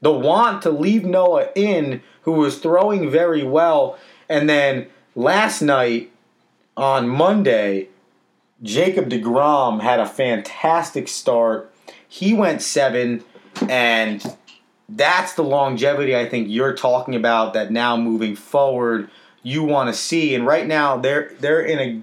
the 0.00 0.10
want 0.12 0.62
to 0.62 0.70
leave 0.70 1.04
Noah 1.04 1.48
in, 1.54 2.02
who 2.22 2.32
was 2.32 2.58
throwing 2.58 3.10
very 3.10 3.44
well. 3.44 3.98
And 4.28 4.48
then 4.48 4.86
last 5.14 5.60
night 5.62 6.10
on 6.76 7.06
Monday, 7.08 7.88
Jacob 8.62 9.08
DeGrom 9.08 9.80
had 9.80 10.00
a 10.00 10.06
fantastic 10.06 11.08
start. 11.08 11.72
He 12.06 12.32
went 12.32 12.62
seven, 12.62 13.24
and 13.68 14.36
that's 14.88 15.34
the 15.34 15.42
longevity 15.42 16.16
I 16.16 16.28
think 16.28 16.48
you're 16.48 16.74
talking 16.74 17.14
about 17.14 17.54
that 17.54 17.70
now 17.70 17.96
moving 17.96 18.36
forward 18.36 19.10
you 19.42 19.64
want 19.64 19.88
to 19.88 19.94
see. 19.94 20.34
And 20.34 20.46
right 20.46 20.66
now 20.66 20.96
they're 20.96 21.32
they're 21.40 21.62
in 21.62 21.78
a 21.78 22.02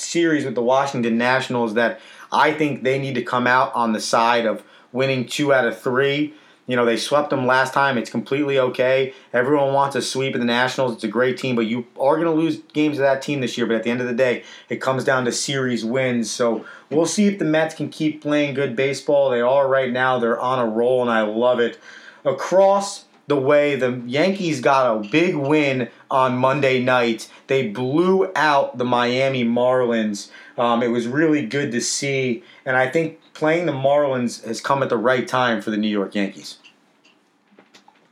series 0.00 0.44
with 0.44 0.54
the 0.54 0.62
Washington 0.62 1.18
Nationals 1.18 1.74
that 1.74 2.00
I 2.32 2.52
think 2.52 2.82
they 2.82 2.98
need 2.98 3.14
to 3.14 3.22
come 3.22 3.46
out 3.46 3.74
on 3.74 3.92
the 3.92 4.00
side 4.00 4.46
of 4.46 4.62
winning 4.92 5.26
two 5.26 5.52
out 5.52 5.66
of 5.66 5.80
three. 5.80 6.34
You 6.68 6.76
know, 6.76 6.84
they 6.84 6.98
swept 6.98 7.30
them 7.30 7.46
last 7.46 7.72
time. 7.72 7.96
It's 7.96 8.10
completely 8.10 8.58
okay. 8.58 9.14
Everyone 9.32 9.72
wants 9.72 9.96
a 9.96 10.02
sweep 10.02 10.34
of 10.34 10.40
the 10.40 10.46
Nationals. 10.46 10.92
It's 10.92 11.02
a 11.02 11.08
great 11.08 11.38
team, 11.38 11.56
but 11.56 11.66
you 11.66 11.86
are 11.98 12.16
going 12.16 12.26
to 12.26 12.32
lose 12.32 12.58
games 12.74 12.98
to 12.98 13.00
that 13.00 13.22
team 13.22 13.40
this 13.40 13.56
year. 13.56 13.66
But 13.66 13.76
at 13.76 13.84
the 13.84 13.90
end 13.90 14.02
of 14.02 14.06
the 14.06 14.14
day, 14.14 14.44
it 14.68 14.76
comes 14.76 15.02
down 15.02 15.24
to 15.24 15.32
series 15.32 15.82
wins. 15.82 16.30
So 16.30 16.66
we'll 16.90 17.06
see 17.06 17.26
if 17.26 17.38
the 17.38 17.46
Mets 17.46 17.74
can 17.74 17.88
keep 17.88 18.20
playing 18.20 18.52
good 18.52 18.76
baseball. 18.76 19.30
They 19.30 19.40
are 19.40 19.66
right 19.66 19.90
now. 19.90 20.18
They're 20.18 20.38
on 20.38 20.58
a 20.58 20.66
roll, 20.66 21.00
and 21.00 21.10
I 21.10 21.22
love 21.22 21.58
it. 21.58 21.78
Across 22.26 23.06
the 23.28 23.36
way, 23.36 23.74
the 23.74 24.02
Yankees 24.06 24.60
got 24.60 24.94
a 24.94 25.08
big 25.08 25.36
win 25.36 25.88
on 26.10 26.36
Monday 26.36 26.82
night. 26.82 27.30
They 27.46 27.68
blew 27.68 28.30
out 28.36 28.76
the 28.76 28.84
Miami 28.84 29.42
Marlins. 29.42 30.30
Um, 30.58 30.82
it 30.82 30.88
was 30.88 31.06
really 31.06 31.46
good 31.46 31.72
to 31.72 31.80
see, 31.80 32.42
and 32.66 32.76
I 32.76 32.90
think 32.90 33.20
playing 33.38 33.66
the 33.66 33.72
Marlins 33.72 34.44
has 34.44 34.60
come 34.60 34.82
at 34.82 34.88
the 34.88 34.96
right 34.96 35.26
time 35.26 35.62
for 35.62 35.70
the 35.70 35.76
New 35.76 35.88
York 35.88 36.14
Yankees. 36.14 36.58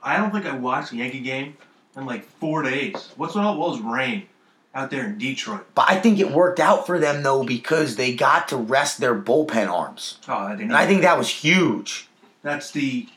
I 0.03 0.17
don't 0.17 0.31
think 0.31 0.47
I 0.47 0.57
watched 0.57 0.93
a 0.93 0.97
Yankee 0.97 1.21
game 1.21 1.57
in 1.97 2.07
like 2.07 2.25
four 2.25 2.63
days. 2.63 3.11
What's 3.17 3.35
with 3.35 3.45
all 3.45 3.71
those 3.71 3.81
rain 3.81 4.27
out 4.73 4.91
there 4.91 5.05
in 5.05 5.19
Detroit? 5.19 5.67
But 5.75 5.87
I 5.91 5.99
think 5.99 6.21
it 6.21 6.31
worked 6.31 6.61
out 6.61 6.87
for 6.87 6.99
them 7.01 7.23
though 7.25 7.43
because 7.45 7.97
they 7.97 8.15
got 8.15 8.47
to 8.49 8.57
rest 8.57 9.01
their 9.01 9.15
bullpen 9.21 9.69
arms, 9.69 10.19
Oh, 10.29 10.35
I 10.35 10.51
didn't. 10.53 10.71
and 10.71 10.77
I 10.77 10.87
think 10.87 11.03
that 11.03 11.19
was 11.19 11.29
huge. 11.29 12.09
that's 12.43 12.71
the 12.71 13.09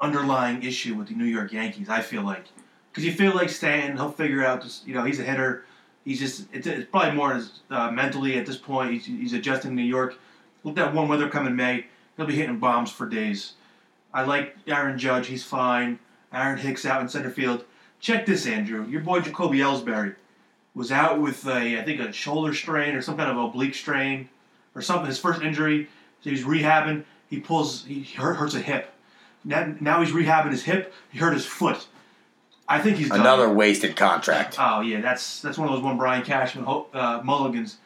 underlying 0.00 0.62
issue 0.62 0.94
with 0.94 1.08
the 1.08 1.14
New 1.14 1.24
York 1.24 1.52
Yankees. 1.52 1.88
I 1.88 2.02
feel 2.02 2.22
like 2.22 2.44
because 2.90 3.04
you 3.06 3.12
feel 3.12 3.34
like 3.34 3.48
Stanton, 3.48 3.96
he'll 3.96 4.10
figure 4.12 4.44
out. 4.44 4.62
This, 4.62 4.82
you 4.84 4.92
know, 4.94 5.04
he's 5.04 5.18
a 5.18 5.22
hitter. 5.22 5.64
He's 6.04 6.18
just 6.18 6.46
it's, 6.52 6.66
it's 6.66 6.90
probably 6.90 7.12
more 7.12 7.40
uh, 7.70 7.90
mentally 7.90 8.36
at 8.36 8.44
this 8.44 8.56
point. 8.58 8.92
He's, 8.92 9.06
he's 9.06 9.32
adjusting 9.32 9.70
to 9.70 9.74
New 9.74 9.82
York. 9.88 10.18
Let 10.64 10.74
that 10.76 10.94
warm 10.94 11.08
weather 11.08 11.28
come 11.28 11.46
in 11.46 11.56
May. 11.56 11.86
He'll 12.16 12.26
be 12.26 12.36
hitting 12.36 12.58
bombs 12.58 12.90
for 12.90 13.08
days. 13.08 13.54
I 14.12 14.24
like 14.24 14.56
Aaron 14.66 14.98
Judge. 14.98 15.26
He's 15.26 15.44
fine. 15.44 15.98
Aaron 16.32 16.58
Hicks 16.58 16.84
out 16.84 17.00
in 17.00 17.08
center 17.08 17.30
field. 17.30 17.64
Check 18.00 18.26
this, 18.26 18.46
Andrew. 18.46 18.86
Your 18.88 19.00
boy 19.00 19.20
Jacoby 19.20 19.58
Ellsbury 19.58 20.16
was 20.74 20.90
out 20.90 21.20
with 21.20 21.46
a 21.46 21.78
I 21.78 21.82
think 21.82 22.00
a 22.00 22.12
shoulder 22.12 22.54
strain 22.54 22.94
or 22.94 23.02
some 23.02 23.16
kind 23.16 23.30
of 23.30 23.36
oblique 23.36 23.74
strain 23.74 24.28
or 24.74 24.82
something. 24.82 25.06
His 25.06 25.18
first 25.18 25.42
injury. 25.42 25.88
So 26.22 26.30
he's 26.30 26.44
rehabbing. 26.44 27.04
He 27.28 27.40
pulls. 27.40 27.84
He 27.84 28.02
hurt, 28.02 28.34
hurts 28.34 28.54
a 28.54 28.60
hip. 28.60 28.92
Now, 29.44 29.74
now 29.80 30.02
he's 30.02 30.12
rehabbing 30.14 30.52
his 30.52 30.64
hip. 30.64 30.92
He 31.10 31.18
hurt 31.18 31.32
his 31.32 31.46
foot. 31.46 31.86
I 32.68 32.80
think 32.80 32.96
he's 32.96 33.08
done. 33.08 33.20
Another 33.20 33.52
wasted 33.52 33.96
contract. 33.96 34.56
Oh 34.58 34.80
yeah, 34.80 35.00
that's 35.00 35.40
that's 35.40 35.58
one 35.58 35.68
of 35.68 35.74
those 35.74 35.82
one 35.82 35.98
Brian 35.98 36.22
Cashman 36.24 36.64
uh, 36.66 37.20
mulligans 37.24 37.78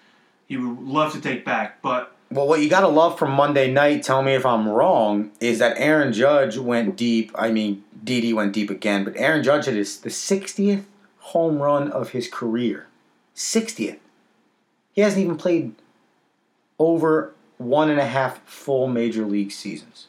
he 0.46 0.56
would 0.56 0.86
love 0.86 1.12
to 1.12 1.20
take 1.20 1.44
back. 1.44 1.82
But 1.82 2.15
Well, 2.30 2.48
what 2.48 2.60
you 2.60 2.68
got 2.68 2.80
to 2.80 2.88
love 2.88 3.18
from 3.18 3.30
Monday 3.32 3.70
night, 3.70 4.02
tell 4.02 4.22
me 4.22 4.34
if 4.34 4.44
I'm 4.44 4.68
wrong, 4.68 5.30
is 5.40 5.58
that 5.60 5.78
Aaron 5.78 6.12
Judge 6.12 6.58
went 6.58 6.96
deep. 6.96 7.30
I 7.36 7.52
mean, 7.52 7.84
Didi 8.02 8.32
went 8.32 8.52
deep 8.52 8.68
again, 8.68 9.04
but 9.04 9.14
Aaron 9.16 9.42
Judge 9.42 9.66
hit 9.66 9.74
his 9.74 10.00
the 10.00 10.10
60th 10.10 10.84
home 11.18 11.58
run 11.60 11.90
of 11.90 12.10
his 12.10 12.28
career. 12.28 12.86
60th. 13.34 13.98
He 14.92 15.00
hasn't 15.02 15.22
even 15.22 15.36
played 15.36 15.74
over 16.78 17.34
one 17.58 17.90
and 17.90 18.00
a 18.00 18.06
half 18.06 18.42
full 18.44 18.86
major 18.88 19.24
league 19.24 19.52
seasons. 19.52 20.08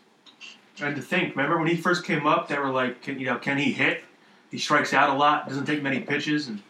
and 0.82 0.95
to 0.95 1.01
think, 1.01 1.36
remember 1.36 1.58
when 1.58 1.67
he 1.67 1.75
first 1.75 2.03
came 2.03 2.25
up, 2.25 2.47
they 2.47 2.58
were 2.58 2.69
like, 2.69 3.01
can, 3.01 3.19
you 3.19 3.25
know, 3.25 3.38
can 3.38 3.58
he 3.58 3.71
hit? 3.71 4.03
He 4.51 4.58
strikes 4.58 4.93
out 4.93 5.10
a 5.10 5.13
lot, 5.13 5.47
doesn't 5.47 5.65
take 5.65 5.84
many 5.84 5.99
pitches, 5.99 6.47
and 6.47 6.62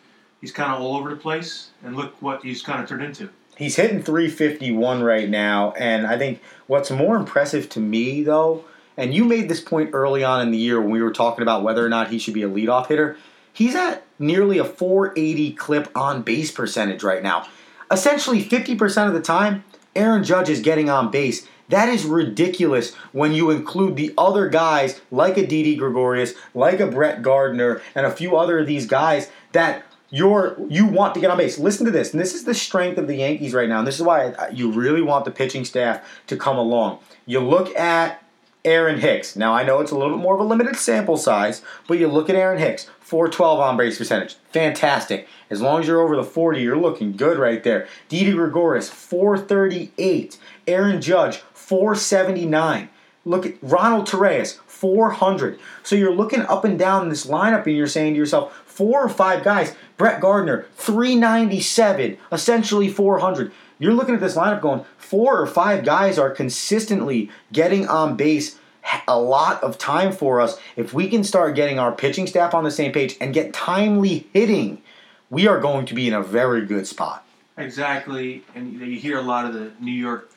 he's 0.41 0.51
kind 0.51 0.71
of 0.71 0.81
all 0.81 0.97
over 0.97 1.10
the 1.10 1.15
place. 1.15 1.69
And 1.83 1.95
look 1.95 2.19
what 2.21 2.43
he's 2.43 2.63
kind 2.63 2.81
of 2.81 2.89
turned 2.89 3.03
into. 3.03 3.29
He's 3.58 3.76
hitting 3.76 4.04
351 4.04 5.02
right 5.02 5.28
now, 5.28 5.72
and 5.72 6.06
I 6.06 6.17
think 6.17 6.41
what's 6.67 6.91
more 6.91 7.15
impressive 7.15 7.70
to 7.70 7.80
me, 7.80 8.22
though, 8.22 8.65
and 8.96 9.15
you 9.15 9.26
made 9.26 9.50
this 9.50 9.62
point 9.62 9.89
early 9.93 10.24
on 10.24 10.41
in 10.41 10.52
the 10.52 10.60
year 10.60 10.80
when 10.80 10.91
we 10.91 11.02
were 11.02 11.12
talking 11.12 11.41
about 11.41 11.63
whether 11.63 11.84
or 11.84 11.89
not 11.89 12.10
he 12.10 12.20
should 12.20 12.36
be 12.36 12.43
a 12.43 12.50
leadoff 12.50 12.88
hitter. 12.88 13.17
He's 13.52 13.74
at 13.74 14.04
nearly 14.20 14.60
a 14.60 14.63
480 14.63 15.54
clip 15.54 15.89
on 15.96 16.22
base 16.22 16.52
percentage 16.52 17.02
right 17.02 17.24
now. 17.24 17.48
Essentially, 17.89 18.43
50% 18.43 19.08
of 19.08 19.13
the 19.13 19.22
time, 19.22 19.63
Aaron 19.96 20.24
Judge 20.24 20.50
is 20.50 20.60
getting 20.60 20.89
on 20.89 21.10
base. 21.10 21.48
That 21.70 21.89
is 21.89 22.06
ridiculous 22.06 22.93
when 23.12 23.34
you 23.34 23.50
include 23.50 23.96
the 23.96 24.13
other 24.17 24.50
guys 24.50 25.02
like 25.10 25.38
a 25.38 25.48
Didi 25.48 25.76
Gregorius, 25.76 26.36
like 26.54 26.80
a 26.80 26.88
Brett 26.88 27.24
Gardner, 27.24 27.82
and 27.96 28.06
a 28.06 28.12
few 28.12 28.38
other 28.38 28.60
of 28.60 28.67
these 28.67 28.86
guys 28.86 29.32
that 29.51 29.84
you're 30.10 30.58
you 30.70 30.86
want 30.86 31.14
to 31.16 31.20
get 31.20 31.30
on 31.30 31.38
base. 31.38 31.60
Listen 31.60 31.86
to 31.86 31.91
this, 31.91 32.12
and 32.12 32.20
this 32.20 32.34
is 32.34 32.43
the 32.43 32.53
strength 32.53 32.97
of 32.97 33.08
the 33.08 33.16
Yankees 33.16 33.53
right 33.53 33.68
now, 33.68 33.80
and 33.80 33.88
this 33.88 33.95
is 33.95 34.01
why 34.01 34.34
you 34.51 34.72
really 34.72 35.01
want 35.01 35.26
the 35.26 35.32
pitching 35.32 35.66
staff 35.66 36.05
to 36.28 36.38
come 36.38 36.58
along. 36.58 36.99
You 37.26 37.39
look 37.39 37.76
at 37.76 38.24
Aaron 38.64 38.99
Hicks. 38.99 39.36
Now 39.36 39.53
I 39.53 39.64
know 39.64 39.80
it's 39.80 39.91
a 39.91 39.97
little 39.97 40.16
bit 40.16 40.22
more 40.22 40.36
of 40.36 40.39
a 40.39 40.43
limited 40.43 40.76
sample 40.76 41.18
size, 41.18 41.62
but 41.88 41.99
you 41.99 42.08
look 42.08 42.30
at 42.30 42.36
Aaron 42.36 42.60
Hicks, 42.60 42.89
412 42.99 43.60
on 43.60 43.78
base 43.78 43.97
percentage. 43.97 44.36
Fantastic. 44.51 45.28
As 45.49 45.62
long 45.62 45.82
as 45.82 45.88
you're 45.88 46.01
over 46.01 46.16
the 46.16 46.24
40, 46.24 46.62
you're 46.62 46.78
looking 46.78 47.14
good 47.14 47.38
right 47.38 47.64
there. 47.64 47.88
Didi 48.10 48.34
Gregorius, 48.34 48.89
438. 48.89 50.38
Aaron 50.68 51.01
Judge, 51.01 51.38
479. 51.53 52.89
Look 53.24 53.45
at 53.45 53.55
Ronald 53.62 54.08
Torreyes, 54.08 54.58
400. 54.68 55.60
So 55.84 55.95
you're 55.95 56.16
looking 56.16 56.41
up 56.41 56.64
and 56.64 56.78
down 56.78 57.10
this 57.10 57.26
lineup 57.26 57.66
and 57.66 57.76
you're 57.76 57.88
saying 57.88 58.14
to 58.14 58.18
yourself, 58.18 58.53
four 58.66 59.03
or 59.03 59.10
five 59.10 59.43
guys. 59.43 59.76
Brett 59.98 60.22
Gardner, 60.22 60.68
397, 60.76 62.18
essentially 62.32 62.88
400. 62.88 63.52
You're 63.80 63.93
looking 63.93 64.14
at 64.14 64.22
this 64.22 64.36
lineup 64.36 64.62
going, 64.62 64.86
four 64.98 65.39
or 65.39 65.48
five 65.48 65.84
guys 65.84 66.18
are 66.20 66.30
consistently 66.30 67.30
getting 67.52 67.88
on 67.88 68.16
base 68.16 68.60
a 69.08 69.20
lot 69.20 69.62
of 69.64 69.78
time 69.78 70.12
for 70.12 70.39
us. 70.39 70.60
If 70.76 70.93
we 70.93 71.10
can 71.10 71.24
start 71.24 71.56
getting 71.56 71.80
our 71.80 71.91
pitching 71.91 72.28
staff 72.28 72.54
on 72.54 72.64
the 72.64 72.72
same 72.72 72.91
page 72.91 73.18
and 73.20 73.34
get 73.34 73.54
timely 73.54 74.28
hitting, 74.34 74.82
we 75.30 75.48
are 75.48 75.60
going 75.60 75.86
to 75.88 75.93
be 75.93 76.08
in 76.08 76.14
a 76.14 76.24
very 76.24 76.66
good 76.66 76.88
spot. 76.88 77.26
Exactly, 77.58 78.43
and 78.56 78.74
you 78.74 79.00
hear 79.00 79.18
a 79.18 79.22
lot 79.22 79.45
of 79.45 79.54
the 79.54 79.72
New 79.80 79.91
York 79.91 80.32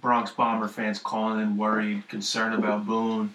Bronx 0.00 0.30
Bomber 0.32 0.68
fans 0.68 0.98
calling 0.98 1.40
in 1.40 1.56
worried, 1.56 2.08
concerned 2.08 2.54
about 2.54 2.86
Boone, 2.86 3.34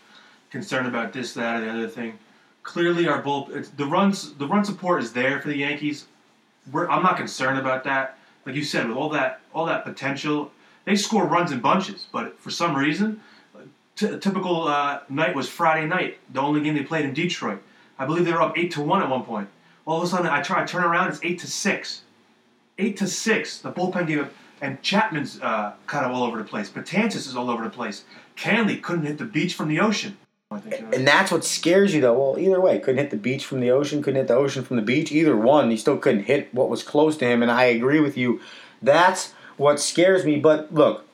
concerned 0.52 0.88
about 0.88 1.14
this, 1.14 1.34
that, 1.34 1.62
or 1.62 1.66
the 1.66 1.72
other 1.72 1.88
thing. 1.88 2.20
Clearly, 2.68 3.07
our 3.07 3.22
bull 3.22 3.49
the 3.78 3.86
runs 3.86 4.34
the 4.34 4.45
run 4.45 4.65
support 4.65 5.01
is 5.01 5.13
there 5.13 5.39
for 5.39 5.47
the 5.47 5.55
Yankees. 5.55 6.05
We're, 6.70 6.89
I'm 6.89 7.01
not 7.01 7.15
concerned 7.15 7.57
about 7.57 7.86
that. 7.86 8.18
Like 8.45 8.55
you 8.55 8.63
said, 8.65 8.89
with 8.89 8.97
all 8.97 9.07
that 9.11 9.39
all 9.53 9.65
that 9.68 9.86
potential, 9.86 10.51
they 10.84 10.97
score 10.97 11.26
runs 11.26 11.53
in 11.53 11.61
bunches. 11.61 12.07
But 12.11 12.38
for 12.41 12.51
some 12.51 12.76
reason, 12.76 13.22
t- 13.95 14.07
a 14.07 14.18
typical 14.18 14.68
uh, 14.68 14.99
night 15.07 15.34
was 15.34 15.47
Friday 15.47 15.88
night, 15.88 16.18
the 16.34 16.41
only 16.41 16.59
game 16.59 16.76
they 16.76 16.84
played 16.84 17.05
in 17.05 17.13
Detroit. 17.13 17.63
I 17.97 18.05
believe 18.05 18.26
they 18.26 18.34
were 18.34 18.41
up 18.41 18.57
eight 18.57 18.72
to 18.72 18.82
one 18.82 19.01
at 19.01 19.09
one 19.09 19.24
point. 19.24 19.47
All 19.86 19.99
of 19.99 20.03
a 20.03 20.07
sudden, 20.07 20.28
I 20.28 20.41
try 20.41 20.59
to 20.59 20.68
turn 20.68 20.84
around, 20.84 21.07
it's 21.07 21.22
eight 21.24 21.39
to 21.39 21.47
six. 21.47 22.01
Eight 22.78 22.97
to 22.97 23.07
six. 23.07 23.59
The 23.59 23.72
bullpen 23.72 24.07
gave 24.07 24.20
up, 24.20 24.34
and 24.59 24.82
Chapman's 24.82 25.39
uh, 25.39 25.72
kind 25.88 26.05
of 26.05 26.11
all 26.11 26.24
over 26.24 26.38
the 26.38 26.43
place. 26.43 26.70
Betances 26.70 27.28
is 27.28 27.38
all 27.38 27.49
over 27.49 27.63
the 27.63 27.70
place. 27.70 28.03
Kahnle 28.36 28.84
couldn't 28.84 29.05
hit 29.05 29.20
the 29.20 29.24
beach 29.24 29.53
from 29.53 29.70
the 29.70 29.80
ocean. 29.80 30.18
And 30.50 31.06
that's 31.06 31.32
what 31.32 31.43
scares 31.43 31.93
you, 31.93 32.00
though. 32.02 32.18
Well, 32.18 32.39
either 32.39 32.62
way, 32.62 32.80
couldn't 32.80 33.00
hit 33.00 33.12
the 33.12 33.18
beach 33.18 33.45
from 33.45 33.60
the 33.60 33.72
ocean, 33.72 34.02
couldn't 34.02 34.22
hit 34.22 34.28
the 34.28 34.36
ocean 34.36 34.64
from 34.64 34.78
the 34.78 34.82
beach. 34.82 35.12
Either 35.12 35.36
one, 35.36 35.70
he 35.70 35.78
still 35.78 35.98
couldn't 35.98 36.24
hit 36.24 36.54
what 36.54 36.70
was 36.70 36.84
close 36.84 37.18
to 37.18 37.26
him. 37.26 37.41
And 37.41 37.52
I 37.52 37.66
agree 37.66 38.00
with 38.00 38.18
you. 38.18 38.39
That's 38.82 39.34
what 39.58 39.80
scares 39.80 40.24
me. 40.24 40.38
But 40.39 40.74
look, 40.74 41.06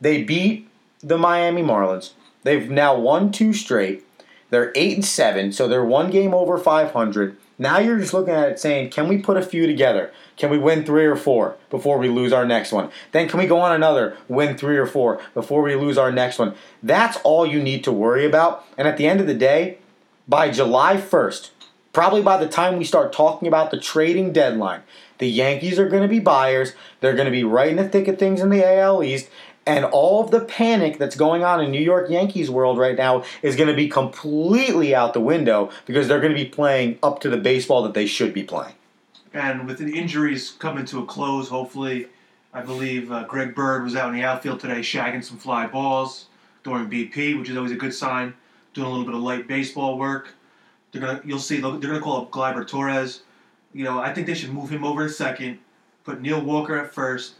they 0.00 0.22
beat 0.22 0.68
the 1.02 1.16
Miami 1.16 1.62
Marlins. 1.62 2.12
They've 2.42 2.68
now 2.68 2.94
won 2.98 3.32
two 3.32 3.52
straight. 3.52 4.04
They're 4.50 4.72
eight 4.74 4.94
and 4.94 5.04
seven, 5.04 5.52
so 5.52 5.66
they're 5.66 5.84
one 5.84 6.10
game 6.10 6.34
over 6.34 6.58
500. 6.58 7.36
Now 7.58 7.78
you're 7.78 7.98
just 7.98 8.14
looking 8.14 8.34
at 8.34 8.50
it 8.50 8.58
saying, 8.58 8.90
can 8.90 9.08
we 9.08 9.18
put 9.18 9.36
a 9.36 9.42
few 9.42 9.66
together? 9.66 10.12
Can 10.36 10.50
we 10.50 10.58
win 10.58 10.84
three 10.84 11.04
or 11.04 11.16
four 11.16 11.56
before 11.70 11.98
we 11.98 12.08
lose 12.08 12.32
our 12.32 12.46
next 12.46 12.72
one? 12.72 12.90
Then 13.12 13.28
can 13.28 13.38
we 13.38 13.46
go 13.46 13.60
on 13.60 13.72
another, 13.72 14.16
win 14.28 14.56
three 14.56 14.76
or 14.76 14.86
four 14.86 15.20
before 15.34 15.62
we 15.62 15.74
lose 15.74 15.98
our 15.98 16.10
next 16.10 16.38
one? 16.38 16.54
That's 16.82 17.18
all 17.18 17.46
you 17.46 17.62
need 17.62 17.84
to 17.84 17.92
worry 17.92 18.24
about. 18.24 18.64
And 18.76 18.88
at 18.88 18.96
the 18.96 19.06
end 19.06 19.20
of 19.20 19.26
the 19.26 19.34
day, 19.34 19.78
by 20.26 20.50
July 20.50 20.96
1st, 20.96 21.50
probably 21.92 22.22
by 22.22 22.38
the 22.38 22.48
time 22.48 22.78
we 22.78 22.84
start 22.84 23.12
talking 23.12 23.46
about 23.46 23.70
the 23.70 23.78
trading 23.78 24.32
deadline, 24.32 24.82
the 25.18 25.28
Yankees 25.28 25.78
are 25.78 25.88
going 25.88 26.02
to 26.02 26.08
be 26.08 26.18
buyers. 26.18 26.72
They're 27.00 27.14
going 27.14 27.26
to 27.26 27.30
be 27.30 27.44
right 27.44 27.70
in 27.70 27.76
the 27.76 27.88
thick 27.88 28.08
of 28.08 28.18
things 28.18 28.40
in 28.40 28.48
the 28.48 28.66
AL 28.66 29.04
East. 29.04 29.28
And 29.64 29.84
all 29.84 30.24
of 30.24 30.30
the 30.32 30.40
panic 30.40 30.98
that's 30.98 31.14
going 31.14 31.44
on 31.44 31.62
in 31.62 31.70
New 31.70 31.80
York 31.80 32.10
Yankees 32.10 32.50
world 32.50 32.78
right 32.78 32.96
now 32.96 33.24
is 33.42 33.54
going 33.54 33.68
to 33.68 33.76
be 33.76 33.88
completely 33.88 34.94
out 34.94 35.14
the 35.14 35.20
window 35.20 35.70
because 35.86 36.08
they're 36.08 36.20
going 36.20 36.34
to 36.34 36.38
be 36.38 36.48
playing 36.48 36.98
up 37.02 37.20
to 37.20 37.30
the 37.30 37.36
baseball 37.36 37.82
that 37.84 37.94
they 37.94 38.06
should 38.06 38.34
be 38.34 38.42
playing. 38.42 38.74
And 39.32 39.66
with 39.66 39.78
the 39.78 39.96
injuries 39.96 40.50
coming 40.50 40.84
to 40.86 40.98
a 40.98 41.06
close, 41.06 41.48
hopefully, 41.48 42.08
I 42.52 42.60
believe 42.60 43.10
uh, 43.10 43.24
Greg 43.24 43.54
Bird 43.54 43.84
was 43.84 43.96
out 43.96 44.10
in 44.10 44.16
the 44.16 44.24
outfield 44.24 44.60
today 44.60 44.80
shagging 44.80 45.24
some 45.24 45.38
fly 45.38 45.66
balls 45.66 46.26
during 46.64 46.90
BP, 46.90 47.38
which 47.38 47.48
is 47.48 47.56
always 47.56 47.72
a 47.72 47.76
good 47.76 47.94
sign. 47.94 48.34
Doing 48.74 48.86
a 48.86 48.90
little 48.90 49.06
bit 49.06 49.14
of 49.14 49.20
light 49.20 49.46
baseball 49.46 49.98
work. 49.98 50.34
They're 50.90 51.00
gonna, 51.00 51.22
you'll 51.24 51.38
see, 51.38 51.60
they're 51.60 51.78
gonna 51.78 52.00
call 52.00 52.22
up 52.22 52.30
Gleyber 52.30 52.66
Torres. 52.66 53.22
You 53.72 53.84
know, 53.84 54.00
I 54.00 54.12
think 54.12 54.26
they 54.26 54.34
should 54.34 54.52
move 54.52 54.70
him 54.70 54.84
over 54.84 55.06
to 55.06 55.12
second, 55.12 55.58
put 56.04 56.20
Neil 56.20 56.40
Walker 56.40 56.78
at 56.78 56.92
first, 56.92 57.34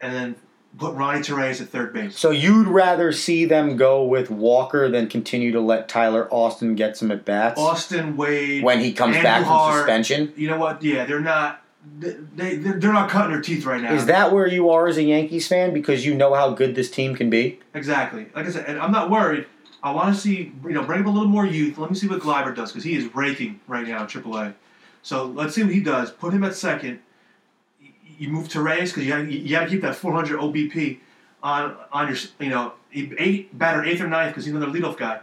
and 0.00 0.14
then 0.14 0.36
put 0.78 0.94
Ronnie 0.94 1.22
Torres 1.22 1.60
at 1.60 1.68
third 1.68 1.92
base. 1.92 2.18
So 2.18 2.30
you'd 2.30 2.68
rather 2.68 3.12
see 3.12 3.44
them 3.44 3.76
go 3.76 4.04
with 4.04 4.30
Walker 4.30 4.88
than 4.88 5.08
continue 5.08 5.52
to 5.52 5.60
let 5.60 5.88
Tyler 5.88 6.28
Austin 6.32 6.74
get 6.74 6.96
some 6.96 7.10
at 7.10 7.24
bats 7.24 7.60
Austin 7.60 8.16
Wade 8.16 8.62
when 8.62 8.80
he 8.80 8.92
comes 8.92 9.16
back 9.16 9.44
from 9.44 9.72
suspension? 9.74 10.32
You 10.36 10.48
know 10.48 10.58
what? 10.58 10.82
Yeah, 10.82 11.04
they're 11.04 11.20
not. 11.20 11.62
They 11.98 12.56
they're, 12.56 12.78
they're 12.78 12.92
not 12.92 13.10
cutting 13.10 13.32
their 13.32 13.40
teeth 13.40 13.64
right 13.64 13.80
now. 13.80 13.94
Is 13.94 14.06
that 14.06 14.32
where 14.32 14.46
you 14.46 14.70
are 14.70 14.88
as 14.88 14.96
a 14.96 15.02
Yankees 15.02 15.48
fan 15.48 15.72
because 15.72 16.04
you 16.04 16.14
know 16.14 16.34
how 16.34 16.50
good 16.50 16.74
this 16.74 16.90
team 16.90 17.14
can 17.14 17.30
be? 17.30 17.60
Exactly. 17.74 18.26
Like 18.34 18.46
I 18.46 18.50
said, 18.50 18.66
and 18.66 18.78
I'm 18.78 18.92
not 18.92 19.10
worried. 19.10 19.46
I 19.82 19.92
want 19.92 20.14
to 20.14 20.20
see, 20.20 20.52
you 20.64 20.70
know, 20.70 20.82
bring 20.82 21.00
up 21.00 21.06
a 21.06 21.10
little 21.10 21.28
more 21.28 21.46
youth. 21.46 21.78
Let 21.78 21.88
me 21.88 21.96
see 21.96 22.08
what 22.08 22.20
Gleyber 22.20 22.54
does 22.54 22.72
because 22.72 22.84
he 22.84 22.96
is 22.96 23.14
raking 23.14 23.60
right 23.68 23.86
now 23.86 24.02
in 24.02 24.08
AAA. 24.08 24.54
So 25.02 25.26
let's 25.26 25.54
see 25.54 25.62
what 25.62 25.72
he 25.72 25.80
does. 25.80 26.10
Put 26.10 26.34
him 26.34 26.42
at 26.42 26.54
second. 26.54 26.98
You 28.18 28.28
move 28.28 28.48
to 28.50 28.60
Reyes 28.60 28.90
because 28.90 29.04
you 29.04 29.12
got 29.12 29.30
you 29.30 29.50
got 29.50 29.64
to 29.64 29.70
keep 29.70 29.82
that 29.82 29.96
400 29.96 30.40
OBP 30.40 30.98
on 31.42 31.76
on 31.92 32.08
your 32.08 32.16
you 32.40 32.50
know 32.50 32.72
eight 32.92 33.56
batter 33.56 33.84
eighth 33.84 34.00
or 34.00 34.08
ninth 34.08 34.32
because 34.32 34.44
he's 34.44 34.54
another 34.54 34.72
leadoff 34.72 34.96
guy. 34.96 35.20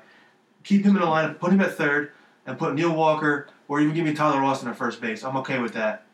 Keep 0.63 0.85
him 0.85 0.95
in 0.95 1.01
the 1.01 1.07
lineup. 1.07 1.39
Put 1.39 1.51
him 1.51 1.61
at 1.61 1.75
third 1.75 2.11
and 2.45 2.57
put 2.57 2.73
Neil 2.73 2.95
Walker 2.95 3.47
or 3.67 3.81
even 3.81 3.93
give 3.93 4.05
me 4.05 4.13
Tyler 4.13 4.43
Austin 4.43 4.69
at 4.69 4.77
first 4.77 5.01
base. 5.01 5.23
I'm 5.23 5.37
okay 5.37 5.59
with 5.59 5.73
that. 5.73 6.05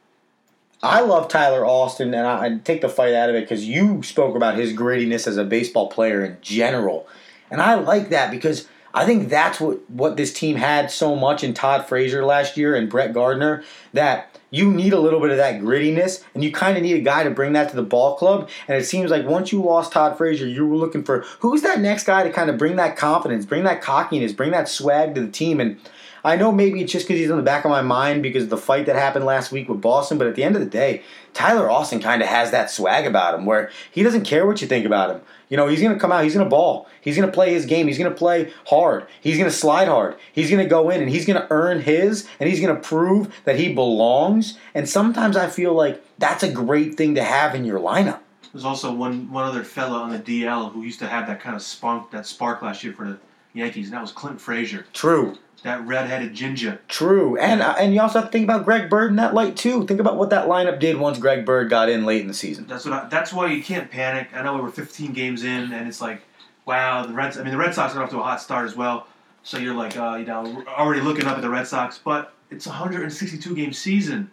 I 0.83 1.01
love 1.01 1.27
Tyler 1.27 1.63
Austin, 1.63 2.13
and 2.13 2.25
I, 2.25 2.45
I 2.45 2.57
take 2.57 2.81
the 2.81 2.89
fight 2.89 3.13
out 3.13 3.29
of 3.29 3.35
it 3.35 3.41
because 3.41 3.65
you 3.65 4.01
spoke 4.01 4.35
about 4.35 4.55
his 4.55 4.73
grittiness 4.73 5.27
as 5.27 5.37
a 5.37 5.43
baseball 5.43 5.89
player 5.89 6.25
in 6.25 6.37
general, 6.41 7.07
and 7.51 7.61
I 7.61 7.75
like 7.75 8.09
that 8.09 8.31
because 8.31 8.67
I 8.93 9.05
think 9.05 9.29
that's 9.29 9.59
what 9.59 9.87
what 9.89 10.17
this 10.17 10.33
team 10.33 10.55
had 10.55 10.89
so 10.89 11.15
much 11.15 11.43
in 11.43 11.53
Todd 11.53 11.87
Frazier 11.87 12.25
last 12.25 12.57
year 12.57 12.75
and 12.75 12.89
Brett 12.89 13.13
Gardner 13.13 13.63
that 13.93 14.39
you 14.51 14.71
need 14.71 14.93
a 14.93 14.99
little 14.99 15.19
bit 15.19 15.31
of 15.31 15.37
that 15.37 15.61
grittiness, 15.61 16.23
and 16.33 16.43
you 16.43 16.51
kind 16.51 16.77
of 16.77 16.83
need 16.83 16.97
a 16.97 17.01
guy 17.01 17.23
to 17.23 17.31
bring 17.31 17.53
that 17.53 17.69
to 17.69 17.75
the 17.75 17.81
ball 17.81 18.15
club. 18.17 18.49
And 18.67 18.77
it 18.77 18.85
seems 18.85 19.09
like 19.09 19.25
once 19.25 19.51
you 19.51 19.63
lost 19.63 19.93
Todd 19.93 20.17
Frazier, 20.17 20.45
you 20.45 20.67
were 20.67 20.75
looking 20.75 21.03
for 21.03 21.21
who's 21.39 21.61
that 21.63 21.79
next 21.79 22.03
guy 22.03 22.23
to 22.23 22.31
kind 22.31 22.49
of 22.49 22.57
bring 22.57 22.75
that 22.75 22.97
confidence, 22.97 23.45
bring 23.45 23.63
that 23.63 23.81
cockiness, 23.81 24.33
bring 24.33 24.51
that 24.51 24.67
swag 24.67 25.15
to 25.15 25.21
the 25.21 25.31
team, 25.31 25.59
and. 25.59 25.79
I 26.23 26.35
know 26.35 26.51
maybe 26.51 26.81
it's 26.81 26.91
just 26.91 27.07
because 27.07 27.19
he's 27.19 27.31
in 27.31 27.37
the 27.37 27.41
back 27.41 27.65
of 27.65 27.71
my 27.71 27.81
mind 27.81 28.21
because 28.21 28.43
of 28.43 28.51
the 28.51 28.57
fight 28.57 28.85
that 28.85 28.95
happened 28.95 29.25
last 29.25 29.51
week 29.51 29.67
with 29.67 29.81
Boston, 29.81 30.19
but 30.19 30.27
at 30.27 30.35
the 30.35 30.43
end 30.43 30.55
of 30.55 30.61
the 30.61 30.69
day, 30.69 31.01
Tyler 31.33 31.67
Austin 31.67 31.99
kind 31.99 32.21
of 32.21 32.27
has 32.27 32.51
that 32.51 32.69
swag 32.69 33.07
about 33.07 33.33
him 33.33 33.47
where 33.47 33.71
he 33.89 34.03
doesn't 34.03 34.23
care 34.23 34.45
what 34.45 34.61
you 34.61 34.67
think 34.67 34.85
about 34.85 35.09
him. 35.09 35.21
You 35.51 35.57
know, 35.57 35.67
he's 35.67 35.81
going 35.81 35.93
to 35.93 35.99
come 35.99 36.13
out, 36.13 36.23
he's 36.23 36.33
going 36.33 36.45
to 36.45 36.49
ball, 36.49 36.87
he's 37.01 37.17
going 37.17 37.27
to 37.27 37.33
play 37.33 37.53
his 37.53 37.65
game, 37.65 37.85
he's 37.85 37.97
going 37.97 38.09
to 38.09 38.17
play 38.17 38.53
hard, 38.67 39.05
he's 39.19 39.37
going 39.37 39.49
to 39.49 39.55
slide 39.55 39.89
hard, 39.89 40.15
he's 40.31 40.49
going 40.49 40.63
to 40.63 40.69
go 40.69 40.89
in 40.89 41.01
and 41.01 41.09
he's 41.09 41.25
going 41.25 41.39
to 41.39 41.45
earn 41.51 41.81
his, 41.81 42.25
and 42.39 42.49
he's 42.49 42.61
going 42.61 42.73
to 42.73 42.81
prove 42.81 43.35
that 43.43 43.59
he 43.59 43.73
belongs. 43.73 44.57
And 44.73 44.87
sometimes 44.87 45.35
I 45.35 45.49
feel 45.49 45.73
like 45.73 46.01
that's 46.17 46.41
a 46.41 46.49
great 46.49 46.95
thing 46.95 47.15
to 47.15 47.23
have 47.23 47.53
in 47.53 47.65
your 47.65 47.81
lineup. 47.81 48.21
There's 48.53 48.63
also 48.63 48.93
one 48.93 49.29
one 49.29 49.43
other 49.43 49.65
fella 49.65 49.99
on 49.99 50.09
the 50.09 50.19
DL 50.19 50.71
who 50.71 50.83
used 50.83 50.99
to 50.99 51.07
have 51.07 51.27
that 51.27 51.41
kind 51.41 51.55
of 51.55 51.61
spunk, 51.61 52.11
that 52.11 52.25
spark 52.25 52.61
last 52.61 52.81
year 52.81 52.93
for 52.93 53.09
the 53.09 53.19
Yankees, 53.53 53.87
and 53.87 53.93
that 53.93 54.01
was 54.01 54.13
Clint 54.13 54.39
Frazier, 54.39 54.85
True. 54.93 55.37
That 55.63 55.85
red-headed 55.85 56.33
ginger. 56.33 56.81
True, 56.87 57.37
and 57.37 57.61
uh, 57.61 57.75
and 57.79 57.93
you 57.93 58.01
also 58.01 58.19
have 58.19 58.29
to 58.29 58.31
think 58.31 58.43
about 58.43 58.65
Greg 58.65 58.89
Bird 58.89 59.11
in 59.11 59.17
that 59.17 59.33
light 59.33 59.55
too. 59.55 59.85
Think 59.85 59.99
about 59.99 60.17
what 60.17 60.29
that 60.31 60.47
lineup 60.47 60.79
did 60.79 60.97
once 60.97 61.19
Greg 61.19 61.45
Bird 61.45 61.69
got 61.69 61.89
in 61.89 62.05
late 62.05 62.21
in 62.21 62.27
the 62.27 62.33
season. 62.33 62.65
That's 62.67 62.85
what. 62.85 62.93
I, 62.93 63.07
that's 63.09 63.31
why 63.31 63.47
you 63.47 63.63
can't 63.63 63.89
panic. 63.91 64.29
I 64.33 64.41
know 64.41 64.55
we 64.55 64.61
were 64.61 64.71
15 64.71 65.13
games 65.13 65.43
in, 65.43 65.71
and 65.71 65.87
it's 65.87 66.01
like, 66.01 66.21
wow, 66.65 67.05
the 67.05 67.13
Reds. 67.13 67.37
I 67.37 67.43
mean, 67.43 67.51
the 67.51 67.57
Red 67.57 67.73
Sox 67.73 67.93
got 67.93 68.03
off 68.03 68.09
to 68.11 68.19
a 68.19 68.23
hot 68.23 68.41
start 68.41 68.65
as 68.65 68.75
well. 68.75 69.07
So 69.43 69.57
you're 69.57 69.75
like, 69.75 69.97
uh, 69.97 70.17
you 70.19 70.25
know, 70.25 70.63
already 70.67 71.01
looking 71.01 71.25
up 71.25 71.35
at 71.35 71.41
the 71.41 71.49
Red 71.49 71.67
Sox, 71.67 71.97
but 71.97 72.33
it's 72.49 72.65
a 72.65 72.69
162 72.69 73.55
game 73.55 73.73
season. 73.73 74.29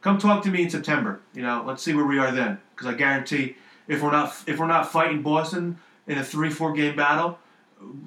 Come 0.00 0.18
talk 0.18 0.42
to 0.44 0.50
me 0.50 0.62
in 0.62 0.70
September. 0.70 1.20
You 1.34 1.42
know, 1.42 1.64
let's 1.66 1.82
see 1.82 1.94
where 1.94 2.06
we 2.06 2.18
are 2.18 2.30
then, 2.30 2.58
because 2.74 2.86
I 2.86 2.94
guarantee 2.94 3.56
if 3.88 4.02
we're 4.02 4.12
not 4.12 4.34
if 4.46 4.58
we're 4.58 4.66
not 4.66 4.90
fighting 4.90 5.22
Boston 5.22 5.78
in 6.06 6.18
a 6.18 6.24
three 6.24 6.50
four 6.50 6.72
game 6.72 6.94
battle, 6.94 7.38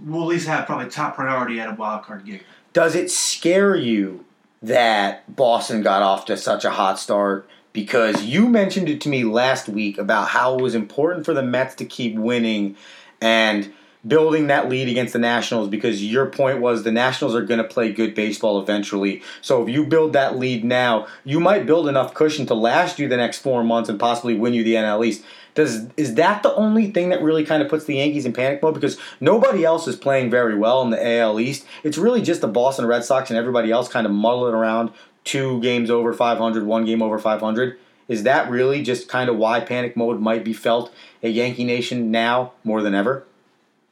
we'll 0.05 0.23
at 0.23 0.27
least 0.27 0.47
have 0.47 0.65
probably 0.65 0.89
top 0.89 1.15
priority 1.15 1.59
at 1.59 1.69
a 1.69 1.75
wild 1.75 2.03
card 2.03 2.25
game. 2.25 2.41
Does 2.73 2.95
it 2.95 3.11
scare 3.11 3.75
you 3.75 4.25
that 4.61 5.35
Boston 5.35 5.81
got 5.81 6.01
off 6.01 6.25
to 6.25 6.37
such 6.37 6.63
a 6.63 6.71
hot 6.71 6.99
start? 6.99 7.47
Because 7.73 8.23
you 8.23 8.49
mentioned 8.49 8.89
it 8.89 9.01
to 9.01 9.09
me 9.09 9.23
last 9.23 9.69
week 9.69 9.97
about 9.97 10.29
how 10.29 10.55
it 10.57 10.61
was 10.61 10.75
important 10.75 11.25
for 11.25 11.33
the 11.33 11.43
Mets 11.43 11.75
to 11.75 11.85
keep 11.85 12.15
winning, 12.15 12.75
and 13.21 13.71
building 14.07 14.47
that 14.47 14.67
lead 14.67 14.87
against 14.87 15.13
the 15.13 15.19
Nationals 15.19 15.69
because 15.69 16.03
your 16.03 16.25
point 16.25 16.59
was 16.59 16.83
the 16.83 16.91
Nationals 16.91 17.35
are 17.35 17.43
going 17.43 17.59
to 17.59 17.63
play 17.63 17.91
good 17.91 18.15
baseball 18.15 18.59
eventually. 18.59 19.21
So 19.41 19.61
if 19.61 19.69
you 19.69 19.85
build 19.85 20.13
that 20.13 20.37
lead 20.37 20.63
now, 20.63 21.07
you 21.23 21.39
might 21.39 21.65
build 21.65 21.87
enough 21.87 22.13
cushion 22.13 22.45
to 22.47 22.55
last 22.55 22.97
you 22.97 23.07
the 23.07 23.17
next 23.17 23.39
four 23.39 23.63
months 23.63 23.89
and 23.89 23.99
possibly 23.99 24.33
win 24.33 24.53
you 24.53 24.63
the 24.63 24.73
NL 24.73 25.05
East. 25.05 25.23
Does 25.53 25.87
is 25.97 26.15
that 26.15 26.43
the 26.43 26.53
only 26.55 26.91
thing 26.91 27.09
that 27.09 27.21
really 27.21 27.43
kind 27.43 27.61
of 27.61 27.69
puts 27.69 27.85
the 27.85 27.95
Yankees 27.95 28.25
in 28.25 28.33
panic 28.33 28.61
mode 28.61 28.73
because 28.73 28.97
nobody 29.19 29.65
else 29.65 29.87
is 29.87 29.95
playing 29.95 30.29
very 30.29 30.55
well 30.55 30.81
in 30.81 30.91
the 30.91 31.17
AL 31.19 31.39
East? 31.39 31.65
It's 31.83 31.97
really 31.97 32.21
just 32.21 32.41
the 32.41 32.47
Boston 32.47 32.85
Red 32.85 33.03
Sox 33.03 33.29
and 33.29 33.37
everybody 33.37 33.71
else 33.71 33.89
kind 33.89 34.05
of 34.05 34.13
muddling 34.13 34.53
around 34.53 34.91
two 35.23 35.61
games 35.61 35.89
over 35.89 36.13
500, 36.13 36.65
one 36.65 36.85
game 36.85 37.01
over 37.01 37.19
500. 37.19 37.77
Is 38.07 38.23
that 38.23 38.49
really 38.49 38.81
just 38.81 39.07
kind 39.07 39.29
of 39.29 39.37
why 39.37 39.59
panic 39.59 39.95
mode 39.95 40.19
might 40.19 40.43
be 40.43 40.53
felt 40.53 40.93
at 41.23 41.31
Yankee 41.31 41.63
Nation 41.63 42.11
now 42.11 42.53
more 42.63 42.81
than 42.81 42.95
ever? 42.95 43.25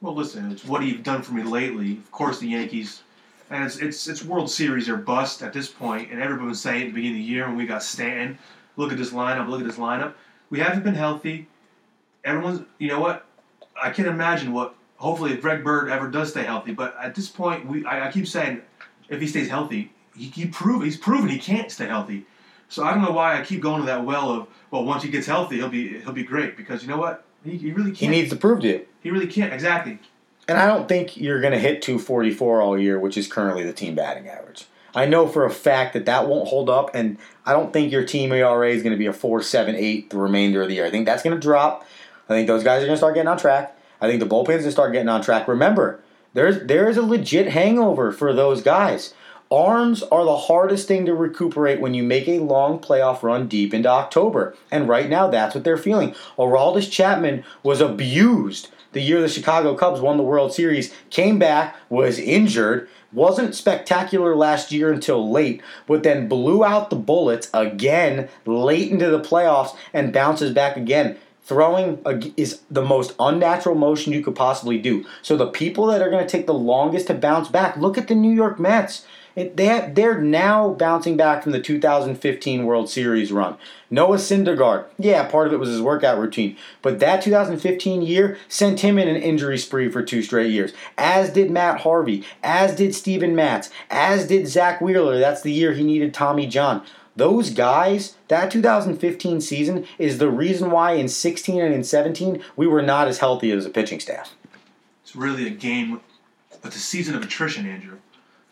Well, 0.00 0.14
listen, 0.14 0.50
it's 0.50 0.64
what 0.64 0.82
you've 0.82 1.02
done 1.02 1.22
for 1.22 1.34
me 1.34 1.42
lately. 1.42 1.92
Of 1.92 2.10
course, 2.10 2.38
the 2.38 2.48
Yankees, 2.48 3.02
and 3.50 3.64
it's 3.64 3.76
it's, 3.76 4.08
it's 4.08 4.24
World 4.24 4.50
Series 4.50 4.88
or 4.88 4.96
bust 4.96 5.42
at 5.42 5.52
this 5.52 5.68
point, 5.68 6.10
and 6.10 6.20
everyone 6.20 6.48
was 6.48 6.60
saying 6.60 6.82
at 6.82 6.86
the 6.86 6.92
beginning 6.92 7.20
of 7.20 7.26
the 7.26 7.32
year 7.32 7.46
when 7.46 7.56
we 7.56 7.66
got 7.66 7.82
Stanton, 7.82 8.38
look 8.76 8.92
at 8.92 8.98
this 8.98 9.10
lineup, 9.10 9.48
look 9.48 9.60
at 9.60 9.66
this 9.66 9.76
lineup. 9.76 10.14
We 10.50 10.58
haven't 10.58 10.82
been 10.82 10.94
healthy. 10.94 11.46
Everyone's, 12.24 12.62
you 12.78 12.88
know 12.88 13.00
what? 13.00 13.24
I 13.80 13.90
can't 13.90 14.08
imagine 14.08 14.52
what. 14.52 14.74
Hopefully, 14.96 15.32
if 15.32 15.40
Greg 15.40 15.64
Bird 15.64 15.88
ever 15.88 16.08
does 16.08 16.30
stay 16.30 16.42
healthy, 16.42 16.72
but 16.72 16.94
at 17.00 17.14
this 17.14 17.28
point, 17.28 17.66
we 17.66 17.86
I, 17.86 18.08
I 18.08 18.12
keep 18.12 18.28
saying, 18.28 18.60
if 19.08 19.18
he 19.18 19.26
stays 19.26 19.48
healthy, 19.48 19.92
he, 20.14 20.26
he 20.26 20.46
prove 20.46 20.82
he's 20.82 20.98
proven 20.98 21.30
he 21.30 21.38
can't 21.38 21.70
stay 21.72 21.86
healthy. 21.86 22.26
So 22.68 22.84
I 22.84 22.92
don't 22.92 23.02
know 23.02 23.12
why 23.12 23.40
I 23.40 23.42
keep 23.42 23.62
going 23.62 23.80
to 23.80 23.86
that 23.86 24.04
well 24.04 24.30
of 24.30 24.48
well, 24.70 24.84
once 24.84 25.02
he 25.02 25.08
gets 25.08 25.26
healthy, 25.26 25.56
he'll 25.56 25.70
be 25.70 26.00
he'll 26.00 26.12
be 26.12 26.22
great 26.22 26.56
because 26.56 26.82
you 26.82 26.88
know 26.88 26.98
what? 26.98 27.24
He, 27.44 27.56
he 27.56 27.72
really 27.72 27.92
can't. 27.92 27.98
He 27.98 28.08
needs 28.08 28.28
to 28.30 28.36
prove 28.36 28.62
it. 28.64 28.88
He 29.02 29.10
really 29.10 29.26
can't. 29.26 29.54
Exactly. 29.54 29.98
And 30.46 30.58
I 30.58 30.66
don't 30.66 30.88
think 30.88 31.16
you're 31.16 31.40
going 31.40 31.52
to 31.52 31.58
hit 31.58 31.80
244 31.80 32.60
all 32.60 32.78
year, 32.78 32.98
which 32.98 33.16
is 33.16 33.28
currently 33.28 33.62
the 33.62 33.72
team 33.72 33.94
batting 33.94 34.28
average. 34.28 34.66
I 34.94 35.06
know 35.06 35.26
for 35.26 35.44
a 35.44 35.50
fact 35.50 35.92
that 35.94 36.06
that 36.06 36.28
won't 36.28 36.48
hold 36.48 36.68
up, 36.68 36.90
and 36.94 37.18
I 37.46 37.52
don't 37.52 37.72
think 37.72 37.92
your 37.92 38.04
team 38.04 38.32
ERA 38.32 38.70
is 38.70 38.82
going 38.82 38.92
to 38.92 38.98
be 38.98 39.06
a 39.06 39.12
4.78 39.12 40.10
the 40.10 40.18
remainder 40.18 40.62
of 40.62 40.68
the 40.68 40.74
year. 40.74 40.86
I 40.86 40.90
think 40.90 41.06
that's 41.06 41.22
going 41.22 41.34
to 41.34 41.40
drop. 41.40 41.86
I 42.28 42.34
think 42.34 42.46
those 42.46 42.64
guys 42.64 42.82
are 42.82 42.86
going 42.86 42.94
to 42.94 42.98
start 42.98 43.14
getting 43.14 43.28
on 43.28 43.38
track. 43.38 43.76
I 44.00 44.08
think 44.08 44.20
the 44.20 44.26
bullpen's 44.26 44.62
going 44.62 44.64
to 44.64 44.72
start 44.72 44.92
getting 44.92 45.08
on 45.08 45.22
track. 45.22 45.48
Remember, 45.48 46.00
there's 46.34 46.66
there 46.66 46.88
is 46.88 46.96
a 46.96 47.02
legit 47.02 47.48
hangover 47.48 48.12
for 48.12 48.32
those 48.32 48.62
guys. 48.62 49.14
Arms 49.50 50.04
are 50.04 50.24
the 50.24 50.36
hardest 50.36 50.86
thing 50.86 51.06
to 51.06 51.14
recuperate 51.14 51.80
when 51.80 51.92
you 51.92 52.04
make 52.04 52.28
a 52.28 52.38
long 52.38 52.78
playoff 52.78 53.24
run 53.24 53.48
deep 53.48 53.74
into 53.74 53.88
October. 53.88 54.54
And 54.70 54.88
right 54.88 55.10
now, 55.10 55.26
that's 55.26 55.56
what 55.56 55.64
they're 55.64 55.76
feeling. 55.76 56.14
Aroldis 56.38 56.88
Chapman 56.88 57.44
was 57.64 57.80
abused 57.80 58.68
the 58.92 59.00
year 59.00 59.20
the 59.20 59.28
Chicago 59.28 59.74
Cubs 59.74 60.00
won 60.00 60.16
the 60.16 60.22
World 60.22 60.52
Series, 60.52 60.92
came 61.10 61.38
back, 61.38 61.76
was 61.88 62.18
injured, 62.18 62.88
wasn't 63.12 63.54
spectacular 63.54 64.36
last 64.36 64.72
year 64.72 64.92
until 64.92 65.30
late, 65.30 65.62
but 65.86 66.02
then 66.02 66.28
blew 66.28 66.64
out 66.64 66.90
the 66.90 66.96
bullets 66.96 67.50
again 67.52 68.28
late 68.46 68.90
into 68.90 69.10
the 69.10 69.20
playoffs 69.20 69.76
and 69.92 70.12
bounces 70.12 70.52
back 70.52 70.76
again. 70.76 71.16
Throwing 71.42 72.00
is 72.36 72.60
the 72.70 72.82
most 72.82 73.14
unnatural 73.18 73.74
motion 73.74 74.12
you 74.12 74.22
could 74.22 74.36
possibly 74.36 74.78
do. 74.78 75.04
So 75.22 75.36
the 75.36 75.48
people 75.48 75.86
that 75.86 76.00
are 76.00 76.10
going 76.10 76.24
to 76.24 76.30
take 76.30 76.46
the 76.46 76.54
longest 76.54 77.08
to 77.08 77.14
bounce 77.14 77.48
back, 77.48 77.76
look 77.76 77.98
at 77.98 78.06
the 78.06 78.14
New 78.14 78.32
York 78.32 78.60
Mets. 78.60 79.04
It, 79.36 79.56
they 79.56 79.66
have, 79.66 79.94
they're 79.94 80.20
now 80.20 80.70
bouncing 80.70 81.16
back 81.16 81.42
from 81.42 81.52
the 81.52 81.60
2015 81.60 82.64
World 82.64 82.90
Series 82.90 83.30
run. 83.30 83.56
Noah 83.88 84.16
Syndergaard, 84.16 84.86
yeah, 84.98 85.26
part 85.26 85.46
of 85.46 85.52
it 85.52 85.58
was 85.58 85.68
his 85.68 85.80
workout 85.80 86.18
routine, 86.18 86.56
but 86.82 86.98
that 86.98 87.22
2015 87.22 88.02
year 88.02 88.38
sent 88.48 88.80
him 88.80 88.98
in 88.98 89.08
an 89.08 89.20
injury 89.20 89.58
spree 89.58 89.88
for 89.88 90.02
two 90.02 90.22
straight 90.22 90.50
years. 90.50 90.72
As 90.98 91.30
did 91.30 91.50
Matt 91.50 91.80
Harvey, 91.80 92.24
as 92.42 92.74
did 92.74 92.94
Steven 92.94 93.34
Matz, 93.36 93.70
as 93.90 94.26
did 94.26 94.48
Zack 94.48 94.80
Wheeler. 94.80 95.18
That's 95.18 95.42
the 95.42 95.52
year 95.52 95.72
he 95.72 95.84
needed 95.84 96.12
Tommy 96.12 96.46
John. 96.46 96.82
Those 97.16 97.50
guys, 97.50 98.16
that 98.28 98.50
2015 98.50 99.40
season 99.40 99.86
is 99.98 100.18
the 100.18 100.30
reason 100.30 100.70
why 100.70 100.92
in 100.92 101.08
16 101.08 101.60
and 101.60 101.74
in 101.74 101.84
17 101.84 102.42
we 102.56 102.66
were 102.66 102.82
not 102.82 103.08
as 103.08 103.18
healthy 103.18 103.50
as 103.50 103.66
a 103.66 103.70
pitching 103.70 104.00
staff. 104.00 104.34
It's 105.02 105.14
really 105.14 105.46
a 105.46 105.50
game, 105.50 106.00
it's 106.64 106.76
a 106.76 106.80
season 106.80 107.14
of 107.14 107.22
attrition, 107.22 107.66
Andrew 107.66 107.98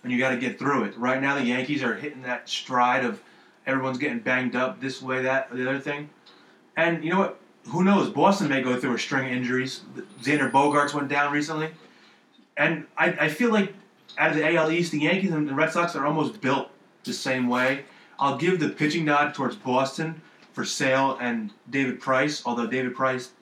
and 0.08 0.16
you 0.16 0.18
got 0.18 0.30
to 0.30 0.38
get 0.38 0.58
through 0.58 0.84
it. 0.84 0.96
Right 0.96 1.20
now, 1.20 1.34
the 1.34 1.44
Yankees 1.44 1.82
are 1.82 1.94
hitting 1.94 2.22
that 2.22 2.48
stride 2.48 3.04
of 3.04 3.22
everyone's 3.66 3.98
getting 3.98 4.20
banged 4.20 4.56
up 4.56 4.80
this 4.80 5.02
way, 5.02 5.20
that, 5.20 5.48
or 5.50 5.58
the 5.58 5.68
other 5.68 5.80
thing. 5.80 6.08
And 6.78 7.04
you 7.04 7.10
know 7.10 7.18
what? 7.18 7.40
Who 7.66 7.84
knows? 7.84 8.08
Boston 8.08 8.48
may 8.48 8.62
go 8.62 8.80
through 8.80 8.94
a 8.94 8.98
string 8.98 9.26
of 9.26 9.32
injuries. 9.32 9.82
Xander 10.22 10.50
Bogaerts 10.50 10.94
went 10.94 11.08
down 11.08 11.30
recently. 11.30 11.68
And 12.56 12.86
I, 12.96 13.08
I 13.20 13.28
feel 13.28 13.52
like 13.52 13.74
out 14.16 14.30
of 14.30 14.36
the 14.36 14.56
AL 14.56 14.70
East, 14.70 14.92
the 14.92 15.00
Yankees 15.00 15.30
and 15.30 15.46
the 15.46 15.54
Red 15.54 15.72
Sox 15.72 15.94
are 15.94 16.06
almost 16.06 16.40
built 16.40 16.70
the 17.04 17.12
same 17.12 17.46
way. 17.46 17.84
I'll 18.18 18.38
give 18.38 18.60
the 18.60 18.70
pitching 18.70 19.04
nod 19.04 19.34
towards 19.34 19.56
Boston 19.56 20.22
for 20.54 20.64
Sale 20.64 21.18
and 21.20 21.52
David 21.68 22.00
Price, 22.00 22.42
although 22.46 22.66
David 22.66 22.94
Price, 22.94 23.32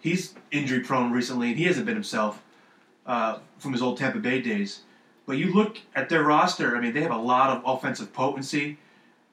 he's 0.00 0.34
injury 0.50 0.80
prone 0.80 1.12
recently 1.12 1.50
and 1.50 1.56
he 1.56 1.66
hasn't 1.66 1.86
been 1.86 1.94
himself 1.94 2.42
uh, 3.06 3.38
from 3.58 3.72
his 3.72 3.80
old 3.80 3.96
Tampa 3.96 4.18
Bay 4.18 4.42
days. 4.42 4.80
But 5.26 5.38
you 5.38 5.52
look 5.52 5.78
at 5.94 6.08
their 6.08 6.22
roster. 6.22 6.76
I 6.76 6.80
mean, 6.80 6.94
they 6.94 7.02
have 7.02 7.10
a 7.10 7.18
lot 7.18 7.50
of 7.50 7.62
offensive 7.66 8.12
potency. 8.12 8.78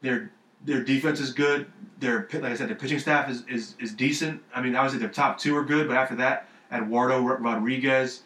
Their 0.02 0.32
their 0.66 0.84
defense 0.84 1.20
is 1.20 1.32
good. 1.32 1.68
Their 2.00 2.28
like 2.34 2.44
I 2.44 2.56
said, 2.56 2.70
their 2.70 2.76
pitching 2.76 3.00
staff 3.00 3.30
is, 3.30 3.44
is, 3.48 3.76
is 3.80 3.94
decent. 3.94 4.41
I 4.54 4.62
mean, 4.62 4.76
obviously 4.76 5.00
their 5.00 5.10
top 5.10 5.38
two 5.38 5.56
are 5.56 5.64
good, 5.64 5.88
but 5.88 5.96
after 5.96 6.16
that, 6.16 6.48
Eduardo 6.72 7.22
Rodriguez, 7.22 8.24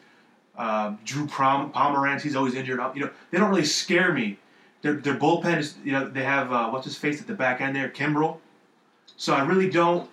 uh, 0.58 0.96
Drew 1.04 1.28
Prom- 1.28 1.72
Pomeranz, 1.72 2.22
he's 2.22 2.36
always 2.36 2.56
injured. 2.56 2.80
You 2.96 3.06
know, 3.06 3.12
they 3.32 3.38
don't 3.38 3.50
really 3.50 3.66
scare 3.66 4.14
me. 4.14 4.40
Their 4.82 4.94
their 4.94 5.16
bullpen 5.16 5.58
is 5.58 5.76
you 5.84 5.92
know 5.92 6.08
they 6.08 6.24
have 6.24 6.54
uh, 6.54 6.70
what's 6.70 6.86
his 6.86 6.98
face 6.98 7.20
at 7.20 7.28
the 7.28 7.34
back 7.34 7.60
end 7.60 7.76
there, 7.76 7.90
Kimbrel. 7.90 8.38
So 9.18 9.34
I 9.34 9.44
really 9.44 9.70
don't. 9.70 10.10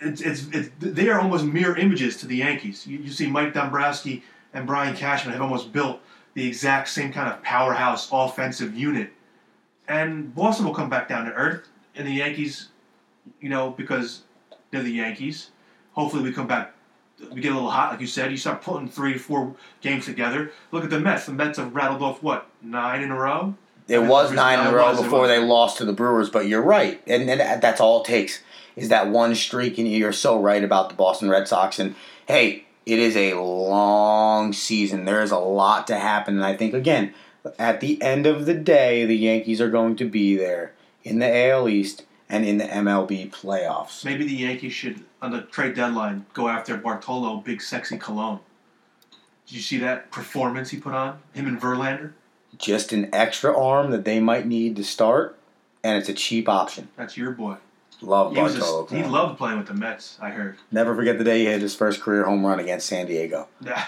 It's, 0.00 0.20
it's, 0.20 0.48
it's 0.52 0.70
they 0.80 1.08
are 1.08 1.20
almost 1.20 1.44
mirror 1.44 1.76
images 1.78 2.18
to 2.18 2.26
the 2.26 2.36
Yankees. 2.36 2.86
You, 2.86 2.98
you 2.98 3.10
see 3.10 3.28
Mike 3.28 3.54
Dombrowski 3.54 4.22
and 4.52 4.66
Brian 4.66 4.94
Cashman 4.94 5.32
have 5.32 5.42
almost 5.42 5.72
built 5.72 6.00
the 6.34 6.46
exact 6.46 6.88
same 6.88 7.12
kind 7.12 7.32
of 7.32 7.42
powerhouse 7.42 8.08
offensive 8.12 8.74
unit. 8.74 9.12
And 9.88 10.34
Boston 10.34 10.66
will 10.66 10.74
come 10.74 10.88
back 10.88 11.08
down 11.08 11.26
to 11.26 11.32
earth, 11.32 11.68
and 11.94 12.06
the 12.06 12.12
Yankees, 12.12 12.68
you 13.40 13.48
know, 13.48 13.70
because 13.70 14.22
they're 14.70 14.82
the 14.82 14.90
Yankees. 14.90 15.50
Hopefully, 15.92 16.22
we 16.22 16.32
come 16.32 16.46
back. 16.46 16.72
We 17.32 17.40
get 17.40 17.52
a 17.52 17.54
little 17.54 17.70
hot, 17.70 17.92
like 17.92 18.00
you 18.00 18.06
said. 18.06 18.30
You 18.30 18.36
start 18.36 18.62
putting 18.62 18.88
three, 18.88 19.16
four 19.18 19.54
games 19.80 20.06
together. 20.06 20.50
Look 20.72 20.84
at 20.84 20.90
the 20.90 21.00
Mets. 21.00 21.26
The 21.26 21.32
Mets 21.32 21.58
have 21.58 21.74
rattled 21.74 22.02
off 22.02 22.22
what 22.22 22.48
nine 22.62 23.02
in 23.02 23.10
a 23.10 23.18
row. 23.18 23.54
It 23.86 23.98
was 23.98 24.32
nine 24.32 24.60
in 24.60 24.66
a 24.66 24.74
row 24.74 24.96
before 24.96 25.28
they 25.28 25.38
lost 25.38 25.76
to 25.78 25.84
the 25.84 25.92
Brewers, 25.92 26.30
but 26.30 26.46
you're 26.46 26.62
right, 26.62 27.02
and, 27.06 27.28
and 27.28 27.62
that's 27.62 27.80
all 27.82 28.00
it 28.02 28.06
takes 28.06 28.42
is 28.76 28.88
that 28.88 29.08
one 29.08 29.34
streak, 29.34 29.78
and 29.78 29.88
you're 29.88 30.12
so 30.12 30.40
right 30.40 30.64
about 30.64 30.88
the 30.88 30.94
Boston 30.94 31.28
Red 31.28 31.46
Sox. 31.48 31.78
And 31.78 31.94
hey, 32.26 32.63
it 32.86 32.98
is 32.98 33.16
a 33.16 33.34
long 33.34 34.52
season. 34.52 35.04
There 35.04 35.22
is 35.22 35.30
a 35.30 35.38
lot 35.38 35.86
to 35.88 35.98
happen, 35.98 36.36
and 36.36 36.44
I 36.44 36.56
think 36.56 36.74
again, 36.74 37.14
at 37.58 37.80
the 37.80 38.00
end 38.02 38.26
of 38.26 38.46
the 38.46 38.54
day, 38.54 39.04
the 39.04 39.16
Yankees 39.16 39.60
are 39.60 39.70
going 39.70 39.96
to 39.96 40.04
be 40.04 40.36
there 40.36 40.72
in 41.02 41.18
the 41.18 41.48
AL 41.48 41.68
East 41.68 42.04
and 42.28 42.44
in 42.44 42.58
the 42.58 42.64
MLB 42.64 43.30
playoffs. 43.30 44.04
Maybe 44.04 44.24
the 44.24 44.34
Yankees 44.34 44.72
should, 44.72 45.04
on 45.20 45.30
the 45.30 45.42
trade 45.42 45.74
deadline, 45.74 46.26
go 46.32 46.48
after 46.48 46.76
Bartolo, 46.76 47.36
big 47.36 47.60
sexy 47.60 47.98
Colón. 47.98 48.40
Did 49.46 49.56
you 49.56 49.60
see 49.60 49.78
that 49.78 50.10
performance 50.10 50.70
he 50.70 50.78
put 50.78 50.94
on 50.94 51.18
him 51.34 51.46
and 51.46 51.60
Verlander? 51.60 52.12
Just 52.56 52.92
an 52.92 53.14
extra 53.14 53.56
arm 53.56 53.90
that 53.90 54.04
they 54.04 54.20
might 54.20 54.46
need 54.46 54.76
to 54.76 54.84
start, 54.84 55.38
and 55.82 55.98
it's 55.98 56.08
a 56.08 56.14
cheap 56.14 56.48
option. 56.48 56.88
That's 56.96 57.16
your 57.16 57.32
boy. 57.32 57.56
Love 58.04 58.34
He, 58.34 58.42
was 58.42 58.54
just, 58.54 58.90
he 58.90 59.02
loved 59.02 59.38
playing 59.38 59.58
with 59.58 59.66
the 59.66 59.74
Mets. 59.74 60.18
I 60.20 60.30
heard. 60.30 60.56
Never 60.70 60.94
forget 60.94 61.18
the 61.18 61.24
day 61.24 61.40
he 61.40 61.46
hit 61.46 61.62
his 61.62 61.74
first 61.74 62.00
career 62.00 62.24
home 62.24 62.44
run 62.44 62.60
against 62.60 62.86
San 62.86 63.06
Diego. 63.06 63.48
Yeah. 63.60 63.86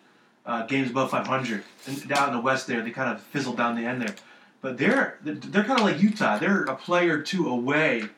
uh, 0.47 0.65
games 0.67 0.91
above 0.91 1.11
500 1.11 1.65
and 1.87 2.09
down 2.09 2.29
in 2.29 2.35
the 2.37 2.41
West. 2.41 2.67
There 2.67 2.81
they 2.83 2.91
kind 2.91 3.15
of 3.15 3.21
fizzled 3.21 3.57
down 3.57 3.75
the 3.75 3.85
end 3.85 4.03
there, 4.03 4.15
but 4.61 4.79
they're 4.79 5.19
they're 5.23 5.65
kind 5.65 5.81
of 5.81 5.87
like 5.87 6.01
Utah. 6.01 6.39
They're 6.39 6.65
a 6.65 6.77
player 6.77 7.19
or 7.19 7.23
two 7.23 7.49
away 7.49 8.09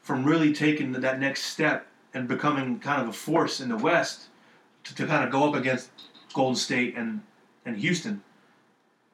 from 0.00 0.24
really 0.24 0.52
taking 0.52 0.92
that 0.92 1.20
next 1.20 1.44
step 1.44 1.86
and 2.14 2.26
becoming 2.26 2.78
kind 2.78 3.02
of 3.02 3.08
a 3.08 3.12
force 3.12 3.60
in 3.60 3.68
the 3.68 3.76
West 3.76 4.28
to, 4.84 4.94
to 4.94 5.06
kind 5.06 5.24
of 5.24 5.30
go 5.30 5.48
up 5.48 5.54
against 5.54 5.90
Golden 6.34 6.56
State 6.56 6.96
and 6.96 7.22
and 7.64 7.76
Houston. 7.76 8.22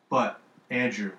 But 0.08 0.40
Andrew, 0.70 1.12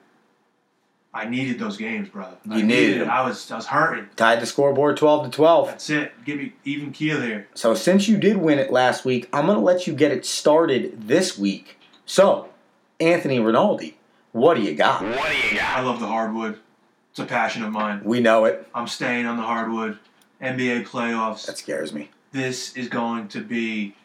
I 1.15 1.23
needed 1.29 1.57
those 1.59 1.77
games, 1.77 2.09
brother. 2.09 2.35
I 2.51 2.57
You 2.57 2.63
needed 2.65 3.01
them. 3.01 3.09
I 3.09 3.21
was 3.25 3.49
I 3.49 3.55
was 3.55 3.67
hurting. 3.67 4.09
Tied 4.17 4.41
the 4.41 4.45
scoreboard 4.45 4.97
12 4.97 5.25
to 5.25 5.31
12. 5.31 5.67
That's 5.67 5.89
it. 5.89 6.11
Give 6.25 6.37
me 6.37 6.51
even 6.65 6.91
keel 6.91 7.21
here. 7.21 7.47
So 7.53 7.73
since 7.73 8.09
you 8.09 8.17
did 8.17 8.35
win 8.35 8.59
it 8.59 8.69
last 8.69 9.05
week, 9.05 9.29
I'm 9.31 9.45
going 9.45 9.57
to 9.57 9.63
let 9.63 9.87
you 9.87 9.93
get 9.93 10.11
it 10.11 10.25
started 10.25 11.07
this 11.07 11.37
week. 11.37 11.79
So, 12.05 12.49
Anthony 12.99 13.39
Rinaldi, 13.39 13.97
what 14.33 14.55
do 14.55 14.61
you 14.61 14.75
got? 14.75 15.03
What 15.03 15.31
do 15.31 15.37
you 15.47 15.57
got? 15.57 15.77
I 15.77 15.81
love 15.81 16.01
the 16.01 16.07
hardwood. 16.07 16.59
It's 17.11 17.19
a 17.21 17.25
passion 17.25 17.63
of 17.63 17.71
mine. 17.71 18.01
We 18.03 18.19
know 18.19 18.43
it. 18.43 18.67
I'm 18.75 18.87
staying 18.87 19.25
on 19.25 19.37
the 19.37 19.43
hardwood. 19.43 19.97
NBA 20.41 20.85
playoffs. 20.85 21.45
That 21.45 21.57
scares 21.57 21.93
me. 21.93 22.09
This 22.33 22.75
is 22.75 22.89
going 22.89 23.29
to 23.29 23.39
be, 23.41 23.95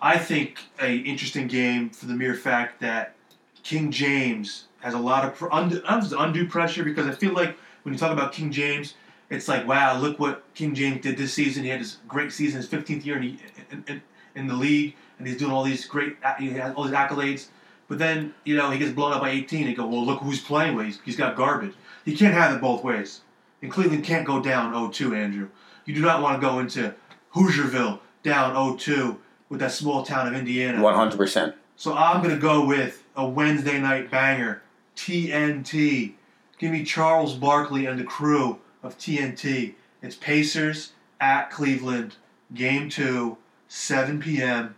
I 0.00 0.16
think, 0.16 0.60
a 0.80 0.96
interesting 0.96 1.48
game 1.48 1.90
for 1.90 2.06
the 2.06 2.14
mere 2.14 2.34
fact 2.34 2.80
that 2.80 3.14
King 3.62 3.90
James 3.90 4.68
has 4.86 4.94
a 4.94 4.98
lot 4.98 5.24
of 5.24 5.34
pr- 5.34 5.48
undue, 5.50 5.82
undue 6.16 6.46
pressure 6.46 6.84
because 6.84 7.06
I 7.08 7.10
feel 7.10 7.32
like 7.32 7.58
when 7.82 7.92
you 7.92 7.98
talk 7.98 8.12
about 8.12 8.32
King 8.32 8.52
James, 8.52 8.94
it's 9.30 9.48
like, 9.48 9.66
wow, 9.66 9.98
look 9.98 10.20
what 10.20 10.44
King 10.54 10.76
James 10.76 11.02
did 11.02 11.16
this 11.16 11.32
season. 11.34 11.64
He 11.64 11.70
had 11.70 11.80
this 11.80 11.96
great 12.06 12.30
season, 12.30 12.58
his 12.60 12.68
15th 12.68 13.04
year 13.04 13.16
in, 13.16 13.22
the- 13.22 13.38
in, 13.72 13.84
in, 13.88 14.02
in 14.36 14.46
the 14.46 14.54
league, 14.54 14.94
and 15.18 15.26
he's 15.26 15.36
doing 15.36 15.50
all 15.50 15.64
these 15.64 15.84
great, 15.86 16.16
he 16.38 16.50
has 16.50 16.72
all 16.76 16.84
these 16.84 16.94
accolades. 16.94 17.48
But 17.88 17.98
then, 17.98 18.32
you 18.44 18.56
know, 18.56 18.70
he 18.70 18.78
gets 18.78 18.92
blown 18.92 19.12
up 19.12 19.20
by 19.22 19.30
18 19.30 19.66
and 19.66 19.76
go, 19.76 19.86
well, 19.88 20.04
look 20.06 20.20
who's 20.20 20.40
playing 20.40 20.76
with. 20.76 20.86
He's, 20.86 21.00
he's 21.04 21.16
got 21.16 21.34
garbage. 21.34 21.74
He 22.04 22.16
can't 22.16 22.34
have 22.34 22.54
it 22.54 22.60
both 22.60 22.84
ways. 22.84 23.22
And 23.62 23.72
Cleveland 23.72 24.04
can't 24.04 24.24
go 24.24 24.40
down 24.40 24.72
0-2, 24.72 25.16
Andrew. 25.16 25.48
You 25.84 25.94
do 25.94 26.00
not 26.02 26.22
want 26.22 26.40
to 26.40 26.46
go 26.46 26.60
into 26.60 26.94
Hoosierville 27.34 27.98
down 28.22 28.54
0-2 28.54 29.16
with 29.48 29.58
that 29.60 29.72
small 29.72 30.04
town 30.04 30.28
of 30.28 30.34
Indiana. 30.34 30.78
100%. 30.80 31.54
So 31.76 31.94
I'm 31.94 32.22
going 32.22 32.34
to 32.34 32.40
go 32.40 32.64
with 32.64 33.02
a 33.16 33.26
Wednesday 33.26 33.80
night 33.80 34.10
banger, 34.10 34.62
TNT. 34.96 36.14
Give 36.58 36.72
me 36.72 36.84
Charles 36.84 37.34
Barkley 37.34 37.86
and 37.86 37.98
the 37.98 38.04
crew 38.04 38.58
of 38.82 38.98
TNT. 38.98 39.74
It's 40.02 40.16
Pacers 40.16 40.92
at 41.20 41.50
Cleveland, 41.50 42.16
game 42.54 42.88
two, 42.88 43.36
7 43.68 44.20
p.m. 44.20 44.74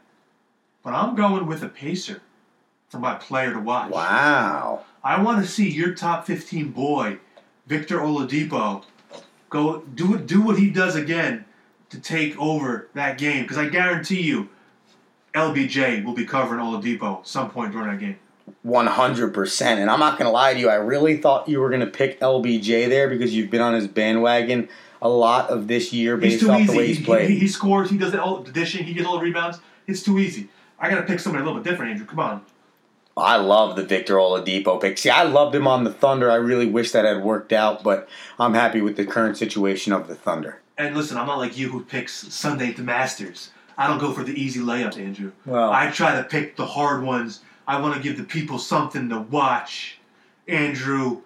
But 0.82 0.94
I'm 0.94 1.14
going 1.14 1.46
with 1.46 1.62
a 1.62 1.68
Pacer 1.68 2.22
for 2.88 2.98
my 2.98 3.14
player 3.14 3.52
to 3.52 3.60
watch. 3.60 3.90
Wow. 3.90 4.84
I 5.04 5.22
want 5.22 5.44
to 5.44 5.50
see 5.50 5.70
your 5.70 5.94
top 5.94 6.26
15 6.26 6.70
boy, 6.70 7.18
Victor 7.66 7.98
Oladipo, 7.98 8.84
go 9.50 9.80
do 9.80 10.18
do 10.18 10.42
what 10.42 10.58
he 10.58 10.70
does 10.70 10.96
again 10.96 11.44
to 11.90 12.00
take 12.00 12.38
over 12.38 12.88
that 12.94 13.18
game. 13.18 13.42
Because 13.42 13.58
I 13.58 13.68
guarantee 13.68 14.22
you, 14.22 14.48
LBJ 15.34 16.04
will 16.04 16.14
be 16.14 16.24
covering 16.24 16.60
Oladipo 16.60 17.20
at 17.20 17.26
some 17.26 17.50
point 17.50 17.72
during 17.72 17.88
that 17.88 18.00
game. 18.00 18.18
100%. 18.66 19.62
And 19.62 19.90
I'm 19.90 20.00
not 20.00 20.18
going 20.18 20.26
to 20.26 20.32
lie 20.32 20.54
to 20.54 20.60
you, 20.60 20.68
I 20.68 20.74
really 20.74 21.16
thought 21.18 21.48
you 21.48 21.60
were 21.60 21.68
going 21.68 21.80
to 21.80 21.86
pick 21.86 22.20
LBJ 22.20 22.88
there 22.88 23.08
because 23.08 23.34
you've 23.34 23.50
been 23.50 23.60
on 23.60 23.74
his 23.74 23.86
bandwagon 23.86 24.68
a 25.00 25.08
lot 25.08 25.50
of 25.50 25.68
this 25.68 25.92
year 25.92 26.16
based 26.16 26.44
off 26.44 26.60
easy. 26.60 26.72
the 26.72 26.78
way 26.78 26.86
He, 26.86 26.94
he's 26.94 27.04
played. 27.04 27.30
he, 27.30 27.38
he 27.38 27.48
scores. 27.48 27.90
He 27.90 27.98
does 27.98 28.12
the, 28.12 28.22
all, 28.22 28.38
the 28.42 28.52
dishing. 28.52 28.84
He 28.84 28.94
gets 28.94 29.06
all 29.06 29.18
the 29.18 29.24
rebounds. 29.24 29.60
It's 29.86 30.02
too 30.02 30.18
easy. 30.18 30.48
I 30.78 30.90
got 30.90 30.96
to 30.96 31.02
pick 31.06 31.20
somebody 31.20 31.42
a 31.42 31.46
little 31.46 31.60
bit 31.60 31.68
different, 31.70 31.92
Andrew. 31.92 32.06
Come 32.06 32.20
on. 32.20 32.42
I 33.16 33.36
love 33.36 33.74
the 33.74 33.82
Victor 33.84 34.14
Oladipo 34.14 34.80
pick. 34.80 34.96
See, 34.96 35.10
I 35.10 35.24
loved 35.24 35.52
him 35.54 35.66
on 35.66 35.82
the 35.82 35.92
Thunder. 35.92 36.30
I 36.30 36.36
really 36.36 36.66
wish 36.66 36.92
that 36.92 37.04
had 37.04 37.22
worked 37.24 37.52
out, 37.52 37.82
but 37.82 38.08
I'm 38.38 38.54
happy 38.54 38.80
with 38.80 38.96
the 38.96 39.04
current 39.04 39.36
situation 39.36 39.92
of 39.92 40.06
the 40.06 40.14
Thunder. 40.14 40.60
And 40.76 40.96
listen, 40.96 41.16
I'm 41.16 41.26
not 41.26 41.38
like 41.38 41.58
you 41.58 41.68
who 41.70 41.82
picks 41.84 42.12
Sunday 42.32 42.68
at 42.68 42.76
the 42.76 42.84
Masters. 42.84 43.50
I 43.76 43.88
don't 43.88 43.98
go 43.98 44.12
for 44.12 44.22
the 44.22 44.40
easy 44.40 44.60
layups, 44.60 44.98
Andrew. 44.98 45.32
Well- 45.46 45.72
I 45.72 45.90
try 45.90 46.16
to 46.16 46.22
pick 46.24 46.54
the 46.56 46.66
hard 46.66 47.02
ones. 47.02 47.40
I 47.68 47.78
want 47.82 47.94
to 47.94 48.00
give 48.00 48.16
the 48.16 48.24
people 48.24 48.58
something 48.58 49.10
to 49.10 49.20
watch. 49.20 49.98
Andrew, 50.48 51.20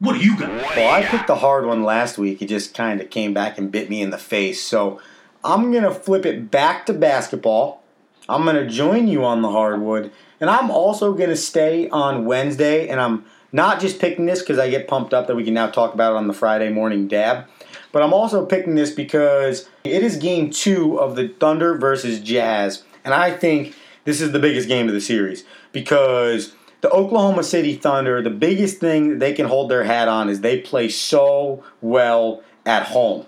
what 0.00 0.12
do 0.12 0.18
you 0.18 0.36
got? 0.36 0.50
Well, 0.50 0.94
I 0.94 1.02
picked 1.02 1.28
the 1.28 1.36
hard 1.36 1.64
one 1.64 1.82
last 1.82 2.18
week. 2.18 2.40
He 2.40 2.46
just 2.46 2.74
kind 2.74 3.00
of 3.00 3.08
came 3.08 3.32
back 3.32 3.56
and 3.56 3.72
bit 3.72 3.88
me 3.88 4.02
in 4.02 4.10
the 4.10 4.18
face. 4.18 4.62
So 4.62 5.00
I'm 5.42 5.70
going 5.70 5.84
to 5.84 5.94
flip 5.94 6.26
it 6.26 6.50
back 6.50 6.84
to 6.86 6.92
basketball. 6.92 7.82
I'm 8.28 8.44
going 8.44 8.56
to 8.56 8.68
join 8.68 9.08
you 9.08 9.24
on 9.24 9.40
the 9.40 9.50
hardwood. 9.50 10.12
And 10.40 10.50
I'm 10.50 10.70
also 10.70 11.14
going 11.14 11.30
to 11.30 11.36
stay 11.36 11.88
on 11.88 12.26
Wednesday. 12.26 12.88
And 12.88 13.00
I'm 13.00 13.24
not 13.50 13.80
just 13.80 13.98
picking 13.98 14.26
this 14.26 14.40
because 14.40 14.58
I 14.58 14.68
get 14.68 14.86
pumped 14.86 15.14
up 15.14 15.26
that 15.26 15.36
we 15.36 15.44
can 15.44 15.54
now 15.54 15.68
talk 15.68 15.94
about 15.94 16.12
it 16.12 16.16
on 16.16 16.26
the 16.26 16.34
Friday 16.34 16.68
morning 16.68 17.08
dab. 17.08 17.46
But 17.92 18.02
I'm 18.02 18.12
also 18.12 18.44
picking 18.44 18.74
this 18.74 18.90
because 18.90 19.70
it 19.84 20.02
is 20.02 20.18
game 20.18 20.50
two 20.50 21.00
of 21.00 21.16
the 21.16 21.28
Thunder 21.28 21.78
versus 21.78 22.20
Jazz. 22.20 22.82
And 23.04 23.14
I 23.14 23.30
think 23.30 23.74
this 24.04 24.20
is 24.20 24.32
the 24.32 24.38
biggest 24.38 24.68
game 24.68 24.88
of 24.88 24.94
the 24.94 25.00
series 25.00 25.44
because 25.72 26.54
the 26.80 26.90
Oklahoma 26.90 27.44
City 27.44 27.76
Thunder, 27.76 28.20
the 28.22 28.30
biggest 28.30 28.78
thing 28.78 29.18
they 29.18 29.32
can 29.32 29.46
hold 29.46 29.70
their 29.70 29.84
hat 29.84 30.08
on 30.08 30.28
is 30.28 30.40
they 30.40 30.60
play 30.60 30.88
so 30.88 31.62
well 31.80 32.42
at 32.66 32.86
home. 32.86 33.26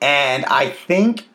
And 0.00 0.44
I 0.46 0.70
think 0.70 1.28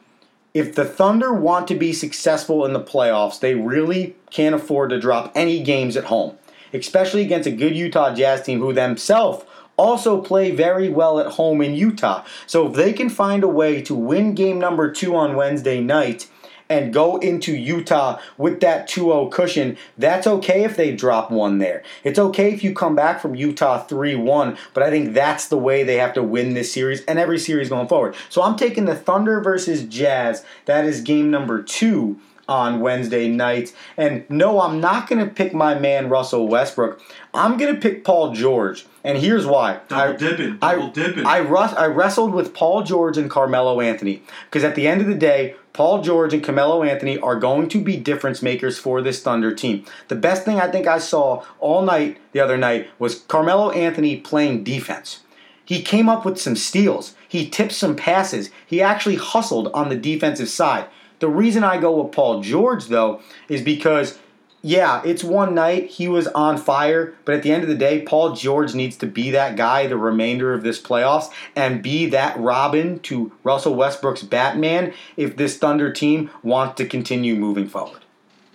if 0.54 0.76
the 0.76 0.86
Thunder 0.86 1.34
want 1.34 1.68
to 1.68 1.76
be 1.76 1.94
successful 1.94 2.66
in 2.66 2.74
the 2.74 2.80
playoffs, 2.80 3.40
they 3.40 3.56
really 3.56 4.16
can't 4.30 4.56
afford 4.56 4.90
to 4.90 5.00
drop 5.00 5.32
any 5.36 5.62
games 5.62 5.96
at 5.98 6.06
home, 6.06 6.38
especially 6.74 7.22
against 7.22 7.48
a 7.48 7.52
good 7.52 7.76
Utah 7.76 8.14
Jazz 8.14 8.44
team 8.44 8.60
who 8.60 8.74
themselves 8.74 9.46
also 9.78 10.20
play 10.22 10.52
very 10.52 10.90
well 10.90 11.20
at 11.20 11.34
home 11.34 11.62
in 11.62 11.76
Utah. 11.76 12.26
So 12.48 12.68
if 12.68 12.74
they 12.74 12.94
can 12.94 13.10
find 13.10 13.44
a 13.44 13.48
way 13.48 13.82
to 13.84 13.94
win 13.94 14.34
game 14.34 14.58
number 14.58 14.92
two 14.92 15.16
on 15.16 15.36
Wednesday 15.36 15.80
night 15.80 16.28
and 16.70 16.94
go 16.94 17.18
into 17.18 17.56
Utah 17.56 18.20
with 18.38 18.60
that 18.62 18.90
2-0 18.90 19.32
cushion, 19.32 19.78
that's 19.98 20.28
okay 20.28 20.64
if 20.64 20.76
they 20.76 20.96
drop 20.96 21.32
one 21.32 21.58
there. 21.60 21.84
It's 22.04 22.20
okay 22.20 22.54
if 22.54 22.64
you 22.64 22.74
come 22.74 22.96
back 22.96 23.22
from 23.22 23.36
Utah 23.36 23.86
3-1, 23.86 24.58
but 24.74 24.84
I 24.84 24.90
think 24.90 25.14
that's 25.14 25.48
the 25.48 25.58
way 25.58 25.84
they 25.84 25.96
have 25.96 26.14
to 26.14 26.24
win 26.24 26.54
this 26.54 26.72
series 26.72 27.04
and 27.06 27.20
every 27.20 27.40
series 27.40 27.70
going 27.70 27.88
forward. 27.88 28.16
So 28.30 28.42
I'm 28.42 28.56
taking 28.56 28.86
the 28.86 28.96
Thunder 28.96 29.42
versus 29.42 29.84
Jazz. 29.84 30.44
That 30.66 30.86
is 30.86 31.02
game 31.02 31.32
number 31.32 31.62
2 31.62 32.20
on 32.48 32.80
Wednesday 32.80 33.28
night. 33.28 33.74
And 33.98 34.30
no, 34.30 34.62
I'm 34.62 34.80
not 34.80 35.08
going 35.10 35.24
to 35.26 35.32
pick 35.34 35.54
my 35.54 35.78
man 35.78 36.10
Russell 36.10 36.48
Westbrook. 36.48 37.02
I'm 37.34 37.58
going 37.58 37.74
to 37.74 37.80
pick 37.80 38.04
Paul 38.04 38.34
George. 38.34 38.86
And 39.04 39.18
here's 39.18 39.46
why. 39.46 39.80
Double 39.88 40.14
I- 40.14 40.16
dipping. 40.16 40.58
I- 40.62 40.76
Double 40.76 40.90
dipping. 40.92 41.26
I, 41.26 41.40
rus- 41.42 41.74
I 41.74 41.88
wrestled 41.88 42.34
with 42.34 42.54
Paul 42.54 42.84
George 42.84 43.18
and 43.18 43.30
Carmelo 43.30 43.82
Anthony 43.82 44.24
because 44.46 44.64
at 44.64 44.76
the 44.76 44.88
end 44.88 45.02
of 45.02 45.08
the 45.08 45.16
day, 45.16 45.56
Paul 45.74 46.02
George 46.02 46.34
and 46.34 46.44
Carmelo 46.44 46.82
Anthony 46.82 47.20
are 47.20 47.36
going 47.40 47.70
to 47.70 47.80
be 47.82 47.98
difference 47.98 48.42
makers 48.42 48.80
for 48.80 49.00
this 49.02 49.22
Thunder 49.22 49.54
team. 49.54 49.86
The 50.08 50.16
best 50.16 50.44
thing 50.44 50.60
I 50.60 50.72
think 50.72 50.88
I 50.88 50.98
saw 50.98 51.44
all 51.60 51.84
night 51.84 52.18
the 52.32 52.40
other 52.40 52.58
night 52.58 52.90
was 52.98 53.20
Carmelo 53.20 53.70
Anthony 53.70 54.18
playing 54.20 54.64
defense. 54.64 55.20
He 55.64 55.84
came 55.84 56.10
up 56.10 56.26
with 56.26 56.40
some 56.40 56.56
steals. 56.56 57.14
He 57.28 57.48
tipped 57.48 57.74
some 57.74 57.96
passes. 57.96 58.50
He 58.66 58.82
actually 58.82 59.18
hustled 59.18 59.68
on 59.74 59.90
the 59.90 59.98
defensive 59.98 60.50
side. 60.50 60.88
The 61.20 61.30
reason 61.30 61.64
I 61.64 61.80
go 61.80 62.02
with 62.02 62.14
Paul 62.14 62.42
George, 62.42 62.88
though, 62.88 63.22
is 63.50 63.62
because 63.62 64.20
yeah, 64.62 65.02
it's 65.06 65.24
one 65.24 65.54
night. 65.54 65.92
He 65.92 66.08
was 66.08 66.28
on 66.28 66.58
fire, 66.58 67.14
but 67.26 67.36
at 67.36 67.44
the 67.44 67.52
end 67.52 67.64
of 67.64 67.70
the 67.70 67.76
day, 67.76 68.02
Paul 68.02 68.36
George 68.36 68.74
needs 68.74 68.98
to 68.98 69.06
be 69.06 69.32
that 69.32 69.56
guy 69.56 69.88
the 69.88 69.98
remainder 69.98 70.54
of 70.54 70.64
this 70.64 70.82
playoffs 70.82 71.32
and 71.56 71.84
be 71.84 72.08
that 72.08 72.38
Robin 72.40 73.00
to 73.00 73.32
Russell 73.44 73.76
Westbrook's 73.76 74.24
Batman 74.24 74.94
if 75.16 75.38
this 75.38 75.58
Thunder 75.58 75.94
team 75.94 76.32
wants 76.42 76.76
to 76.78 76.88
continue 76.88 77.36
moving 77.36 77.68
forward. 77.68 78.02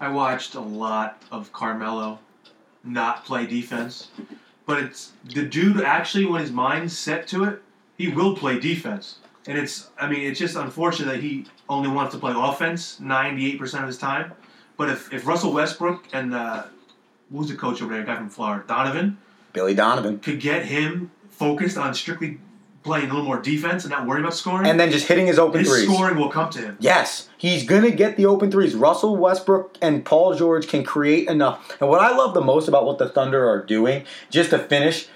I 0.00 0.08
watched 0.08 0.54
a 0.54 0.60
lot 0.60 1.22
of 1.30 1.52
Carmelo 1.52 2.18
not 2.82 3.24
play 3.24 3.46
defense, 3.46 4.08
but 4.66 4.82
it's 4.82 5.12
the 5.24 5.44
dude 5.44 5.80
actually 5.80 6.26
when 6.26 6.40
his 6.40 6.50
mind's 6.50 6.98
set 6.98 7.28
to 7.28 7.44
it, 7.44 7.62
he 7.96 8.08
will 8.08 8.36
play 8.36 8.58
defense. 8.58 9.18
And 9.46 9.58
it's 9.58 9.90
I 9.98 10.08
mean 10.08 10.20
it's 10.22 10.38
just 10.38 10.56
unfortunate 10.56 11.12
that 11.12 11.22
he 11.22 11.46
only 11.68 11.88
wants 11.88 12.14
to 12.14 12.20
play 12.20 12.32
offense 12.34 12.98
98% 13.00 13.80
of 13.80 13.86
his 13.86 13.98
time. 13.98 14.32
But 14.76 14.88
if, 14.88 15.12
if 15.12 15.26
Russell 15.26 15.52
Westbrook 15.52 16.06
and 16.12 16.34
uh, 16.34 16.64
who's 17.30 17.48
the 17.48 17.54
coach 17.54 17.82
over 17.82 17.92
there, 17.92 18.04
guy 18.04 18.16
from 18.16 18.30
Florida, 18.30 18.64
Donovan, 18.66 19.18
Billy 19.52 19.74
Donovan. 19.74 20.18
could 20.18 20.40
get 20.40 20.64
him 20.64 21.10
focused 21.28 21.76
on 21.76 21.94
strictly 21.94 22.38
playing 22.82 23.06
a 23.06 23.08
little 23.08 23.24
more 23.24 23.40
defense 23.40 23.84
and 23.84 23.92
not 23.92 24.06
worry 24.06 24.20
about 24.20 24.34
scoring, 24.34 24.66
And 24.66 24.78
then 24.78 24.90
just 24.90 25.06
hitting 25.06 25.26
his 25.26 25.38
open 25.38 25.60
his 25.60 25.68
threes. 25.68 25.84
scoring 25.84 26.16
will 26.16 26.28
come 26.28 26.50
to 26.50 26.58
him. 26.58 26.76
Yes, 26.80 27.28
he's 27.38 27.64
going 27.64 27.82
to 27.82 27.92
get 27.92 28.16
the 28.16 28.26
open 28.26 28.50
threes. 28.50 28.74
Russell 28.74 29.16
Westbrook 29.16 29.78
and 29.80 30.04
Paul 30.04 30.34
George 30.34 30.66
can 30.66 30.82
create 30.82 31.28
enough. 31.28 31.76
And 31.80 31.88
what 31.88 32.00
I 32.00 32.16
love 32.16 32.34
the 32.34 32.40
most 32.40 32.66
about 32.68 32.84
what 32.84 32.98
the 32.98 33.08
Thunder 33.08 33.48
are 33.48 33.64
doing, 33.64 34.04
just 34.30 34.50
to 34.50 34.58
finish, 34.58 35.06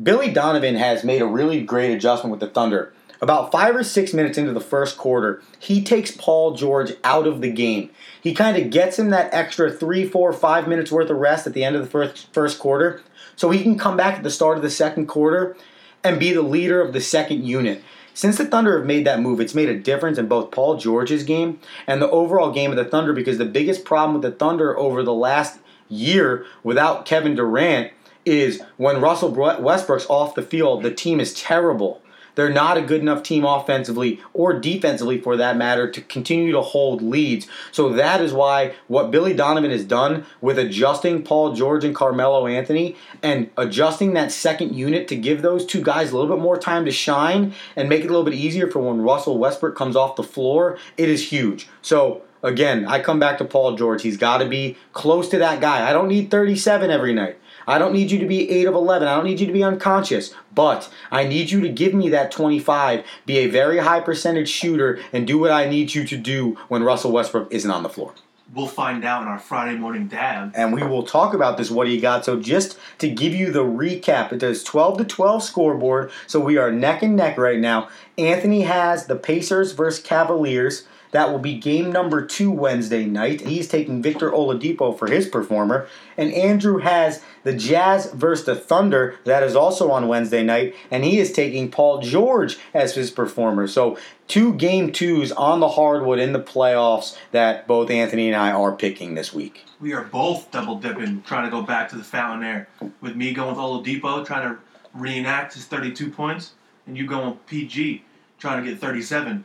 Billy 0.00 0.30
Donovan 0.30 0.76
has 0.76 1.02
made 1.02 1.20
a 1.20 1.26
really 1.26 1.62
great 1.62 1.92
adjustment 1.92 2.30
with 2.30 2.40
the 2.40 2.48
Thunder. 2.48 2.93
About 3.24 3.50
five 3.50 3.74
or 3.74 3.82
six 3.82 4.12
minutes 4.12 4.36
into 4.36 4.52
the 4.52 4.60
first 4.60 4.98
quarter, 4.98 5.40
he 5.58 5.82
takes 5.82 6.10
Paul 6.10 6.56
George 6.56 6.92
out 7.02 7.26
of 7.26 7.40
the 7.40 7.50
game. 7.50 7.88
He 8.20 8.34
kind 8.34 8.54
of 8.54 8.68
gets 8.68 8.98
him 8.98 9.08
that 9.08 9.32
extra 9.32 9.72
three, 9.72 10.06
four, 10.06 10.30
five 10.34 10.68
minutes 10.68 10.92
worth 10.92 11.08
of 11.08 11.16
rest 11.16 11.46
at 11.46 11.54
the 11.54 11.64
end 11.64 11.74
of 11.74 11.80
the 11.80 11.88
first, 11.88 12.30
first 12.34 12.58
quarter 12.58 13.00
so 13.34 13.48
he 13.48 13.62
can 13.62 13.78
come 13.78 13.96
back 13.96 14.16
at 14.18 14.24
the 14.24 14.30
start 14.30 14.58
of 14.58 14.62
the 14.62 14.68
second 14.68 15.06
quarter 15.06 15.56
and 16.04 16.20
be 16.20 16.34
the 16.34 16.42
leader 16.42 16.82
of 16.82 16.92
the 16.92 17.00
second 17.00 17.46
unit. 17.46 17.82
Since 18.12 18.36
the 18.36 18.44
Thunder 18.44 18.76
have 18.76 18.86
made 18.86 19.06
that 19.06 19.20
move, 19.20 19.40
it's 19.40 19.54
made 19.54 19.70
a 19.70 19.80
difference 19.80 20.18
in 20.18 20.28
both 20.28 20.50
Paul 20.50 20.76
George's 20.76 21.24
game 21.24 21.60
and 21.86 22.02
the 22.02 22.10
overall 22.10 22.52
game 22.52 22.72
of 22.72 22.76
the 22.76 22.84
Thunder 22.84 23.14
because 23.14 23.38
the 23.38 23.46
biggest 23.46 23.86
problem 23.86 24.20
with 24.20 24.30
the 24.30 24.36
Thunder 24.36 24.78
over 24.78 25.02
the 25.02 25.14
last 25.14 25.60
year 25.88 26.44
without 26.62 27.06
Kevin 27.06 27.36
Durant 27.36 27.90
is 28.26 28.60
when 28.76 29.00
Russell 29.00 29.30
Westbrook's 29.30 30.10
off 30.10 30.34
the 30.34 30.42
field, 30.42 30.82
the 30.82 30.92
team 30.92 31.20
is 31.20 31.32
terrible. 31.32 32.02
They're 32.34 32.50
not 32.50 32.76
a 32.76 32.82
good 32.82 33.00
enough 33.00 33.22
team 33.22 33.44
offensively 33.44 34.20
or 34.32 34.58
defensively 34.58 35.20
for 35.20 35.36
that 35.36 35.56
matter 35.56 35.90
to 35.90 36.00
continue 36.02 36.52
to 36.52 36.60
hold 36.60 37.02
leads. 37.02 37.46
So 37.72 37.90
that 37.90 38.20
is 38.20 38.32
why 38.32 38.74
what 38.88 39.10
Billy 39.10 39.34
Donovan 39.34 39.70
has 39.70 39.84
done 39.84 40.26
with 40.40 40.58
adjusting 40.58 41.22
Paul 41.22 41.52
George 41.54 41.84
and 41.84 41.94
Carmelo 41.94 42.46
Anthony 42.46 42.96
and 43.22 43.50
adjusting 43.56 44.14
that 44.14 44.32
second 44.32 44.74
unit 44.74 45.08
to 45.08 45.16
give 45.16 45.42
those 45.42 45.64
two 45.64 45.82
guys 45.82 46.10
a 46.10 46.16
little 46.16 46.34
bit 46.34 46.42
more 46.42 46.58
time 46.58 46.84
to 46.84 46.90
shine 46.90 47.54
and 47.76 47.88
make 47.88 48.02
it 48.02 48.06
a 48.06 48.10
little 48.10 48.24
bit 48.24 48.34
easier 48.34 48.70
for 48.70 48.80
when 48.80 49.00
Russell 49.00 49.38
Westbrook 49.38 49.76
comes 49.76 49.96
off 49.96 50.16
the 50.16 50.22
floor, 50.22 50.78
it 50.96 51.08
is 51.08 51.30
huge. 51.30 51.68
So 51.82 52.22
again, 52.42 52.86
I 52.86 53.00
come 53.00 53.18
back 53.18 53.38
to 53.38 53.44
Paul 53.44 53.76
George. 53.76 54.02
He's 54.02 54.16
got 54.16 54.38
to 54.38 54.46
be 54.46 54.76
close 54.92 55.28
to 55.30 55.38
that 55.38 55.60
guy. 55.60 55.88
I 55.88 55.92
don't 55.92 56.08
need 56.08 56.30
37 56.30 56.90
every 56.90 57.14
night. 57.14 57.38
I 57.66 57.78
don't 57.78 57.92
need 57.92 58.10
you 58.10 58.18
to 58.18 58.26
be 58.26 58.50
8 58.50 58.66
of 58.66 58.74
11. 58.74 59.08
I 59.08 59.16
don't 59.16 59.24
need 59.24 59.40
you 59.40 59.46
to 59.46 59.52
be 59.52 59.64
unconscious. 59.64 60.34
But 60.54 60.90
I 61.10 61.24
need 61.24 61.50
you 61.50 61.60
to 61.60 61.68
give 61.68 61.94
me 61.94 62.08
that 62.10 62.30
25, 62.30 63.04
be 63.26 63.38
a 63.38 63.48
very 63.48 63.78
high 63.78 64.00
percentage 64.00 64.48
shooter, 64.48 65.00
and 65.12 65.26
do 65.26 65.38
what 65.38 65.50
I 65.50 65.68
need 65.68 65.94
you 65.94 66.04
to 66.06 66.16
do 66.16 66.56
when 66.68 66.82
Russell 66.82 67.12
Westbrook 67.12 67.52
isn't 67.52 67.70
on 67.70 67.82
the 67.82 67.88
floor. 67.88 68.14
We'll 68.52 68.66
find 68.68 69.04
out 69.04 69.22
in 69.22 69.28
our 69.28 69.38
Friday 69.38 69.76
morning 69.76 70.06
dab. 70.06 70.52
And 70.54 70.72
we 70.72 70.82
will 70.82 71.02
talk 71.02 71.34
about 71.34 71.56
this, 71.56 71.70
what 71.70 71.88
he 71.88 71.98
got. 71.98 72.24
So 72.24 72.38
just 72.38 72.78
to 72.98 73.08
give 73.08 73.34
you 73.34 73.50
the 73.50 73.64
recap, 73.64 74.32
it 74.32 74.38
does 74.38 74.62
12 74.62 74.98
to 74.98 75.04
12 75.04 75.42
scoreboard. 75.42 76.12
So 76.28 76.38
we 76.38 76.56
are 76.56 76.70
neck 76.70 77.02
and 77.02 77.16
neck 77.16 77.36
right 77.36 77.58
now. 77.58 77.88
Anthony 78.16 78.60
has 78.62 79.06
the 79.06 79.16
Pacers 79.16 79.72
versus 79.72 80.04
Cavaliers. 80.04 80.86
That 81.14 81.30
will 81.30 81.38
be 81.38 81.54
game 81.54 81.92
number 81.92 82.26
two 82.26 82.50
Wednesday 82.50 83.04
night. 83.04 83.42
He's 83.42 83.68
taking 83.68 84.02
Victor 84.02 84.32
Oladipo 84.32 84.98
for 84.98 85.06
his 85.06 85.28
performer. 85.28 85.86
And 86.16 86.32
Andrew 86.32 86.78
has 86.78 87.22
the 87.44 87.52
Jazz 87.52 88.10
versus 88.10 88.46
the 88.46 88.56
Thunder. 88.56 89.14
That 89.22 89.44
is 89.44 89.54
also 89.54 89.92
on 89.92 90.08
Wednesday 90.08 90.42
night. 90.42 90.74
And 90.90 91.04
he 91.04 91.20
is 91.20 91.30
taking 91.30 91.70
Paul 91.70 92.00
George 92.00 92.58
as 92.74 92.96
his 92.96 93.12
performer. 93.12 93.68
So 93.68 93.96
two 94.26 94.54
game 94.54 94.90
twos 94.90 95.30
on 95.30 95.60
the 95.60 95.68
hardwood 95.68 96.18
in 96.18 96.32
the 96.32 96.40
playoffs 96.42 97.16
that 97.30 97.68
both 97.68 97.90
Anthony 97.90 98.26
and 98.26 98.36
I 98.36 98.50
are 98.50 98.74
picking 98.74 99.14
this 99.14 99.32
week. 99.32 99.64
We 99.80 99.92
are 99.92 100.02
both 100.02 100.50
double 100.50 100.80
dipping, 100.80 101.22
trying 101.22 101.44
to 101.44 101.50
go 101.50 101.62
back 101.62 101.90
to 101.90 101.96
the 101.96 102.02
fountain 102.02 102.44
air. 102.44 102.68
With 103.00 103.14
me 103.14 103.32
going 103.32 103.50
with 103.50 103.58
Oladipo, 103.58 104.26
trying 104.26 104.52
to 104.52 104.60
reenact 104.92 105.54
his 105.54 105.66
32 105.66 106.10
points, 106.10 106.54
and 106.88 106.98
you 106.98 107.06
going 107.06 107.36
PG, 107.46 108.02
trying 108.40 108.64
to 108.64 108.68
get 108.68 108.80
37. 108.80 109.44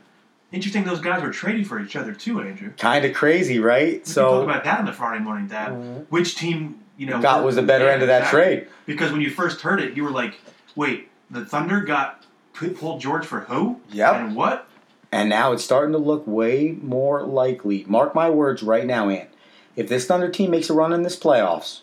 Interesting, 0.52 0.84
those 0.84 1.00
guys 1.00 1.22
were 1.22 1.30
trading 1.30 1.64
for 1.64 1.78
each 1.78 1.94
other 1.94 2.12
too, 2.12 2.40
Andrew. 2.40 2.72
Kind 2.76 3.04
of 3.04 3.14
crazy, 3.14 3.60
right? 3.60 4.04
We 4.04 4.04
So 4.04 4.42
about 4.42 4.64
that 4.64 4.80
on 4.80 4.84
the 4.84 4.92
Friday 4.92 5.22
morning 5.22 5.46
dab. 5.46 5.72
Mm-hmm. 5.72 6.00
Which 6.10 6.34
team, 6.36 6.80
you 6.96 7.06
know, 7.06 7.20
got 7.20 7.44
was 7.44 7.56
the 7.56 7.62
better 7.62 7.88
end 7.88 8.02
of 8.02 8.08
that 8.08 8.22
exactly. 8.22 8.40
trade. 8.40 8.68
Because 8.86 9.12
when 9.12 9.20
you 9.20 9.30
first 9.30 9.60
heard 9.60 9.80
it, 9.80 9.96
you 9.96 10.02
were 10.02 10.10
like, 10.10 10.40
"Wait, 10.74 11.08
the 11.30 11.44
Thunder 11.44 11.80
got 11.82 12.24
Paul 12.52 12.98
George 12.98 13.24
for 13.24 13.40
who? 13.40 13.80
Yep. 13.90 14.14
And 14.14 14.36
what? 14.36 14.66
And 15.12 15.28
now 15.28 15.52
it's 15.52 15.64
starting 15.64 15.92
to 15.92 15.98
look 15.98 16.26
way 16.26 16.76
more 16.80 17.22
likely. 17.22 17.84
Mark 17.88 18.14
my 18.14 18.30
words 18.30 18.62
right 18.62 18.86
now, 18.86 19.08
Ant. 19.08 19.28
If 19.76 19.88
this 19.88 20.06
Thunder 20.06 20.28
team 20.28 20.50
makes 20.50 20.70
a 20.70 20.74
run 20.74 20.92
in 20.92 21.02
this 21.02 21.18
playoffs, 21.18 21.80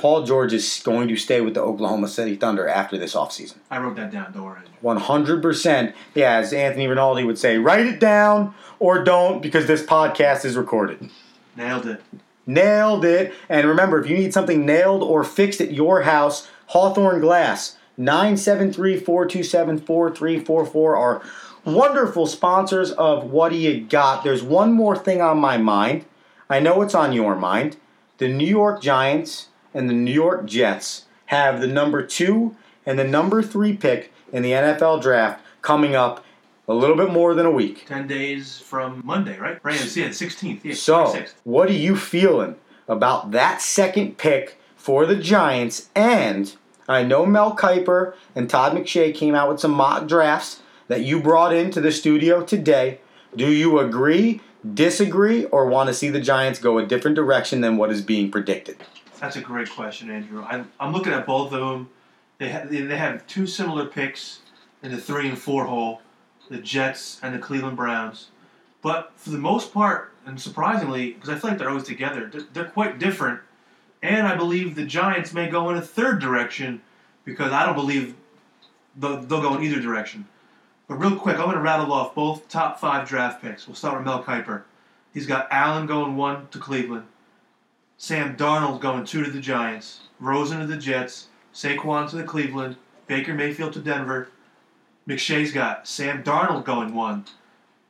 Paul 0.00 0.24
George 0.24 0.54
is 0.54 0.80
going 0.82 1.08
to 1.08 1.16
stay 1.16 1.42
with 1.42 1.52
the 1.52 1.60
Oklahoma 1.60 2.08
City 2.08 2.34
Thunder 2.34 2.66
after 2.66 2.96
this 2.96 3.14
offseason. 3.14 3.56
I 3.70 3.78
wrote 3.78 3.96
that 3.96 4.10
down. 4.10 4.32
Don't 4.32 4.44
worry. 4.44 4.62
100%. 4.82 5.92
Yeah, 6.14 6.38
as 6.38 6.54
Anthony 6.54 6.86
Rinaldi 6.86 7.22
would 7.22 7.36
say, 7.36 7.58
write 7.58 7.86
it 7.86 8.00
down 8.00 8.54
or 8.78 9.04
don't 9.04 9.42
because 9.42 9.66
this 9.66 9.82
podcast 9.82 10.46
is 10.46 10.56
recorded. 10.56 11.10
Nailed 11.54 11.84
it. 11.84 12.02
Nailed 12.46 13.04
it. 13.04 13.34
And 13.50 13.68
remember, 13.68 14.00
if 14.02 14.08
you 14.08 14.16
need 14.16 14.32
something 14.32 14.64
nailed 14.64 15.02
or 15.02 15.22
fixed 15.22 15.60
at 15.60 15.72
your 15.72 16.02
house, 16.02 16.48
Hawthorne 16.68 17.20
Glass, 17.20 17.76
973 17.98 18.98
427 18.98 19.80
4344 19.80 20.96
are 20.96 21.22
wonderful 21.66 22.26
sponsors 22.26 22.90
of 22.92 23.24
What 23.24 23.50
Do 23.50 23.58
You 23.58 23.82
Got. 23.82 24.24
There's 24.24 24.42
one 24.42 24.72
more 24.72 24.96
thing 24.96 25.20
on 25.20 25.38
my 25.38 25.58
mind. 25.58 26.06
I 26.48 26.58
know 26.58 26.80
it's 26.80 26.94
on 26.94 27.12
your 27.12 27.36
mind. 27.36 27.76
The 28.16 28.28
New 28.28 28.48
York 28.48 28.80
Giants 28.80 29.48
and 29.74 29.88
the 29.88 29.94
New 29.94 30.12
York 30.12 30.46
Jets 30.46 31.04
have 31.26 31.60
the 31.60 31.66
number 31.66 32.04
two 32.04 32.56
and 32.86 32.98
the 32.98 33.04
number 33.04 33.42
three 33.42 33.76
pick 33.76 34.12
in 34.32 34.42
the 34.42 34.52
NFL 34.52 35.02
draft 35.02 35.44
coming 35.62 35.94
up 35.94 36.24
a 36.68 36.74
little 36.74 36.96
bit 36.96 37.10
more 37.10 37.34
than 37.34 37.46
a 37.46 37.50
week. 37.50 37.84
Ten 37.86 38.06
days 38.06 38.58
from 38.60 39.02
Monday, 39.04 39.38
right? 39.38 39.58
Right. 39.64 39.96
Yeah, 39.96 40.08
the 40.08 40.14
sixteenth. 40.14 40.64
Yeah, 40.64 40.74
So, 40.74 41.06
26th. 41.06 41.34
what 41.44 41.68
are 41.68 41.72
you 41.74 41.96
feeling 41.96 42.56
about 42.88 43.32
that 43.32 43.60
second 43.60 44.18
pick 44.18 44.58
for 44.76 45.04
the 45.06 45.16
Giants? 45.16 45.88
And 45.96 46.54
I 46.88 47.02
know 47.02 47.26
Mel 47.26 47.56
Kiper 47.56 48.14
and 48.36 48.48
Todd 48.48 48.72
McShay 48.72 49.14
came 49.14 49.34
out 49.34 49.48
with 49.50 49.60
some 49.60 49.72
mock 49.72 50.06
drafts 50.06 50.60
that 50.88 51.02
you 51.02 51.20
brought 51.20 51.52
into 51.54 51.80
the 51.80 51.92
studio 51.92 52.42
today. 52.44 53.00
Do 53.36 53.46
you 53.50 53.78
agree, 53.78 54.40
disagree, 54.74 55.44
or 55.46 55.66
want 55.66 55.88
to 55.88 55.94
see 55.94 56.08
the 56.08 56.20
Giants 56.20 56.58
go 56.58 56.78
a 56.78 56.86
different 56.86 57.14
direction 57.14 57.60
than 57.60 57.76
what 57.76 57.90
is 57.90 58.00
being 58.02 58.30
predicted? 58.30 58.76
That's 59.20 59.36
a 59.36 59.42
great 59.42 59.70
question, 59.70 60.10
Andrew. 60.10 60.42
I, 60.42 60.64
I'm 60.80 60.92
looking 60.92 61.12
at 61.12 61.26
both 61.26 61.52
of 61.52 61.60
them. 61.60 61.90
They 62.38 62.50
ha- 62.50 62.64
they 62.64 62.96
have 62.96 63.26
two 63.26 63.46
similar 63.46 63.84
picks 63.84 64.40
in 64.82 64.90
the 64.90 64.96
three 64.96 65.28
and 65.28 65.38
four 65.38 65.66
hole, 65.66 66.00
the 66.48 66.56
Jets 66.56 67.20
and 67.22 67.34
the 67.34 67.38
Cleveland 67.38 67.76
Browns. 67.76 68.28
But 68.80 69.12
for 69.16 69.28
the 69.28 69.38
most 69.38 69.74
part, 69.74 70.14
and 70.24 70.40
surprisingly, 70.40 71.12
because 71.12 71.28
I 71.28 71.34
feel 71.38 71.50
like 71.50 71.58
they're 71.58 71.68
always 71.68 71.84
together, 71.84 72.30
they're, 72.32 72.46
they're 72.52 72.64
quite 72.70 72.98
different. 72.98 73.40
And 74.02 74.26
I 74.26 74.34
believe 74.34 74.74
the 74.74 74.86
Giants 74.86 75.34
may 75.34 75.50
go 75.50 75.68
in 75.68 75.76
a 75.76 75.82
third 75.82 76.18
direction 76.18 76.80
because 77.26 77.52
I 77.52 77.66
don't 77.66 77.74
believe 77.74 78.14
they'll, 78.96 79.20
they'll 79.20 79.42
go 79.42 79.54
in 79.54 79.62
either 79.62 79.82
direction. 79.82 80.26
But 80.88 80.94
real 80.94 81.16
quick, 81.16 81.36
I'm 81.36 81.44
going 81.44 81.56
to 81.56 81.62
rattle 81.62 81.92
off 81.92 82.14
both 82.14 82.48
top 82.48 82.80
five 82.80 83.06
draft 83.06 83.42
picks. 83.42 83.68
We'll 83.68 83.76
start 83.76 83.98
with 83.98 84.06
Mel 84.06 84.24
Kiper. 84.24 84.62
He's 85.12 85.26
got 85.26 85.46
Allen 85.50 85.86
going 85.86 86.16
one 86.16 86.48
to 86.48 86.58
Cleveland. 86.58 87.04
Sam 88.02 88.34
Darnold 88.34 88.80
going 88.80 89.04
two 89.04 89.22
to 89.22 89.30
the 89.30 89.42
Giants, 89.42 90.00
Rosen 90.20 90.58
to 90.60 90.66
the 90.66 90.78
Jets, 90.78 91.26
Saquon 91.52 92.08
to 92.08 92.16
the 92.16 92.24
Cleveland, 92.24 92.76
Baker 93.06 93.34
Mayfield 93.34 93.74
to 93.74 93.78
Denver. 93.78 94.28
McShay's 95.06 95.52
got 95.52 95.86
Sam 95.86 96.22
Darnold 96.22 96.64
going 96.64 96.94
one, 96.94 97.26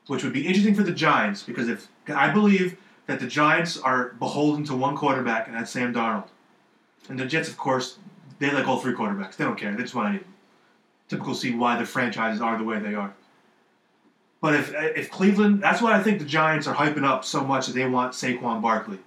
which 0.08 0.24
would 0.24 0.32
be 0.32 0.48
interesting 0.48 0.74
for 0.74 0.82
the 0.82 0.90
Giants 0.90 1.44
because 1.44 1.68
if 1.68 1.86
I 2.08 2.28
believe 2.28 2.76
that 3.06 3.20
the 3.20 3.28
Giants 3.28 3.78
are 3.78 4.08
beholden 4.18 4.64
to 4.64 4.74
one 4.74 4.96
quarterback 4.96 5.46
and 5.46 5.54
that's 5.56 5.70
Sam 5.70 5.94
Darnold, 5.94 6.26
and 7.08 7.16
the 7.16 7.24
Jets, 7.24 7.48
of 7.48 7.56
course, 7.56 7.98
they 8.40 8.50
like 8.50 8.66
all 8.66 8.80
three 8.80 8.94
quarterbacks. 8.94 9.36
They 9.36 9.44
don't 9.44 9.56
care. 9.56 9.76
They 9.76 9.82
just 9.82 9.94
want 9.94 10.18
to 10.18 10.26
typical 11.08 11.36
see 11.36 11.54
why 11.54 11.78
the 11.78 11.86
franchises 11.86 12.40
are 12.40 12.58
the 12.58 12.64
way 12.64 12.80
they 12.80 12.96
are. 12.96 13.14
But 14.40 14.54
if 14.54 14.74
if 14.74 15.08
Cleveland, 15.08 15.62
that's 15.62 15.80
why 15.80 15.96
I 15.96 16.02
think 16.02 16.18
the 16.18 16.24
Giants 16.24 16.66
are 16.66 16.74
hyping 16.74 17.04
up 17.04 17.24
so 17.24 17.44
much 17.44 17.68
that 17.68 17.74
they 17.74 17.86
want 17.86 18.14
Saquon 18.14 18.60
Barkley. 18.60 18.98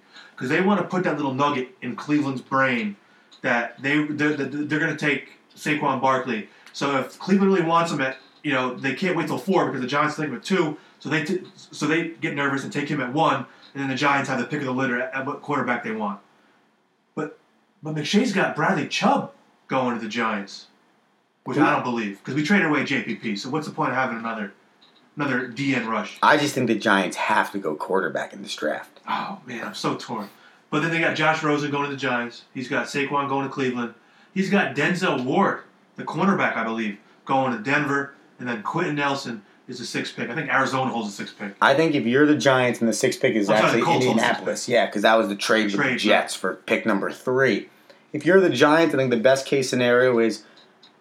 Because 0.43 0.57
they 0.57 0.61
want 0.61 0.81
to 0.81 0.85
put 0.85 1.05
that 1.05 1.15
little 1.15 1.33
nugget 1.33 1.69
in 1.81 1.95
Cleveland's 1.95 2.41
brain 2.41 2.97
that 3.43 3.81
they 3.81 4.03
they're, 4.03 4.35
they're 4.35 4.77
going 4.77 4.91
to 4.91 4.97
take 4.97 5.29
Saquon 5.55 6.01
Barkley. 6.01 6.49
So 6.73 6.99
if 6.99 7.17
Cleveland 7.17 7.53
really 7.53 7.65
wants 7.65 7.93
him 7.93 8.01
at 8.01 8.17
you 8.43 8.51
know 8.51 8.75
they 8.75 8.93
can't 8.93 9.15
wait 9.15 9.27
till 9.27 9.37
four 9.37 9.67
because 9.67 9.79
the 9.79 9.87
Giants 9.87 10.17
take 10.17 10.25
him 10.25 10.35
at 10.35 10.43
two. 10.43 10.75
So 10.99 11.07
they 11.07 11.23
t- 11.23 11.43
so 11.55 11.87
they 11.87 12.09
get 12.09 12.35
nervous 12.35 12.65
and 12.65 12.73
take 12.73 12.89
him 12.89 12.99
at 12.99 13.13
one, 13.13 13.45
and 13.73 13.83
then 13.83 13.87
the 13.87 13.95
Giants 13.95 14.27
have 14.27 14.37
the 14.37 14.43
pick 14.45 14.59
of 14.59 14.65
the 14.65 14.73
litter 14.73 15.01
at, 15.01 15.13
at 15.13 15.25
what 15.25 15.41
quarterback 15.41 15.81
they 15.81 15.93
want. 15.93 16.19
But 17.15 17.39
but 17.81 17.95
McShay's 17.95 18.33
got 18.33 18.53
Bradley 18.53 18.89
Chubb 18.89 19.31
going 19.69 19.97
to 19.97 20.03
the 20.03 20.09
Giants, 20.09 20.67
which 21.45 21.57
I 21.57 21.71
don't 21.71 21.85
believe 21.85 22.17
because 22.17 22.33
we 22.33 22.43
traded 22.43 22.67
away 22.67 22.81
JPP. 22.81 23.39
So 23.39 23.49
what's 23.49 23.65
the 23.65 23.73
point 23.73 23.91
of 23.91 23.95
having 23.95 24.17
another 24.17 24.51
another 25.15 25.47
DN 25.47 25.87
rush? 25.87 26.17
I 26.21 26.35
just 26.35 26.53
think 26.53 26.67
the 26.67 26.75
Giants 26.75 27.15
have 27.15 27.53
to 27.53 27.59
go 27.59 27.75
quarterback 27.75 28.33
in 28.33 28.41
this 28.41 28.53
draft. 28.53 28.92
Oh 29.07 29.39
man, 29.45 29.65
I'm 29.65 29.73
so 29.75 29.95
torn. 29.95 30.29
But 30.69 30.81
then 30.81 30.91
they 30.91 30.99
got 30.99 31.15
Josh 31.15 31.43
Rosen 31.43 31.69
going 31.69 31.85
to 31.85 31.91
the 31.91 31.99
Giants. 31.99 32.45
He's 32.53 32.67
got 32.67 32.87
Saquon 32.87 33.29
going 33.29 33.47
to 33.47 33.53
Cleveland. 33.53 33.93
He's 34.33 34.49
got 34.49 34.75
Denzel 34.75 35.23
Ward, 35.23 35.61
the 35.97 36.03
cornerback, 36.03 36.55
I 36.55 36.63
believe, 36.63 36.97
going 37.25 37.55
to 37.55 37.63
Denver, 37.63 38.15
and 38.39 38.47
then 38.47 38.63
Quenton 38.63 38.95
Nelson 38.95 39.43
is 39.67 39.79
a 39.79 39.85
sixth 39.85 40.15
pick. 40.15 40.29
I 40.29 40.35
think 40.35 40.49
Arizona 40.49 40.91
holds 40.91 41.09
a 41.09 41.11
sixth 41.11 41.37
pick. 41.37 41.55
I 41.61 41.73
think 41.73 41.95
if 41.95 42.05
you're 42.05 42.25
the 42.25 42.35
Giants 42.35 42.79
and 42.79 42.89
the 42.89 42.93
sixth 42.93 43.21
pick 43.21 43.35
is 43.35 43.49
I'm 43.49 43.57
actually 43.57 43.81
the 43.81 43.85
the 43.85 43.91
sixth 43.93 44.09
Indianapolis, 44.09 44.69
yeah, 44.69 44.85
because 44.87 45.03
that 45.03 45.15
was 45.15 45.27
the 45.27 45.35
trade 45.35 45.65
with 45.65 45.73
the 45.73 45.77
Trade, 45.77 45.99
Jets 45.99 46.35
for 46.35 46.55
pick 46.55 46.85
number 46.85 47.11
three. 47.11 47.69
If 48.11 48.25
you're 48.25 48.39
the 48.39 48.49
Giants, 48.49 48.93
I 48.93 48.97
think 48.97 49.11
the 49.11 49.17
best 49.17 49.45
case 49.45 49.69
scenario 49.69 50.19
is 50.19 50.43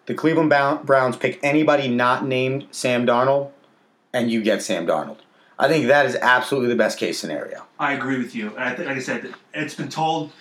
the 0.05 0.13
Cleveland 0.13 0.49
Browns 0.85 1.17
pick 1.17 1.39
anybody 1.43 1.87
not 1.87 2.25
named 2.25 2.67
Sam 2.71 3.05
Darnold, 3.05 3.51
and 4.13 4.31
you 4.31 4.41
get 4.41 4.61
Sam 4.61 4.85
Darnold. 4.85 5.17
I 5.57 5.67
think 5.67 5.87
that 5.87 6.05
is 6.05 6.15
absolutely 6.15 6.69
the 6.69 6.75
best 6.75 6.97
case 6.97 7.19
scenario. 7.19 7.65
I 7.83 7.93
agree 7.93 8.17
with 8.17 8.33
you. 8.33 8.55
I 8.57 8.75
like 8.75 8.87
I 8.87 8.99
said, 8.99 9.33
it's 9.53 9.75
been 9.75 9.89
told. 9.89 10.31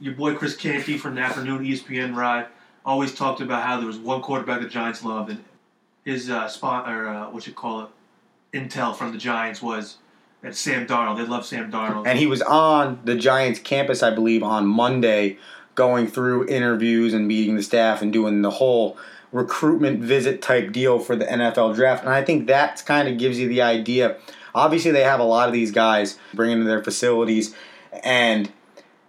Your 0.00 0.14
boy 0.14 0.34
Chris 0.34 0.56
Canty 0.56 0.98
from 0.98 1.14
the 1.14 1.20
afternoon 1.20 1.64
ESPN 1.64 2.16
ride 2.16 2.46
always 2.84 3.14
talked 3.14 3.40
about 3.40 3.64
how 3.64 3.76
there 3.78 3.86
was 3.86 3.98
one 3.98 4.20
quarterback 4.20 4.60
the 4.60 4.68
Giants 4.68 5.04
loved, 5.04 5.30
and 5.30 5.44
his 6.04 6.30
uh, 6.30 6.48
spot 6.48 6.90
or 6.90 7.08
uh, 7.08 7.30
what 7.30 7.46
you 7.46 7.52
call 7.52 7.82
it, 7.82 7.88
intel 8.52 8.96
from 8.96 9.12
the 9.12 9.18
Giants 9.18 9.62
was 9.62 9.98
that 10.42 10.56
Sam 10.56 10.86
Darnold. 10.86 11.16
They 11.16 11.24
love 11.24 11.46
Sam 11.46 11.70
Darnold. 11.70 12.06
And 12.06 12.18
he 12.18 12.26
was 12.26 12.42
on 12.42 13.00
the 13.04 13.14
Giants 13.14 13.60
campus, 13.60 14.02
I 14.02 14.10
believe, 14.10 14.42
on 14.42 14.66
Monday, 14.66 15.38
going 15.74 16.06
through 16.06 16.48
interviews 16.48 17.14
and 17.14 17.26
meeting 17.26 17.56
the 17.56 17.62
staff 17.62 18.02
and 18.02 18.12
doing 18.12 18.42
the 18.42 18.50
whole 18.50 18.96
recruitment 19.30 20.00
visit 20.00 20.42
type 20.42 20.72
deal 20.72 20.98
for 20.98 21.16
the 21.16 21.24
NFL 21.24 21.74
draft. 21.74 22.04
And 22.04 22.12
I 22.12 22.22
think 22.22 22.48
that 22.48 22.82
kind 22.84 23.08
of 23.08 23.18
gives 23.18 23.38
you 23.38 23.48
the 23.48 23.62
idea. 23.62 24.16
Obviously, 24.54 24.90
they 24.90 25.04
have 25.04 25.20
a 25.20 25.24
lot 25.24 25.48
of 25.48 25.52
these 25.52 25.70
guys 25.70 26.18
bringing 26.34 26.58
to 26.58 26.64
their 26.64 26.82
facilities, 26.82 27.54
and 28.02 28.52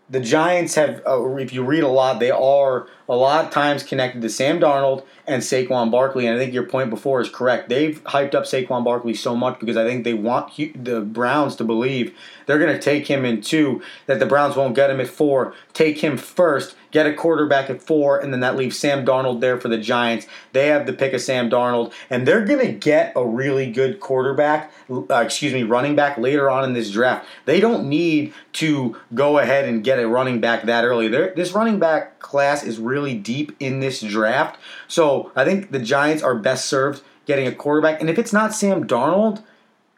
the 0.10 0.20
Giants 0.20 0.76
have, 0.76 1.02
uh, 1.08 1.36
if 1.38 1.54
you 1.54 1.64
read 1.64 1.84
a 1.84 1.88
lot, 1.88 2.20
they 2.20 2.32
are 2.32 2.88
a 3.10 3.16
lot 3.16 3.46
of 3.46 3.52
times 3.52 3.84
connected 3.84 4.22
to 4.22 4.30
Sam 4.30 4.60
Darnold 4.60 5.06
and 5.26 5.42
Saquon 5.42 5.92
Barkley. 5.92 6.28
And 6.28 6.36
I 6.36 6.40
think 6.40 6.54
your 6.54 6.66
point 6.66 6.90
before 6.90 7.22
is 7.22 7.30
correct. 7.30 7.70
They've 7.70 8.04
hyped 8.06 8.36
up 8.36 8.44
Saquon 8.44 8.84
Barkley 8.84 9.14
so 9.14 9.36
much 9.36 9.60
because 9.60 9.78
I 9.78 9.86
think 9.86 10.04
they 10.04 10.14
want 10.14 10.56
the 10.58 11.02
Browns 11.02 11.56
to 11.58 11.64
believe 11.64 12.14
they're 12.46 12.60
going 12.60 12.74
to 12.74 12.82
take 12.82 13.08
him 13.08 13.26
in 13.26 13.42
two, 13.42 13.82
that 14.06 14.20
the 14.20 14.26
Browns 14.26 14.56
won't 14.56 14.76
get 14.76 14.90
him 14.90 15.00
at 15.00 15.08
four. 15.08 15.54
Take 15.74 16.00
him 16.00 16.18
first, 16.18 16.76
get 16.92 17.06
a 17.06 17.14
quarterback 17.14 17.70
at 17.70 17.82
four, 17.82 18.20
and 18.20 18.34
then 18.34 18.42
that 18.42 18.56
leaves 18.56 18.78
Sam 18.78 19.06
Darnold 19.06 19.40
there 19.40 19.60
for 19.60 19.70
the 19.70 19.78
Giants. 19.78 20.28
They 20.52 20.68
have 20.68 20.86
the 20.86 20.94
pick 20.94 21.14
of 21.14 21.22
Sam 21.22 21.50
Darnold, 21.50 21.94
and 22.10 22.28
they're 22.28 22.46
going 22.46 22.66
to 22.66 22.74
get 22.74 23.14
a 23.16 23.26
really 23.26 23.72
good 23.72 24.00
quarterback, 24.00 24.72
uh, 24.90 25.16
excuse 25.16 25.54
me, 25.54 25.64
running 25.64 25.96
back 25.96 26.18
later 26.18 26.50
on 26.50 26.64
in 26.64 26.74
this 26.74 26.92
draft. 26.92 27.26
They 27.46 27.60
don't 27.60 27.88
need 27.88 28.34
to 28.54 28.98
go 29.14 29.40
ahead 29.40 29.68
and 29.68 29.84
get 29.84 30.00
a 30.00 30.08
running 30.08 30.40
back 30.40 30.64
that 30.64 30.84
early. 30.84 31.08
They're, 31.08 31.34
this 31.34 31.54
running 31.54 31.80
back 31.80 32.20
class 32.20 32.64
is 32.64 32.78
really 32.78 33.16
deep 33.16 33.56
in 33.60 33.80
this 33.80 34.02
draft. 34.02 34.60
So 34.94 35.32
I 35.36 35.44
think 35.44 35.72
the 35.72 35.80
Giants 35.80 36.22
are 36.22 36.36
best 36.36 36.66
served 36.66 37.02
getting 37.26 37.48
a 37.48 37.52
quarterback. 37.52 38.00
And 38.00 38.12
if 38.12 38.20
it's 38.20 38.32
not 38.32 38.54
Sam 38.54 38.86
Darnold, 38.86 39.42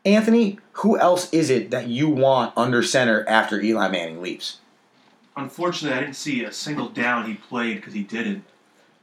Anthony, 0.06 0.58
who 0.72 0.98
else 0.98 1.30
is 1.34 1.50
it 1.50 1.70
that 1.72 1.90
you 1.90 2.08
want 2.08 2.54
under 2.56 2.82
center 2.82 3.28
after 3.28 3.60
Eli 3.60 3.90
Manning 3.90 4.22
leaves? 4.22 4.62
Unfortunately, 5.36 5.98
I 5.98 6.00
didn't 6.00 6.16
see 6.16 6.46
a 6.46 6.52
single 6.54 6.88
down 6.88 7.26
he 7.26 7.34
played 7.34 7.76
because 7.76 7.94
he 7.94 8.04
didn't. 8.04 8.46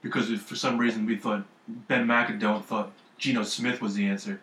Because 0.01 0.31
for 0.41 0.57
some 0.57 0.79
reason 0.79 1.05
we 1.05 1.15
thought 1.15 1.45
Ben 1.69 2.07
McAdoo 2.07 2.65
thought 2.65 2.91
Geno 3.19 3.43
Smith 3.43 3.83
was 3.83 3.95
the 3.95 4.07
answer. 4.07 4.41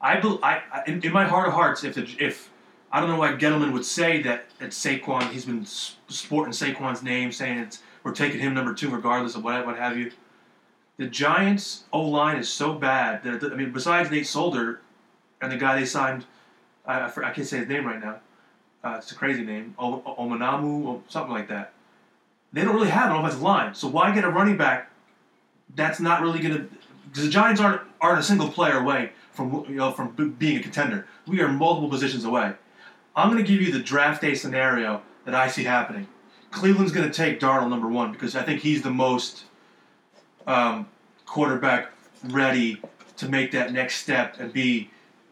I, 0.00 0.20
bel 0.20 0.38
I, 0.44 0.62
I 0.72 0.84
in, 0.86 1.02
in 1.02 1.12
my 1.12 1.24
heart 1.24 1.48
of 1.48 1.54
hearts, 1.54 1.82
if 1.82 1.96
the, 1.96 2.08
if 2.20 2.50
I 2.92 3.00
don't 3.00 3.10
know 3.10 3.18
why 3.18 3.32
Gettleman 3.32 3.72
would 3.72 3.84
say 3.84 4.22
that 4.22 4.44
at 4.60 4.70
Saquon, 4.70 5.28
he's 5.32 5.44
been 5.44 5.66
sporting 5.66 6.52
Saquon's 6.52 7.02
name, 7.02 7.32
saying 7.32 7.58
it's 7.58 7.82
we're 8.04 8.12
taking 8.12 8.38
him 8.38 8.54
number 8.54 8.72
two 8.72 8.90
regardless 8.90 9.34
of 9.34 9.42
what 9.42 9.66
what 9.66 9.76
have 9.76 9.98
you. 9.98 10.12
The 10.96 11.06
Giants' 11.06 11.84
O 11.92 12.02
line 12.02 12.36
is 12.36 12.48
so 12.48 12.72
bad 12.74 13.22
that 13.24 13.42
I 13.52 13.56
mean, 13.56 13.72
besides 13.72 14.10
Nate 14.10 14.26
Solder 14.26 14.80
and 15.40 15.50
the 15.50 15.56
guy 15.56 15.78
they 15.78 15.86
signed, 15.86 16.24
I, 16.86 17.06
I, 17.06 17.30
can't 17.30 17.46
say 17.46 17.58
his 17.58 17.68
name 17.68 17.86
right 17.86 18.00
now. 18.00 18.20
Uh, 18.84 18.96
it's 18.98 19.10
a 19.10 19.14
crazy 19.14 19.42
name, 19.44 19.74
o- 19.78 20.02
o- 20.06 20.16
Omanamu 20.22 20.84
or 20.86 21.00
something 21.08 21.32
like 21.32 21.48
that. 21.48 21.72
They 22.52 22.62
don't 22.62 22.74
really 22.74 22.90
have 22.90 23.10
an 23.10 23.16
offensive 23.16 23.42
line, 23.42 23.74
so 23.74 23.88
why 23.88 24.14
get 24.14 24.24
a 24.24 24.30
running 24.30 24.56
back? 24.56 24.90
That's 25.74 25.98
not 25.98 26.22
really 26.22 26.38
gonna. 26.38 26.66
Because 27.08 27.24
the 27.24 27.30
Giants 27.30 27.60
aren't 27.60 27.80
aren't 28.00 28.20
a 28.20 28.22
single 28.22 28.48
player 28.48 28.78
away 28.78 29.10
from 29.32 29.64
you 29.68 29.74
know 29.74 29.90
from 29.90 30.10
b- 30.10 30.28
being 30.28 30.58
a 30.58 30.62
contender. 30.62 31.08
We 31.26 31.40
are 31.40 31.48
multiple 31.48 31.88
positions 31.90 32.24
away. 32.24 32.52
I'm 33.16 33.30
gonna 33.30 33.42
give 33.42 33.60
you 33.60 33.72
the 33.72 33.80
draft 33.80 34.20
day 34.20 34.34
scenario 34.34 35.02
that 35.24 35.34
I 35.34 35.48
see 35.48 35.64
happening. 35.64 36.06
Cleveland's 36.52 36.92
gonna 36.92 37.12
take 37.12 37.40
Darnold 37.40 37.70
number 37.70 37.88
one 37.88 38.12
because 38.12 38.36
I 38.36 38.42
think 38.44 38.60
he's 38.60 38.82
the 38.82 38.90
most 38.90 39.44
um, 40.46 40.88
quarterback 41.26 41.90
ready 42.24 42.80
to 43.16 43.28
make 43.28 43.52
that 43.52 43.72
next 43.72 43.96
step 43.96 44.36
and 44.38 44.52
be 44.52 44.90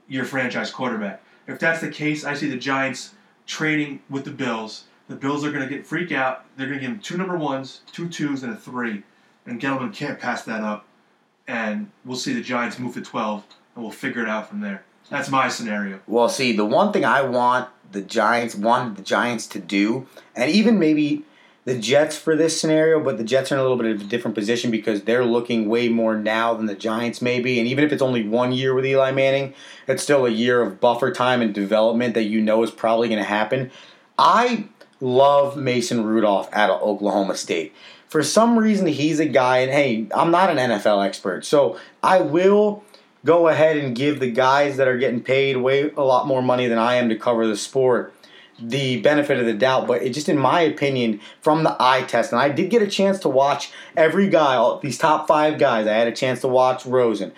your 0.09 0.25
franchise 0.25 0.71
quarterback. 0.71 1.23
If 1.47 1.59
that's 1.59 1.81
the 1.81 1.91
case, 1.91 2.25
I 2.25 2.35
see 2.35 2.49
the 2.49 2.57
Giants 2.57 3.15
trading 3.47 4.01
with 4.09 4.25
the 4.25 4.31
Bills. 4.31 4.85
The 5.09 5.17
Bills 5.17 5.45
are 5.45 5.51
going 5.51 5.69
to 5.69 5.75
get 5.75 5.87
freak 5.87 6.13
out. 6.13 6.45
They're 6.57 6.67
going 6.67 6.79
to 6.79 6.87
give 6.87 6.95
him 6.95 7.01
two 7.01 7.17
number 7.17 7.37
ones, 7.37 7.81
two 7.93 8.09
twos, 8.09 8.43
and 8.43 8.53
a 8.53 8.57
three. 8.57 9.03
And 9.47 9.61
Gettleman 9.61 9.93
can't 9.93 10.19
pass 10.19 10.45
that 10.45 10.63
up. 10.63 10.87
And 11.49 11.91
we'll 12.05 12.17
see 12.17 12.33
the 12.33 12.41
Giants 12.41 12.79
move 12.79 12.95
to 12.95 13.03
12, 13.03 13.45
and 13.75 13.83
we'll 13.83 13.93
figure 13.93 14.23
it 14.23 14.29
out 14.29 14.49
from 14.49 14.61
there. 14.61 14.85
That's 15.11 15.29
my 15.29 15.49
scenario. 15.49 16.01
Well, 16.07 16.29
see, 16.29 16.57
the 16.57 16.65
one 16.65 16.93
thing 16.93 17.05
I 17.05 17.23
want 17.23 17.69
the 17.91 18.01
Giants 18.01 18.55
wanted 18.55 18.97
the 18.97 19.03
Giants 19.03 19.47
to 19.49 19.59
do, 19.59 20.07
and 20.35 20.51
even 20.51 20.79
maybe 20.79 21.25
the 21.65 21.79
Jets 21.79 22.17
for 22.17 22.35
this 22.35 22.61
scenario, 22.61 22.99
but 23.01 23.19
the 23.19 23.25
Jets 23.25 23.53
are 23.53 23.55
in 23.55 23.61
a 23.61 23.63
little 23.63 23.77
bit 23.77 23.95
of 23.95 24.01
a 24.01 24.05
different 24.05 24.35
position 24.35 24.71
because 24.71 25.03
they're 25.03 25.25
looking 25.25 25.69
way 25.69 25.89
more 25.89 26.17
now 26.17 26.55
than 26.55 26.67
the 26.67 26.75
Giants 26.75 27.23
may 27.23 27.41
be. 27.41 27.61
And 27.61 27.69
even 27.69 27.85
if 27.85 27.93
it's 27.93 28.03
only 28.03 28.27
one 28.27 28.53
year 28.53 28.75
with 28.75 28.85
Eli 28.85 29.13
Manning, 29.13 29.55
it's 29.87 30.03
still 30.03 30.27
a 30.27 30.31
year 30.31 30.61
of 30.61 30.81
buffer 30.81 31.13
time 31.13 31.41
and 31.41 31.55
development 31.55 32.15
that 32.15 32.25
you 32.25 32.41
know 32.41 32.63
is 32.65 32.73
probably 32.73 33.09
going 33.09 33.21
to 33.21 33.29
happen. 33.29 33.71
I 34.19 34.65
love 35.01 35.57
Mason 35.57 36.05
Rudolph 36.05 36.49
out 36.53 36.71
of 36.71 36.83
Oklahoma 36.83 37.37
State. 37.37 37.73
For 38.09 38.25
some 38.25 38.59
reason, 38.59 38.87
he's 38.89 39.21
a 39.21 39.27
guy, 39.27 39.59
and 39.59 39.73
hey, 39.73 40.07
I'm 40.15 40.31
not 40.31 40.51
an 40.51 40.59
NFL 40.59 41.07
expert, 41.07 41.45
so 41.47 41.79
I 42.03 42.21
will 42.21 42.85
go 43.25 43.49
ahead 43.49 43.77
and 43.77 43.97
give 43.97 44.21
the 44.21 44.31
guys 44.31 44.77
that 44.77 44.89
are 44.89 44.99
getting 44.99 45.23
paid 45.23 45.57
way 45.57 45.91
a 45.91 46.03
lot 46.03 46.27
more 46.27 46.43
money 46.43 46.67
than 46.67 46.79
I 46.79 46.97
am 46.97 47.09
to 47.09 47.17
cover 47.17 47.47
the 47.47 47.57
sport 47.57 48.13
the 48.63 49.01
benefit 49.01 49.39
of 49.39 49.47
the 49.47 49.53
doubt. 49.53 49.87
But 49.87 50.03
it 50.03 50.11
just, 50.11 50.29
in 50.29 50.39
my 50.39 50.61
opinion, 50.61 51.21
from 51.41 51.65
the 51.65 51.77
eye 51.81 52.03
test, 52.03 52.33
and 52.33 52.41
I 52.41 52.49
did 52.49 52.71
get 52.71 52.83
a 52.83 52.87
chance 52.87 53.19
to 53.21 53.29
watch 53.29 53.73
every 53.97 54.29
guy, 54.29 54.57
all 54.57 54.79
these 54.79 54.99
top 54.99 55.27
five 55.27 55.59
guys. 55.59 55.87
I 55.87 55.95
had 55.95 56.09
a 56.09 56.13
chance 56.13 56.41
to 56.43 56.49
watch 56.49 56.87
Rosen, 56.87 57.33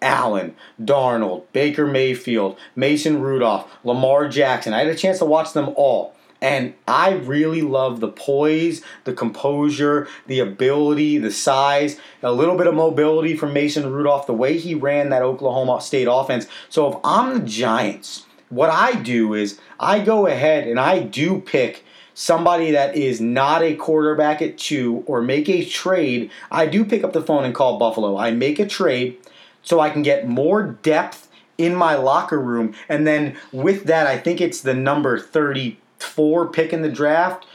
Allen, 0.00 0.54
Darnold, 0.80 1.44
Baker 1.52 1.86
Mayfield, 1.86 2.58
Mason 2.76 3.20
Rudolph, 3.20 3.70
Lamar 3.84 4.28
Jackson. 4.28 4.72
I 4.72 4.78
had 4.78 4.88
a 4.88 4.94
chance 4.94 5.18
to 5.18 5.24
watch 5.24 5.52
them 5.52 5.70
all. 5.76 6.14
And 6.40 6.74
I 6.86 7.14
really 7.14 7.62
love 7.62 7.98
the 7.98 8.08
poise, 8.08 8.80
the 9.02 9.12
composure, 9.12 10.06
the 10.28 10.38
ability, 10.38 11.18
the 11.18 11.32
size, 11.32 11.98
a 12.22 12.32
little 12.32 12.56
bit 12.56 12.68
of 12.68 12.74
mobility 12.74 13.36
from 13.36 13.52
Mason 13.52 13.92
Rudolph, 13.92 14.28
the 14.28 14.32
way 14.32 14.56
he 14.56 14.74
ran 14.74 15.10
that 15.10 15.22
Oklahoma 15.22 15.80
State 15.80 16.06
offense. 16.08 16.46
So 16.68 16.92
if 16.92 16.98
I'm 17.02 17.34
the 17.34 17.44
Giants, 17.44 18.26
what 18.48 18.70
I 18.70 18.94
do 18.94 19.34
is 19.34 19.60
I 19.78 20.00
go 20.00 20.26
ahead 20.26 20.66
and 20.66 20.78
I 20.78 21.00
do 21.00 21.40
pick 21.40 21.84
somebody 22.14 22.72
that 22.72 22.96
is 22.96 23.20
not 23.20 23.62
a 23.62 23.76
quarterback 23.76 24.42
at 24.42 24.58
two 24.58 25.04
or 25.06 25.22
make 25.22 25.48
a 25.48 25.64
trade. 25.64 26.30
I 26.50 26.66
do 26.66 26.84
pick 26.84 27.04
up 27.04 27.12
the 27.12 27.22
phone 27.22 27.44
and 27.44 27.54
call 27.54 27.78
Buffalo. 27.78 28.16
I 28.16 28.32
make 28.32 28.58
a 28.58 28.66
trade 28.66 29.16
so 29.62 29.80
I 29.80 29.90
can 29.90 30.02
get 30.02 30.26
more 30.26 30.62
depth 30.82 31.28
in 31.58 31.74
my 31.74 31.94
locker 31.94 32.40
room. 32.40 32.74
And 32.88 33.06
then 33.06 33.36
with 33.52 33.84
that, 33.84 34.06
I 34.06 34.18
think 34.18 34.40
it's 34.40 34.60
the 34.60 34.74
number 34.74 35.18
34 35.18 36.48
pick 36.48 36.72
in 36.72 36.82
the 36.82 36.90
draft 36.90 37.46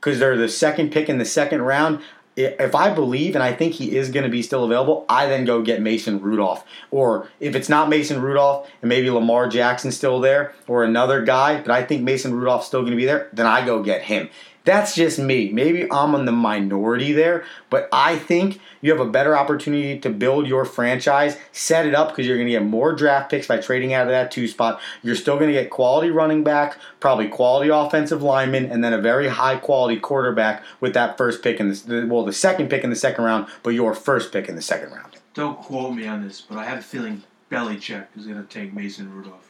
because 0.00 0.18
they're 0.18 0.36
the 0.36 0.48
second 0.48 0.92
pick 0.92 1.08
in 1.08 1.18
the 1.18 1.24
second 1.24 1.62
round. 1.62 2.00
If 2.44 2.74
I 2.74 2.92
believe 2.92 3.34
and 3.34 3.42
I 3.42 3.52
think 3.52 3.74
he 3.74 3.96
is 3.96 4.10
going 4.10 4.24
to 4.24 4.30
be 4.30 4.42
still 4.42 4.64
available, 4.64 5.04
I 5.08 5.26
then 5.26 5.44
go 5.44 5.62
get 5.62 5.80
Mason 5.80 6.20
Rudolph. 6.20 6.64
Or 6.90 7.28
if 7.40 7.54
it's 7.54 7.68
not 7.68 7.88
Mason 7.88 8.20
Rudolph 8.20 8.68
and 8.82 8.88
maybe 8.88 9.10
Lamar 9.10 9.48
Jackson 9.48 9.92
still 9.92 10.20
there 10.20 10.54
or 10.66 10.84
another 10.84 11.24
guy, 11.24 11.60
but 11.60 11.70
I 11.70 11.82
think 11.84 12.02
Mason 12.02 12.34
Rudolph's 12.34 12.66
still 12.66 12.80
going 12.80 12.92
to 12.92 12.96
be 12.96 13.06
there, 13.06 13.28
then 13.32 13.46
I 13.46 13.64
go 13.64 13.82
get 13.82 14.02
him. 14.02 14.28
That's 14.64 14.94
just 14.94 15.18
me. 15.18 15.50
Maybe 15.50 15.90
I'm 15.90 16.14
in 16.14 16.26
the 16.26 16.32
minority 16.32 17.12
there, 17.12 17.44
but 17.70 17.88
I 17.92 18.18
think 18.18 18.60
you 18.82 18.90
have 18.90 19.00
a 19.00 19.10
better 19.10 19.36
opportunity 19.36 19.98
to 20.00 20.10
build 20.10 20.46
your 20.46 20.64
franchise, 20.64 21.36
set 21.50 21.86
it 21.86 21.94
up 21.94 22.08
because 22.08 22.26
you're 22.26 22.36
going 22.36 22.46
to 22.46 22.52
get 22.52 22.64
more 22.64 22.92
draft 22.92 23.30
picks 23.30 23.46
by 23.46 23.58
trading 23.58 23.94
out 23.94 24.02
of 24.02 24.10
that 24.10 24.30
two 24.30 24.46
spot. 24.46 24.80
You're 25.02 25.16
still 25.16 25.36
going 25.36 25.48
to 25.48 25.54
get 25.54 25.70
quality 25.70 26.10
running 26.10 26.44
back, 26.44 26.76
probably 27.00 27.28
quality 27.28 27.70
offensive 27.70 28.22
lineman, 28.22 28.66
and 28.66 28.84
then 28.84 28.92
a 28.92 29.00
very 29.00 29.28
high 29.28 29.56
quality 29.56 29.98
quarterback 29.98 30.62
with 30.80 30.92
that 30.94 31.16
first 31.16 31.42
pick 31.42 31.58
in 31.58 31.70
the 31.70 32.06
well, 32.08 32.24
the 32.24 32.32
second 32.32 32.68
pick 32.68 32.84
in 32.84 32.90
the 32.90 32.96
second 32.96 33.24
round, 33.24 33.46
but 33.62 33.70
your 33.70 33.94
first 33.94 34.32
pick 34.32 34.48
in 34.48 34.56
the 34.56 34.62
second 34.62 34.92
round. 34.92 35.16
Don't 35.32 35.58
quote 35.58 35.94
me 35.94 36.06
on 36.06 36.26
this, 36.26 36.40
but 36.40 36.58
I 36.58 36.64
have 36.64 36.78
a 36.78 36.82
feeling 36.82 37.22
Belichick 37.50 38.06
is 38.16 38.26
going 38.26 38.40
to 38.40 38.48
take 38.48 38.74
Mason 38.74 39.12
Rudolph. 39.12 39.49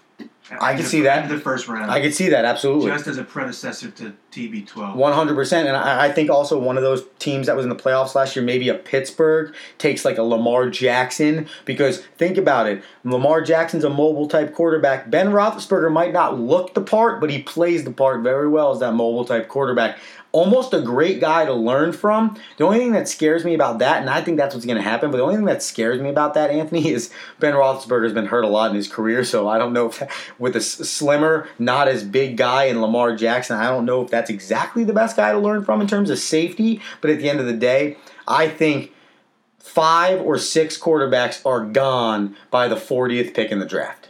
I 0.61 0.73
can 0.75 0.83
the- 0.83 0.89
see 0.89 1.03
that. 1.03 1.25
in 1.25 1.37
the 1.37 1.41
first 1.41 1.69
round. 1.69 1.91
I 1.91 2.01
could 2.01 2.15
see 2.15 2.29
that 2.31 2.45
absolutely. 2.45 2.91
just 2.91 3.07
as 3.07 3.19
a 3.19 3.25
predecessor 3.25 3.91
to 3.91 4.13
TB12. 4.33 4.95
One 4.95 5.13
hundred 5.13 5.35
percent, 5.35 5.69
and 5.69 5.77
I, 5.77 6.07
I 6.07 6.13
think 6.13 6.31
also 6.31 6.59
one 6.59 6.77
of 6.77 6.83
those 6.83 7.05
teams 7.19 7.47
that 7.47 7.57
was 7.57 7.65
in 7.65 7.69
the 7.69 7.77
playoffs 7.77 8.15
last 8.15 8.35
year, 8.37 8.45
maybe 8.45 8.69
a 8.69 8.75
Pittsburgh, 8.75 9.55
takes 9.79 10.05
like 10.05 10.19
a 10.19 10.23
Lamar 10.23 10.71
Jackson 10.71 11.47
because 11.65 11.99
think 12.17 12.37
about 12.39 12.67
it, 12.67 12.83
Lamar 13.05 13.43
Jackson's 13.43 13.85
a 13.85 13.91
mobile 13.91 14.29
type 14.29 14.55
quarterback. 14.55 15.11
Ben 15.11 15.29
Roethlisberger 15.29 15.93
might 15.93 16.13
not 16.13 16.39
look 16.39 16.75
the 16.75 16.81
part, 16.81 17.21
but 17.21 17.31
he 17.31 17.43
plays 17.43 17.85
the 17.85 17.93
part 17.93 18.23
very 18.23 18.49
well 18.49 18.73
as 18.73 18.81
that 18.81 18.93
mobile 18.93 19.25
type 19.25 19.49
quarterback. 19.49 19.99
Almost 20.33 20.72
a 20.74 20.81
great 20.81 21.20
guy 21.20 21.45
to 21.45 21.53
learn 21.53 21.93
from. 21.93 22.39
The 22.57 22.64
only 22.64 22.78
thing 22.78 22.93
that 22.93 23.09
scares 23.09 23.45
me 23.45 23.55
about 23.55 23.81
that, 23.81 24.01
and 24.01 24.09
I 24.09 24.20
think 24.20 24.37
that's 24.37 24.55
what's 24.55 24.66
going 24.66 24.76
to 24.76 24.83
happen, 24.83 25.11
but 25.11 25.16
the 25.16 25.22
only 25.24 25.37
thing 25.37 25.47
that 25.47 25.62
scares 25.62 26.01
me 26.01 26.09
about 26.09 26.35
that, 26.35 26.51
Anthony, 26.51 26.89
is 26.89 27.11
Ben 27.41 27.55
Roethlisberger's 27.55 28.12
been 28.12 28.26
hurt 28.26 28.45
a 28.45 28.49
lot 28.49 28.70
in 28.70 28.76
his 28.76 28.87
career, 28.87 29.24
so 29.24 29.49
I 29.49 29.59
don't 29.59 29.72
know 29.72 29.87
if 29.87 30.35
with 30.39 30.55
a 30.55 30.61
slimmer, 30.61 31.49
not 31.59 31.89
as 31.89 32.05
big 32.05 32.37
guy 32.37 32.64
in 32.64 32.81
Lamar 32.81 33.16
Jackson, 33.16 33.57
I 33.57 33.68
don't 33.68 33.85
know 33.85 34.03
if 34.03 34.11
that's 34.11 34.31
exactly 34.31 34.85
the 34.85 34.93
best 34.93 35.16
guy 35.16 35.33
to 35.33 35.39
learn 35.39 35.64
from 35.64 35.81
in 35.81 35.89
terms 35.89 36.11
of 36.11 36.18
safety. 36.18 36.81
But 37.01 37.11
at 37.11 37.18
the 37.18 37.28
end 37.28 37.41
of 37.41 37.47
the 37.47 37.53
day, 37.53 37.97
I 38.28 38.49
think 38.49 38.93
five 39.59 40.20
or 40.20 40.39
six 40.39 40.78
quarterbacks 40.78 41.45
are 41.45 41.64
gone 41.64 42.37
by 42.51 42.68
the 42.68 42.76
40th 42.76 43.35
pick 43.35 43.51
in 43.51 43.59
the 43.59 43.66
draft. 43.66 44.10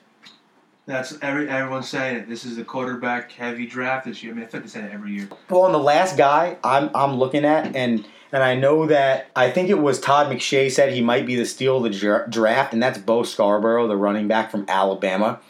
That's 0.90 1.16
every 1.22 1.48
everyone's 1.48 1.88
saying 1.88 2.16
it. 2.16 2.28
This 2.28 2.44
is 2.44 2.58
a 2.58 2.64
quarterback 2.64 3.32
heavy 3.32 3.66
draft 3.66 4.06
this 4.06 4.22
year. 4.22 4.32
I 4.32 4.36
mean, 4.36 4.44
I 4.44 4.48
think 4.48 4.64
they 4.64 4.70
say 4.70 4.82
it 4.82 4.92
every 4.92 5.12
year. 5.12 5.28
Well, 5.48 5.66
and 5.66 5.74
the 5.74 5.78
last 5.78 6.16
guy 6.16 6.56
I'm 6.64 6.90
I'm 6.94 7.14
looking 7.14 7.44
at, 7.44 7.74
and 7.76 8.06
and 8.32 8.42
I 8.42 8.54
know 8.54 8.86
that 8.86 9.30
I 9.34 9.50
think 9.50 9.70
it 9.70 9.78
was 9.78 10.00
Todd 10.00 10.28
McShay 10.28 10.70
said 10.70 10.92
he 10.92 11.00
might 11.00 11.26
be 11.26 11.36
the 11.36 11.46
steal 11.46 11.84
of 11.84 11.92
the 11.92 12.26
draft, 12.28 12.72
and 12.72 12.82
that's 12.82 12.98
Bo 12.98 13.22
Scarborough, 13.22 13.88
the 13.88 13.96
running 13.96 14.28
back 14.28 14.50
from 14.50 14.64
Alabama. 14.68 15.40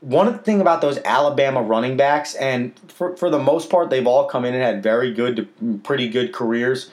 One 0.00 0.38
thing 0.38 0.62
about 0.62 0.80
those 0.80 0.98
Alabama 1.04 1.62
running 1.62 1.96
backs, 1.96 2.34
and 2.34 2.72
for, 2.88 3.16
for 3.16 3.28
the 3.28 3.38
most 3.38 3.68
part, 3.68 3.90
they've 3.90 4.06
all 4.06 4.24
come 4.24 4.46
in 4.46 4.54
and 4.54 4.62
had 4.62 4.82
very 4.82 5.12
good, 5.12 5.48
pretty 5.82 6.08
good 6.08 6.32
careers. 6.32 6.90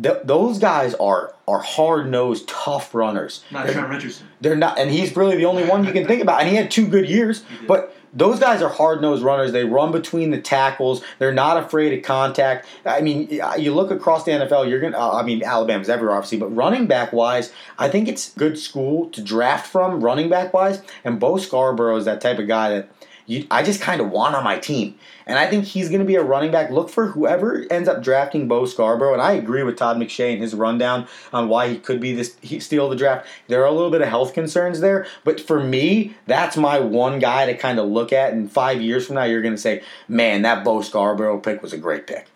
Th- 0.00 0.18
those 0.24 0.58
guys 0.58 0.94
are 0.94 1.34
are 1.48 1.60
hard 1.60 2.10
nosed, 2.10 2.48
tough 2.48 2.94
runners. 2.94 3.44
Not 3.50 3.68
Trent 3.68 3.88
Richardson. 3.88 4.26
they're 4.40 4.56
not, 4.56 4.78
and 4.78 4.90
he's 4.90 5.16
really 5.16 5.36
the 5.36 5.46
only 5.46 5.64
one 5.64 5.84
you 5.84 5.92
can 5.92 6.06
think 6.06 6.20
about. 6.22 6.40
And 6.40 6.48
he 6.48 6.56
had 6.56 6.70
two 6.70 6.86
good 6.86 7.08
years, 7.08 7.44
but 7.66 7.94
those 8.12 8.38
guys 8.40 8.62
are 8.62 8.68
hard 8.70 9.00
nosed 9.02 9.22
runners. 9.22 9.52
They 9.52 9.64
run 9.64 9.92
between 9.92 10.30
the 10.30 10.40
tackles. 10.40 11.02
They're 11.18 11.34
not 11.34 11.62
afraid 11.62 11.96
of 11.96 12.02
contact. 12.04 12.66
I 12.84 13.00
mean, 13.00 13.28
you 13.58 13.74
look 13.74 13.90
across 13.90 14.24
the 14.24 14.32
NFL. 14.32 14.68
You're 14.68 14.80
gonna. 14.80 14.98
Uh, 14.98 15.12
I 15.12 15.22
mean, 15.22 15.42
Alabama's 15.42 15.88
everywhere, 15.88 16.16
obviously, 16.16 16.38
but 16.38 16.48
running 16.54 16.86
back 16.86 17.12
wise, 17.12 17.52
I 17.78 17.88
think 17.88 18.08
it's 18.08 18.32
good 18.34 18.58
school 18.58 19.08
to 19.10 19.22
draft 19.22 19.66
from. 19.66 20.00
Running 20.02 20.28
back 20.28 20.52
wise, 20.52 20.82
and 21.04 21.20
Bo 21.20 21.36
Scarborough 21.38 21.96
is 21.96 22.04
that 22.06 22.20
type 22.20 22.38
of 22.38 22.48
guy 22.48 22.70
that. 22.70 22.90
You, 23.26 23.46
I 23.50 23.62
just 23.62 23.80
kind 23.80 24.00
of 24.00 24.10
want 24.10 24.34
on 24.34 24.44
my 24.44 24.58
team. 24.58 24.98
And 25.26 25.38
I 25.38 25.48
think 25.48 25.64
he's 25.64 25.88
going 25.88 26.00
to 26.00 26.06
be 26.06 26.14
a 26.14 26.22
running 26.22 26.52
back. 26.52 26.70
Look 26.70 26.88
for 26.88 27.08
whoever 27.08 27.66
ends 27.70 27.88
up 27.88 28.02
drafting 28.02 28.46
Bo 28.46 28.66
Scarborough. 28.66 29.12
And 29.12 29.20
I 29.20 29.32
agree 29.32 29.64
with 29.64 29.76
Todd 29.76 29.96
McShay 29.96 30.32
and 30.32 30.40
his 30.40 30.54
rundown 30.54 31.08
on 31.32 31.48
why 31.48 31.68
he 31.68 31.78
could 31.78 32.00
be 32.00 32.12
this 32.12 32.36
he 32.40 32.60
steal 32.60 32.88
the 32.88 32.96
draft. 32.96 33.26
There 33.48 33.62
are 33.62 33.66
a 33.66 33.72
little 33.72 33.90
bit 33.90 34.02
of 34.02 34.08
health 34.08 34.32
concerns 34.32 34.80
there, 34.80 35.06
but 35.24 35.40
for 35.40 35.62
me, 35.62 36.14
that's 36.26 36.56
my 36.56 36.78
one 36.78 37.18
guy 37.18 37.46
to 37.46 37.56
kind 37.56 37.78
of 37.78 37.88
look 37.88 38.12
at. 38.12 38.32
And 38.32 38.50
five 38.50 38.80
years 38.80 39.06
from 39.06 39.16
now, 39.16 39.24
you're 39.24 39.42
going 39.42 39.54
to 39.54 39.60
say, 39.60 39.82
"Man, 40.08 40.42
that 40.42 40.64
Bo 40.64 40.82
Scarborough 40.82 41.38
pick 41.38 41.62
was 41.62 41.72
a 41.72 41.78
great 41.78 42.06
pick." 42.06 42.26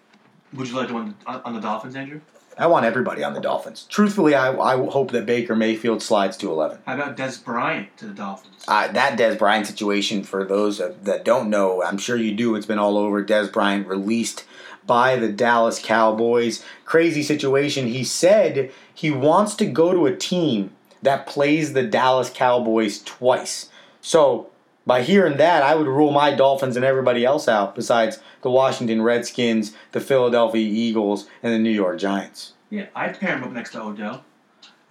Would 0.54 0.68
you 0.68 0.74
like 0.74 0.88
to 0.88 0.96
on, 0.96 1.14
on 1.26 1.54
the 1.54 1.60
Dolphins, 1.60 1.94
Andrew? 1.94 2.20
I 2.58 2.66
want 2.66 2.84
everybody 2.84 3.24
on 3.24 3.32
the 3.32 3.40
Dolphins. 3.40 3.86
Truthfully, 3.88 4.34
I, 4.34 4.52
I 4.52 4.76
hope 4.76 5.12
that 5.12 5.24
Baker 5.24 5.56
Mayfield 5.56 6.02
slides 6.02 6.36
to 6.38 6.50
11. 6.50 6.78
How 6.84 6.94
about 6.94 7.16
Dez 7.16 7.42
Bryant 7.42 7.96
to 7.98 8.06
the 8.06 8.14
Dolphins? 8.14 8.64
Uh, 8.68 8.88
that 8.92 9.18
Dez 9.18 9.38
Bryant 9.38 9.66
situation, 9.66 10.22
for 10.22 10.44
those 10.44 10.78
that, 10.78 11.04
that 11.04 11.24
don't 11.24 11.48
know, 11.48 11.82
I'm 11.82 11.98
sure 11.98 12.16
you 12.16 12.34
do. 12.34 12.54
It's 12.54 12.66
been 12.66 12.78
all 12.78 12.98
over. 12.98 13.24
Dez 13.24 13.50
Bryant 13.52 13.86
released 13.86 14.44
by 14.86 15.16
the 15.16 15.30
Dallas 15.30 15.80
Cowboys. 15.82 16.64
Crazy 16.84 17.22
situation. 17.22 17.86
He 17.86 18.04
said 18.04 18.72
he 18.92 19.10
wants 19.10 19.54
to 19.56 19.66
go 19.66 19.92
to 19.92 20.06
a 20.06 20.16
team 20.16 20.72
that 21.02 21.26
plays 21.26 21.72
the 21.72 21.82
Dallas 21.82 22.30
Cowboys 22.30 23.02
twice. 23.02 23.70
So, 24.00 24.50
by 24.86 25.02
hearing 25.02 25.36
that, 25.36 25.62
I 25.62 25.74
would 25.74 25.86
rule 25.86 26.10
my 26.10 26.34
Dolphins 26.34 26.76
and 26.76 26.84
everybody 26.84 27.24
else 27.24 27.48
out 27.48 27.74
besides 27.74 28.18
the 28.42 28.50
Washington 28.50 29.02
Redskins, 29.02 29.74
the 29.92 30.00
Philadelphia 30.00 30.66
Eagles, 30.66 31.28
and 31.42 31.52
the 31.52 31.58
New 31.58 31.70
York 31.70 31.98
Giants. 31.98 32.54
Yeah, 32.70 32.86
I'd 32.94 33.18
pair 33.18 33.36
him 33.36 33.44
up 33.44 33.52
next 33.52 33.72
to 33.72 33.82
Odell. 33.82 34.24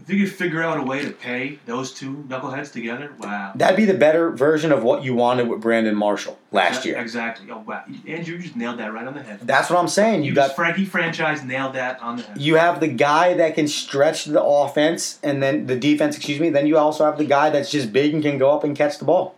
If 0.01 0.09
you 0.09 0.23
could 0.23 0.33
figure 0.33 0.63
out 0.63 0.79
a 0.79 0.83
way 0.83 1.03
to 1.03 1.11
pay 1.11 1.59
those 1.65 1.93
two 1.93 2.23
knuckleheads 2.29 2.71
together, 2.71 3.11
wow. 3.19 3.51
That'd 3.53 3.75
be 3.75 3.83
the 3.83 3.93
better 3.93 4.31
version 4.31 4.71
of 4.71 4.81
what 4.81 5.03
you 5.03 5.13
wanted 5.13 5.49
with 5.49 5.59
Brandon 5.59 5.93
Marshall 5.93 6.39
last 6.53 6.85
year. 6.85 6.97
Exactly. 6.97 7.51
Oh 7.51 7.57
wow, 7.67 7.83
Andrew, 8.07 8.37
just 8.37 8.55
nailed 8.55 8.79
that 8.79 8.93
right 8.93 9.05
on 9.05 9.13
the 9.13 9.21
head. 9.21 9.41
That's 9.41 9.69
what 9.69 9.77
I'm 9.77 9.89
saying. 9.89 10.23
You 10.23 10.29
You 10.29 10.35
got 10.35 10.55
Frankie 10.55 10.85
franchise 10.85 11.43
nailed 11.43 11.75
that 11.75 12.01
on 12.01 12.15
the 12.15 12.23
head. 12.23 12.39
you 12.39 12.55
have 12.55 12.79
the 12.79 12.87
guy 12.87 13.33
that 13.33 13.55
can 13.55 13.67
stretch 13.67 14.23
the 14.23 14.41
offense 14.41 15.19
and 15.21 15.43
then 15.43 15.65
the 15.67 15.75
defense, 15.77 16.15
excuse 16.15 16.39
me. 16.39 16.49
Then 16.49 16.65
you 16.65 16.77
also 16.77 17.03
have 17.03 17.17
the 17.17 17.25
guy 17.25 17.49
that's 17.49 17.69
just 17.69 17.91
big 17.91 18.13
and 18.13 18.23
can 18.23 18.37
go 18.37 18.51
up 18.51 18.63
and 18.63 18.77
catch 18.77 18.99
the 18.99 19.05
ball. 19.05 19.35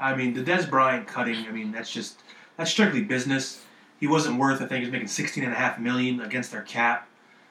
I 0.00 0.14
mean, 0.14 0.34
the 0.34 0.42
Dez 0.42 0.68
Bryant 0.68 1.06
cutting. 1.06 1.46
I 1.46 1.50
mean, 1.50 1.72
that's 1.72 1.90
just 1.90 2.20
that's 2.56 2.70
strictly 2.70 3.02
business. 3.02 3.62
He 4.00 4.06
wasn't 4.06 4.38
worth. 4.38 4.60
I 4.60 4.66
think 4.66 4.80
he 4.80 4.80
was 4.80 4.90
making 4.90 5.08
sixteen 5.08 5.44
and 5.44 5.52
a 5.52 5.56
half 5.56 5.78
million 5.78 6.20
against 6.20 6.52
their 6.52 6.62
cap. 6.62 7.08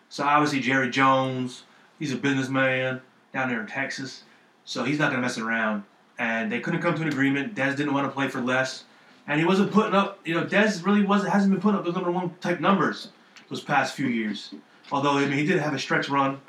So 0.10 0.24
obviously 0.24 0.60
Jerry 0.60 0.90
Jones, 0.90 1.64
he's 1.98 2.14
a 2.14 2.18
businessman 2.18 3.02
down 3.34 3.50
there 3.50 3.60
in 3.60 3.68
Texas. 3.68 4.24
So 4.66 4.84
he's 4.84 5.00
not 5.00 5.10
to 5.12 5.18
mess 5.18 5.38
around. 5.38 5.84
And 6.20 6.52
they 6.52 6.60
couldn't 6.60 6.82
come 6.82 6.94
to 6.96 7.02
an 7.02 7.08
agreement. 7.08 7.56
Dez 7.56 7.76
didn't 7.76 7.94
want 7.94 8.06
to 8.08 8.12
play 8.14 8.28
for 8.28 8.40
less, 8.40 8.84
and 9.28 9.40
he 9.40 9.46
wasn't 9.46 9.72
putting 9.72 9.96
up. 9.96 10.20
You 10.26 10.36
know, 10.36 10.46
Dez 10.46 10.86
really 10.86 11.04
wasn't 11.04 11.34
hasn't 11.34 11.52
been 11.52 11.62
putting 11.62 11.80
up 11.80 11.86
those 11.86 11.96
number 11.96 12.12
one 12.12 12.36
type 12.40 12.60
numbers 12.60 13.10
those 13.50 13.62
past 13.62 13.96
few 13.96 14.08
years. 14.08 14.54
Although 14.92 15.18
I 15.18 15.26
mean, 15.26 15.38
he 15.38 15.46
did 15.46 15.60
have 15.60 15.74
a 15.74 15.80
stretch 15.80 16.10
run 16.10 16.40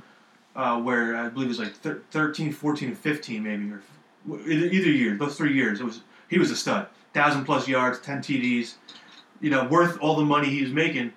uh, 0.55 0.81
where 0.81 1.17
I 1.17 1.29
believe 1.29 1.47
it 1.47 1.49
was 1.49 1.59
like 1.59 1.75
thir- 1.75 2.03
13, 2.11 2.53
14, 2.53 2.89
and 2.91 2.99
15 2.99 3.43
maybe, 3.43 3.71
or 3.71 3.83
either, 4.29 4.91
year, 4.91 5.17
those 5.17 5.37
three 5.37 5.55
years. 5.55 5.81
It 5.81 5.85
was 5.85 6.01
he 6.29 6.39
was 6.39 6.51
a 6.51 6.57
stud, 6.57 6.87
thousand 7.13 7.45
plus 7.45 7.69
yards, 7.69 8.01
ten 8.01 8.19
TDs, 8.19 8.75
you 9.41 9.51
know, 9.51 9.65
worth 9.65 9.99
all 10.01 10.17
the 10.17 10.25
money 10.25 10.49
he 10.49 10.63
was 10.63 10.73
making. 10.73 11.13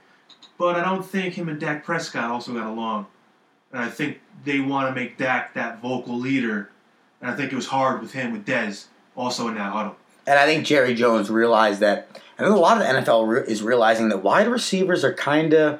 But 0.57 0.75
I 0.75 0.83
don't 0.83 1.05
think 1.05 1.35
him 1.35 1.49
and 1.49 1.59
Dak 1.59 1.85
Prescott 1.85 2.31
also 2.31 2.53
got 2.53 2.67
along, 2.67 3.07
and 3.71 3.81
I 3.81 3.89
think 3.89 4.19
they 4.43 4.59
want 4.59 4.89
to 4.89 4.99
make 4.99 5.17
Dak 5.17 5.53
that 5.53 5.81
vocal 5.81 6.17
leader, 6.17 6.71
and 7.21 7.29
I 7.29 7.35
think 7.35 7.51
it 7.51 7.55
was 7.55 7.67
hard 7.67 8.01
with 8.01 8.13
him 8.13 8.31
with 8.31 8.45
Dez 8.45 8.85
also 9.15 9.47
in 9.47 9.55
that 9.55 9.71
huddle. 9.71 9.95
And 10.25 10.37
I 10.37 10.45
think 10.45 10.65
Jerry 10.65 10.93
Jones 10.93 11.29
realized 11.29 11.79
that. 11.79 12.21
I 12.39 12.43
think 12.43 12.55
a 12.55 12.59
lot 12.59 12.79
of 12.79 12.83
the 12.83 13.11
NFL 13.11 13.27
re- 13.27 13.51
is 13.51 13.63
realizing 13.63 14.09
that 14.09 14.21
wide 14.21 14.47
receivers 14.47 15.03
are 15.03 15.13
kind 15.13 15.53
of 15.53 15.79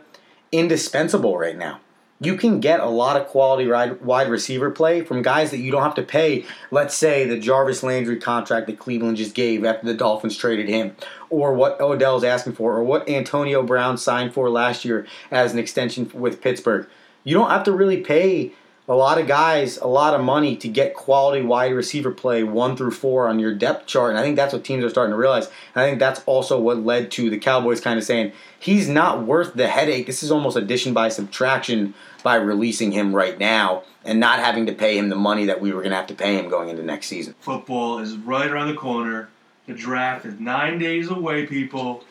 indispensable 0.51 1.37
right 1.37 1.55
now. 1.55 1.81
You 2.19 2.35
can 2.35 2.59
get 2.59 2.79
a 2.79 2.89
lot 2.89 3.15
of 3.15 3.27
quality 3.27 3.67
wide 3.67 4.29
receiver 4.29 4.71
play 4.71 5.01
from 5.01 5.21
guys 5.21 5.51
that 5.51 5.59
you 5.59 5.71
don't 5.71 5.83
have 5.83 5.93
to 5.95 6.03
pay. 6.03 6.45
Let's 6.71 6.95
say 6.95 7.25
the 7.25 7.37
Jarvis 7.37 7.83
Landry 7.83 8.17
contract 8.17 8.65
that 8.67 8.79
Cleveland 8.79 9.17
just 9.17 9.35
gave 9.35 9.63
after 9.63 9.85
the 9.85 9.93
Dolphins 9.93 10.35
traded 10.35 10.67
him, 10.67 10.95
or 11.29 11.53
what 11.53 11.79
Odell's 11.79 12.23
asking 12.23 12.53
for, 12.53 12.75
or 12.75 12.83
what 12.83 13.07
Antonio 13.07 13.61
Brown 13.61 13.97
signed 13.97 14.33
for 14.33 14.49
last 14.49 14.83
year 14.83 15.05
as 15.29 15.53
an 15.53 15.59
extension 15.59 16.09
with 16.13 16.41
Pittsburgh. 16.41 16.87
You 17.23 17.35
don't 17.35 17.51
have 17.51 17.65
to 17.65 17.71
really 17.71 18.01
pay 18.01 18.53
a 18.87 18.95
lot 18.95 19.17
of 19.17 19.27
guys 19.27 19.77
a 19.77 19.87
lot 19.87 20.13
of 20.13 20.21
money 20.21 20.55
to 20.55 20.67
get 20.67 20.93
quality 20.93 21.41
wide 21.43 21.73
receiver 21.73 22.11
play 22.11 22.43
one 22.43 22.77
through 22.77 22.91
four 22.91 23.27
on 23.27 23.39
your 23.39 23.53
depth 23.53 23.85
chart. 23.85 24.11
And 24.11 24.19
I 24.19 24.23
think 24.23 24.35
that's 24.35 24.53
what 24.53 24.63
teams 24.63 24.83
are 24.83 24.89
starting 24.89 25.11
to 25.11 25.17
realize. 25.17 25.47
And 25.75 25.83
I 25.83 25.87
think 25.87 25.99
that's 25.99 26.21
also 26.25 26.59
what 26.59 26.83
led 26.83 27.11
to 27.11 27.29
the 27.29 27.37
Cowboys 27.37 27.81
kind 27.81 27.97
of 27.99 28.05
saying 28.05 28.31
he's 28.59 28.87
not 28.87 29.25
worth 29.25 29.53
the 29.53 29.67
headache. 29.67 30.05
This 30.05 30.23
is 30.23 30.31
almost 30.31 30.55
addition 30.55 30.93
by 30.93 31.09
subtraction 31.09 31.93
by 32.23 32.35
releasing 32.35 32.91
him 32.91 33.15
right 33.15 33.37
now 33.37 33.83
and 34.05 34.19
not 34.19 34.39
having 34.39 34.65
to 34.67 34.73
pay 34.73 34.97
him 34.97 35.09
the 35.09 35.15
money 35.15 35.45
that 35.45 35.59
we 35.59 35.73
were 35.73 35.81
going 35.81 35.91
to 35.91 35.97
have 35.97 36.07
to 36.07 36.15
pay 36.15 36.37
him 36.37 36.49
going 36.49 36.69
into 36.69 36.83
next 36.83 37.07
season. 37.07 37.35
Football 37.39 37.99
is 37.99 38.15
right 38.15 38.49
around 38.49 38.69
the 38.69 38.75
corner. 38.75 39.29
The 39.65 39.73
draft 39.73 40.25
is 40.25 40.39
nine 40.39 40.79
days 40.79 41.09
away, 41.09 41.45
people. 41.45 42.05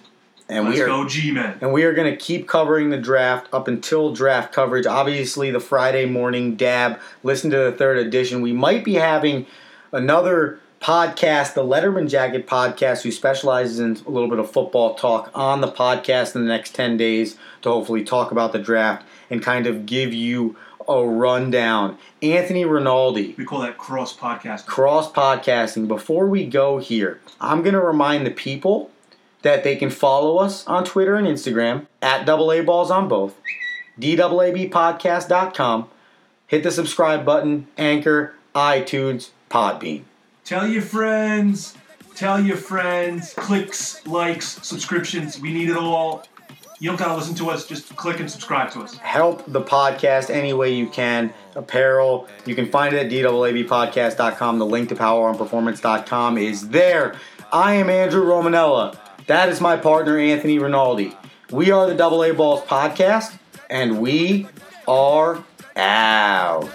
And 0.49 0.65
Let's 0.67 0.77
we 0.77 0.83
are 0.83 0.87
go, 0.87 1.09
G-Men. 1.09 1.59
and 1.61 1.73
we 1.73 1.85
are 1.85 1.93
going 1.93 2.11
to 2.11 2.17
keep 2.17 2.47
covering 2.47 2.91
the 2.91 2.97
draft 2.99 3.49
up 3.53 3.67
until 3.69 4.13
draft 4.13 4.53
coverage. 4.53 4.87
Obviously, 4.87 5.51
the 5.51 5.61
Friday 5.61 6.07
morning 6.07 6.55
dab. 6.57 6.99
Listen 7.23 7.51
to 7.51 7.57
the 7.57 7.73
third 7.73 7.99
edition. 7.99 8.43
We 8.43 8.53
might 8.53 8.85
be 8.85 8.95
having 8.95 9.47
another 9.93 10.61
podcast, 10.81 11.55
the 11.55 11.63
Letterman 11.65 12.09
Jacket 12.09 12.47
podcast, 12.47 13.03
who 13.03 13.11
specializes 13.11 13.81
in 13.81 13.97
a 14.07 14.11
little 14.11 14.29
bit 14.29 14.39
of 14.39 14.51
football 14.51 14.95
talk 14.95 15.31
on 15.35 15.61
the 15.61 15.69
podcast 15.73 16.35
in 16.37 16.43
the 16.43 16.49
next 16.49 16.75
10 16.75 16.97
days 16.97 17.37
to 17.63 17.71
hopefully 17.71 18.05
talk 18.05 18.31
about 18.31 18.53
the 18.53 18.59
draft 18.59 19.05
and 19.31 19.43
kind 19.43 19.67
of 19.67 19.87
give 19.87 20.13
you 20.13 20.57
a 20.89 21.05
rundown. 21.05 21.99
Anthony 22.23 22.65
Rinaldi, 22.65 23.35
We 23.37 23.45
call 23.45 23.63
that 23.63 23.79
cross 23.79 24.17
podcast. 24.17 24.67
cross 24.67 25.11
podcasting. 25.11 25.89
Before 25.89 26.29
we 26.29 26.47
go 26.47 26.79
here, 26.79 27.21
I'm 27.41 27.63
going 27.63 27.75
to 27.75 27.81
remind 27.81 28.25
the 28.27 28.31
people 28.31 28.91
that 29.47 29.63
they 29.63 29.77
can 29.77 29.91
follow 29.91 30.39
us 30.39 30.67
on 30.67 30.85
Twitter 30.85 31.15
and 31.15 31.25
Instagram 31.25 31.87
at 32.03 32.27
double 32.27 32.51
A 32.51 32.63
balls 32.63 32.91
on 32.91 33.07
both, 33.07 33.37
DAABpodcast.com. 34.01 35.89
Hit 36.49 36.65
the 36.65 36.73
subscribe 36.73 37.25
button, 37.25 37.69
Anchor, 37.79 38.35
iTunes, 38.57 39.31
Podbean. 39.49 40.03
Tell 40.45 40.67
your 40.67 40.83
friends. 40.83 41.77
Tell 42.17 42.41
your 42.41 42.57
friends. 42.57 43.35
Clicks, 43.35 44.05
likes, 44.05 44.59
subscriptions. 44.67 45.39
We 45.39 45.53
need 45.53 45.69
it 45.69 45.77
all. 45.77 46.27
You 46.81 46.91
don't 46.91 46.99
gotta 46.99 47.15
listen 47.15 47.37
to 47.37 47.49
us. 47.49 47.69
Just 47.69 47.95
click 47.95 48.19
and 48.19 48.29
subscribe 48.29 48.73
to 48.73 48.81
us. 48.81 48.99
Help 48.99 49.45
the 49.47 49.63
podcast 49.63 50.29
any 50.29 50.55
way 50.55 50.75
you 50.75 50.89
can. 50.89 51.33
Apparel, 51.55 52.27
you 52.47 52.57
can 52.57 52.67
find 52.69 52.97
it 52.97 53.07
at 53.07 53.13
DAABpodcast.com. 53.13 54.59
The 54.59 54.67
link 54.67 54.89
to 54.89 54.97
PowerOnPerformance.com 54.97 56.37
is 56.37 56.71
there. 56.71 57.15
I 57.53 57.75
am 57.75 57.89
Andrew 57.89 58.25
Romanella. 58.25 58.99
That 59.27 59.49
is 59.49 59.61
my 59.61 59.77
partner, 59.77 60.17
Anthony 60.19 60.61
Rinaldi. 60.61 61.13
We 61.51 61.73
are 61.73 61.89
the 61.89 61.97
Double 61.97 62.23
A 62.23 62.33
Balls 62.33 62.61
Podcast, 62.61 63.37
and 63.69 64.01
we 64.01 64.47
are 64.87 65.43
out. 65.75 66.71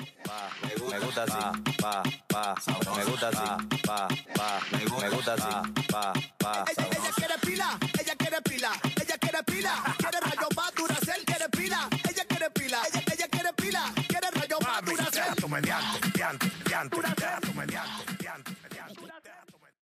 Me 0.66 0.72
gusta 1.00 1.24
así, 1.24 1.40
pa, 1.78 2.04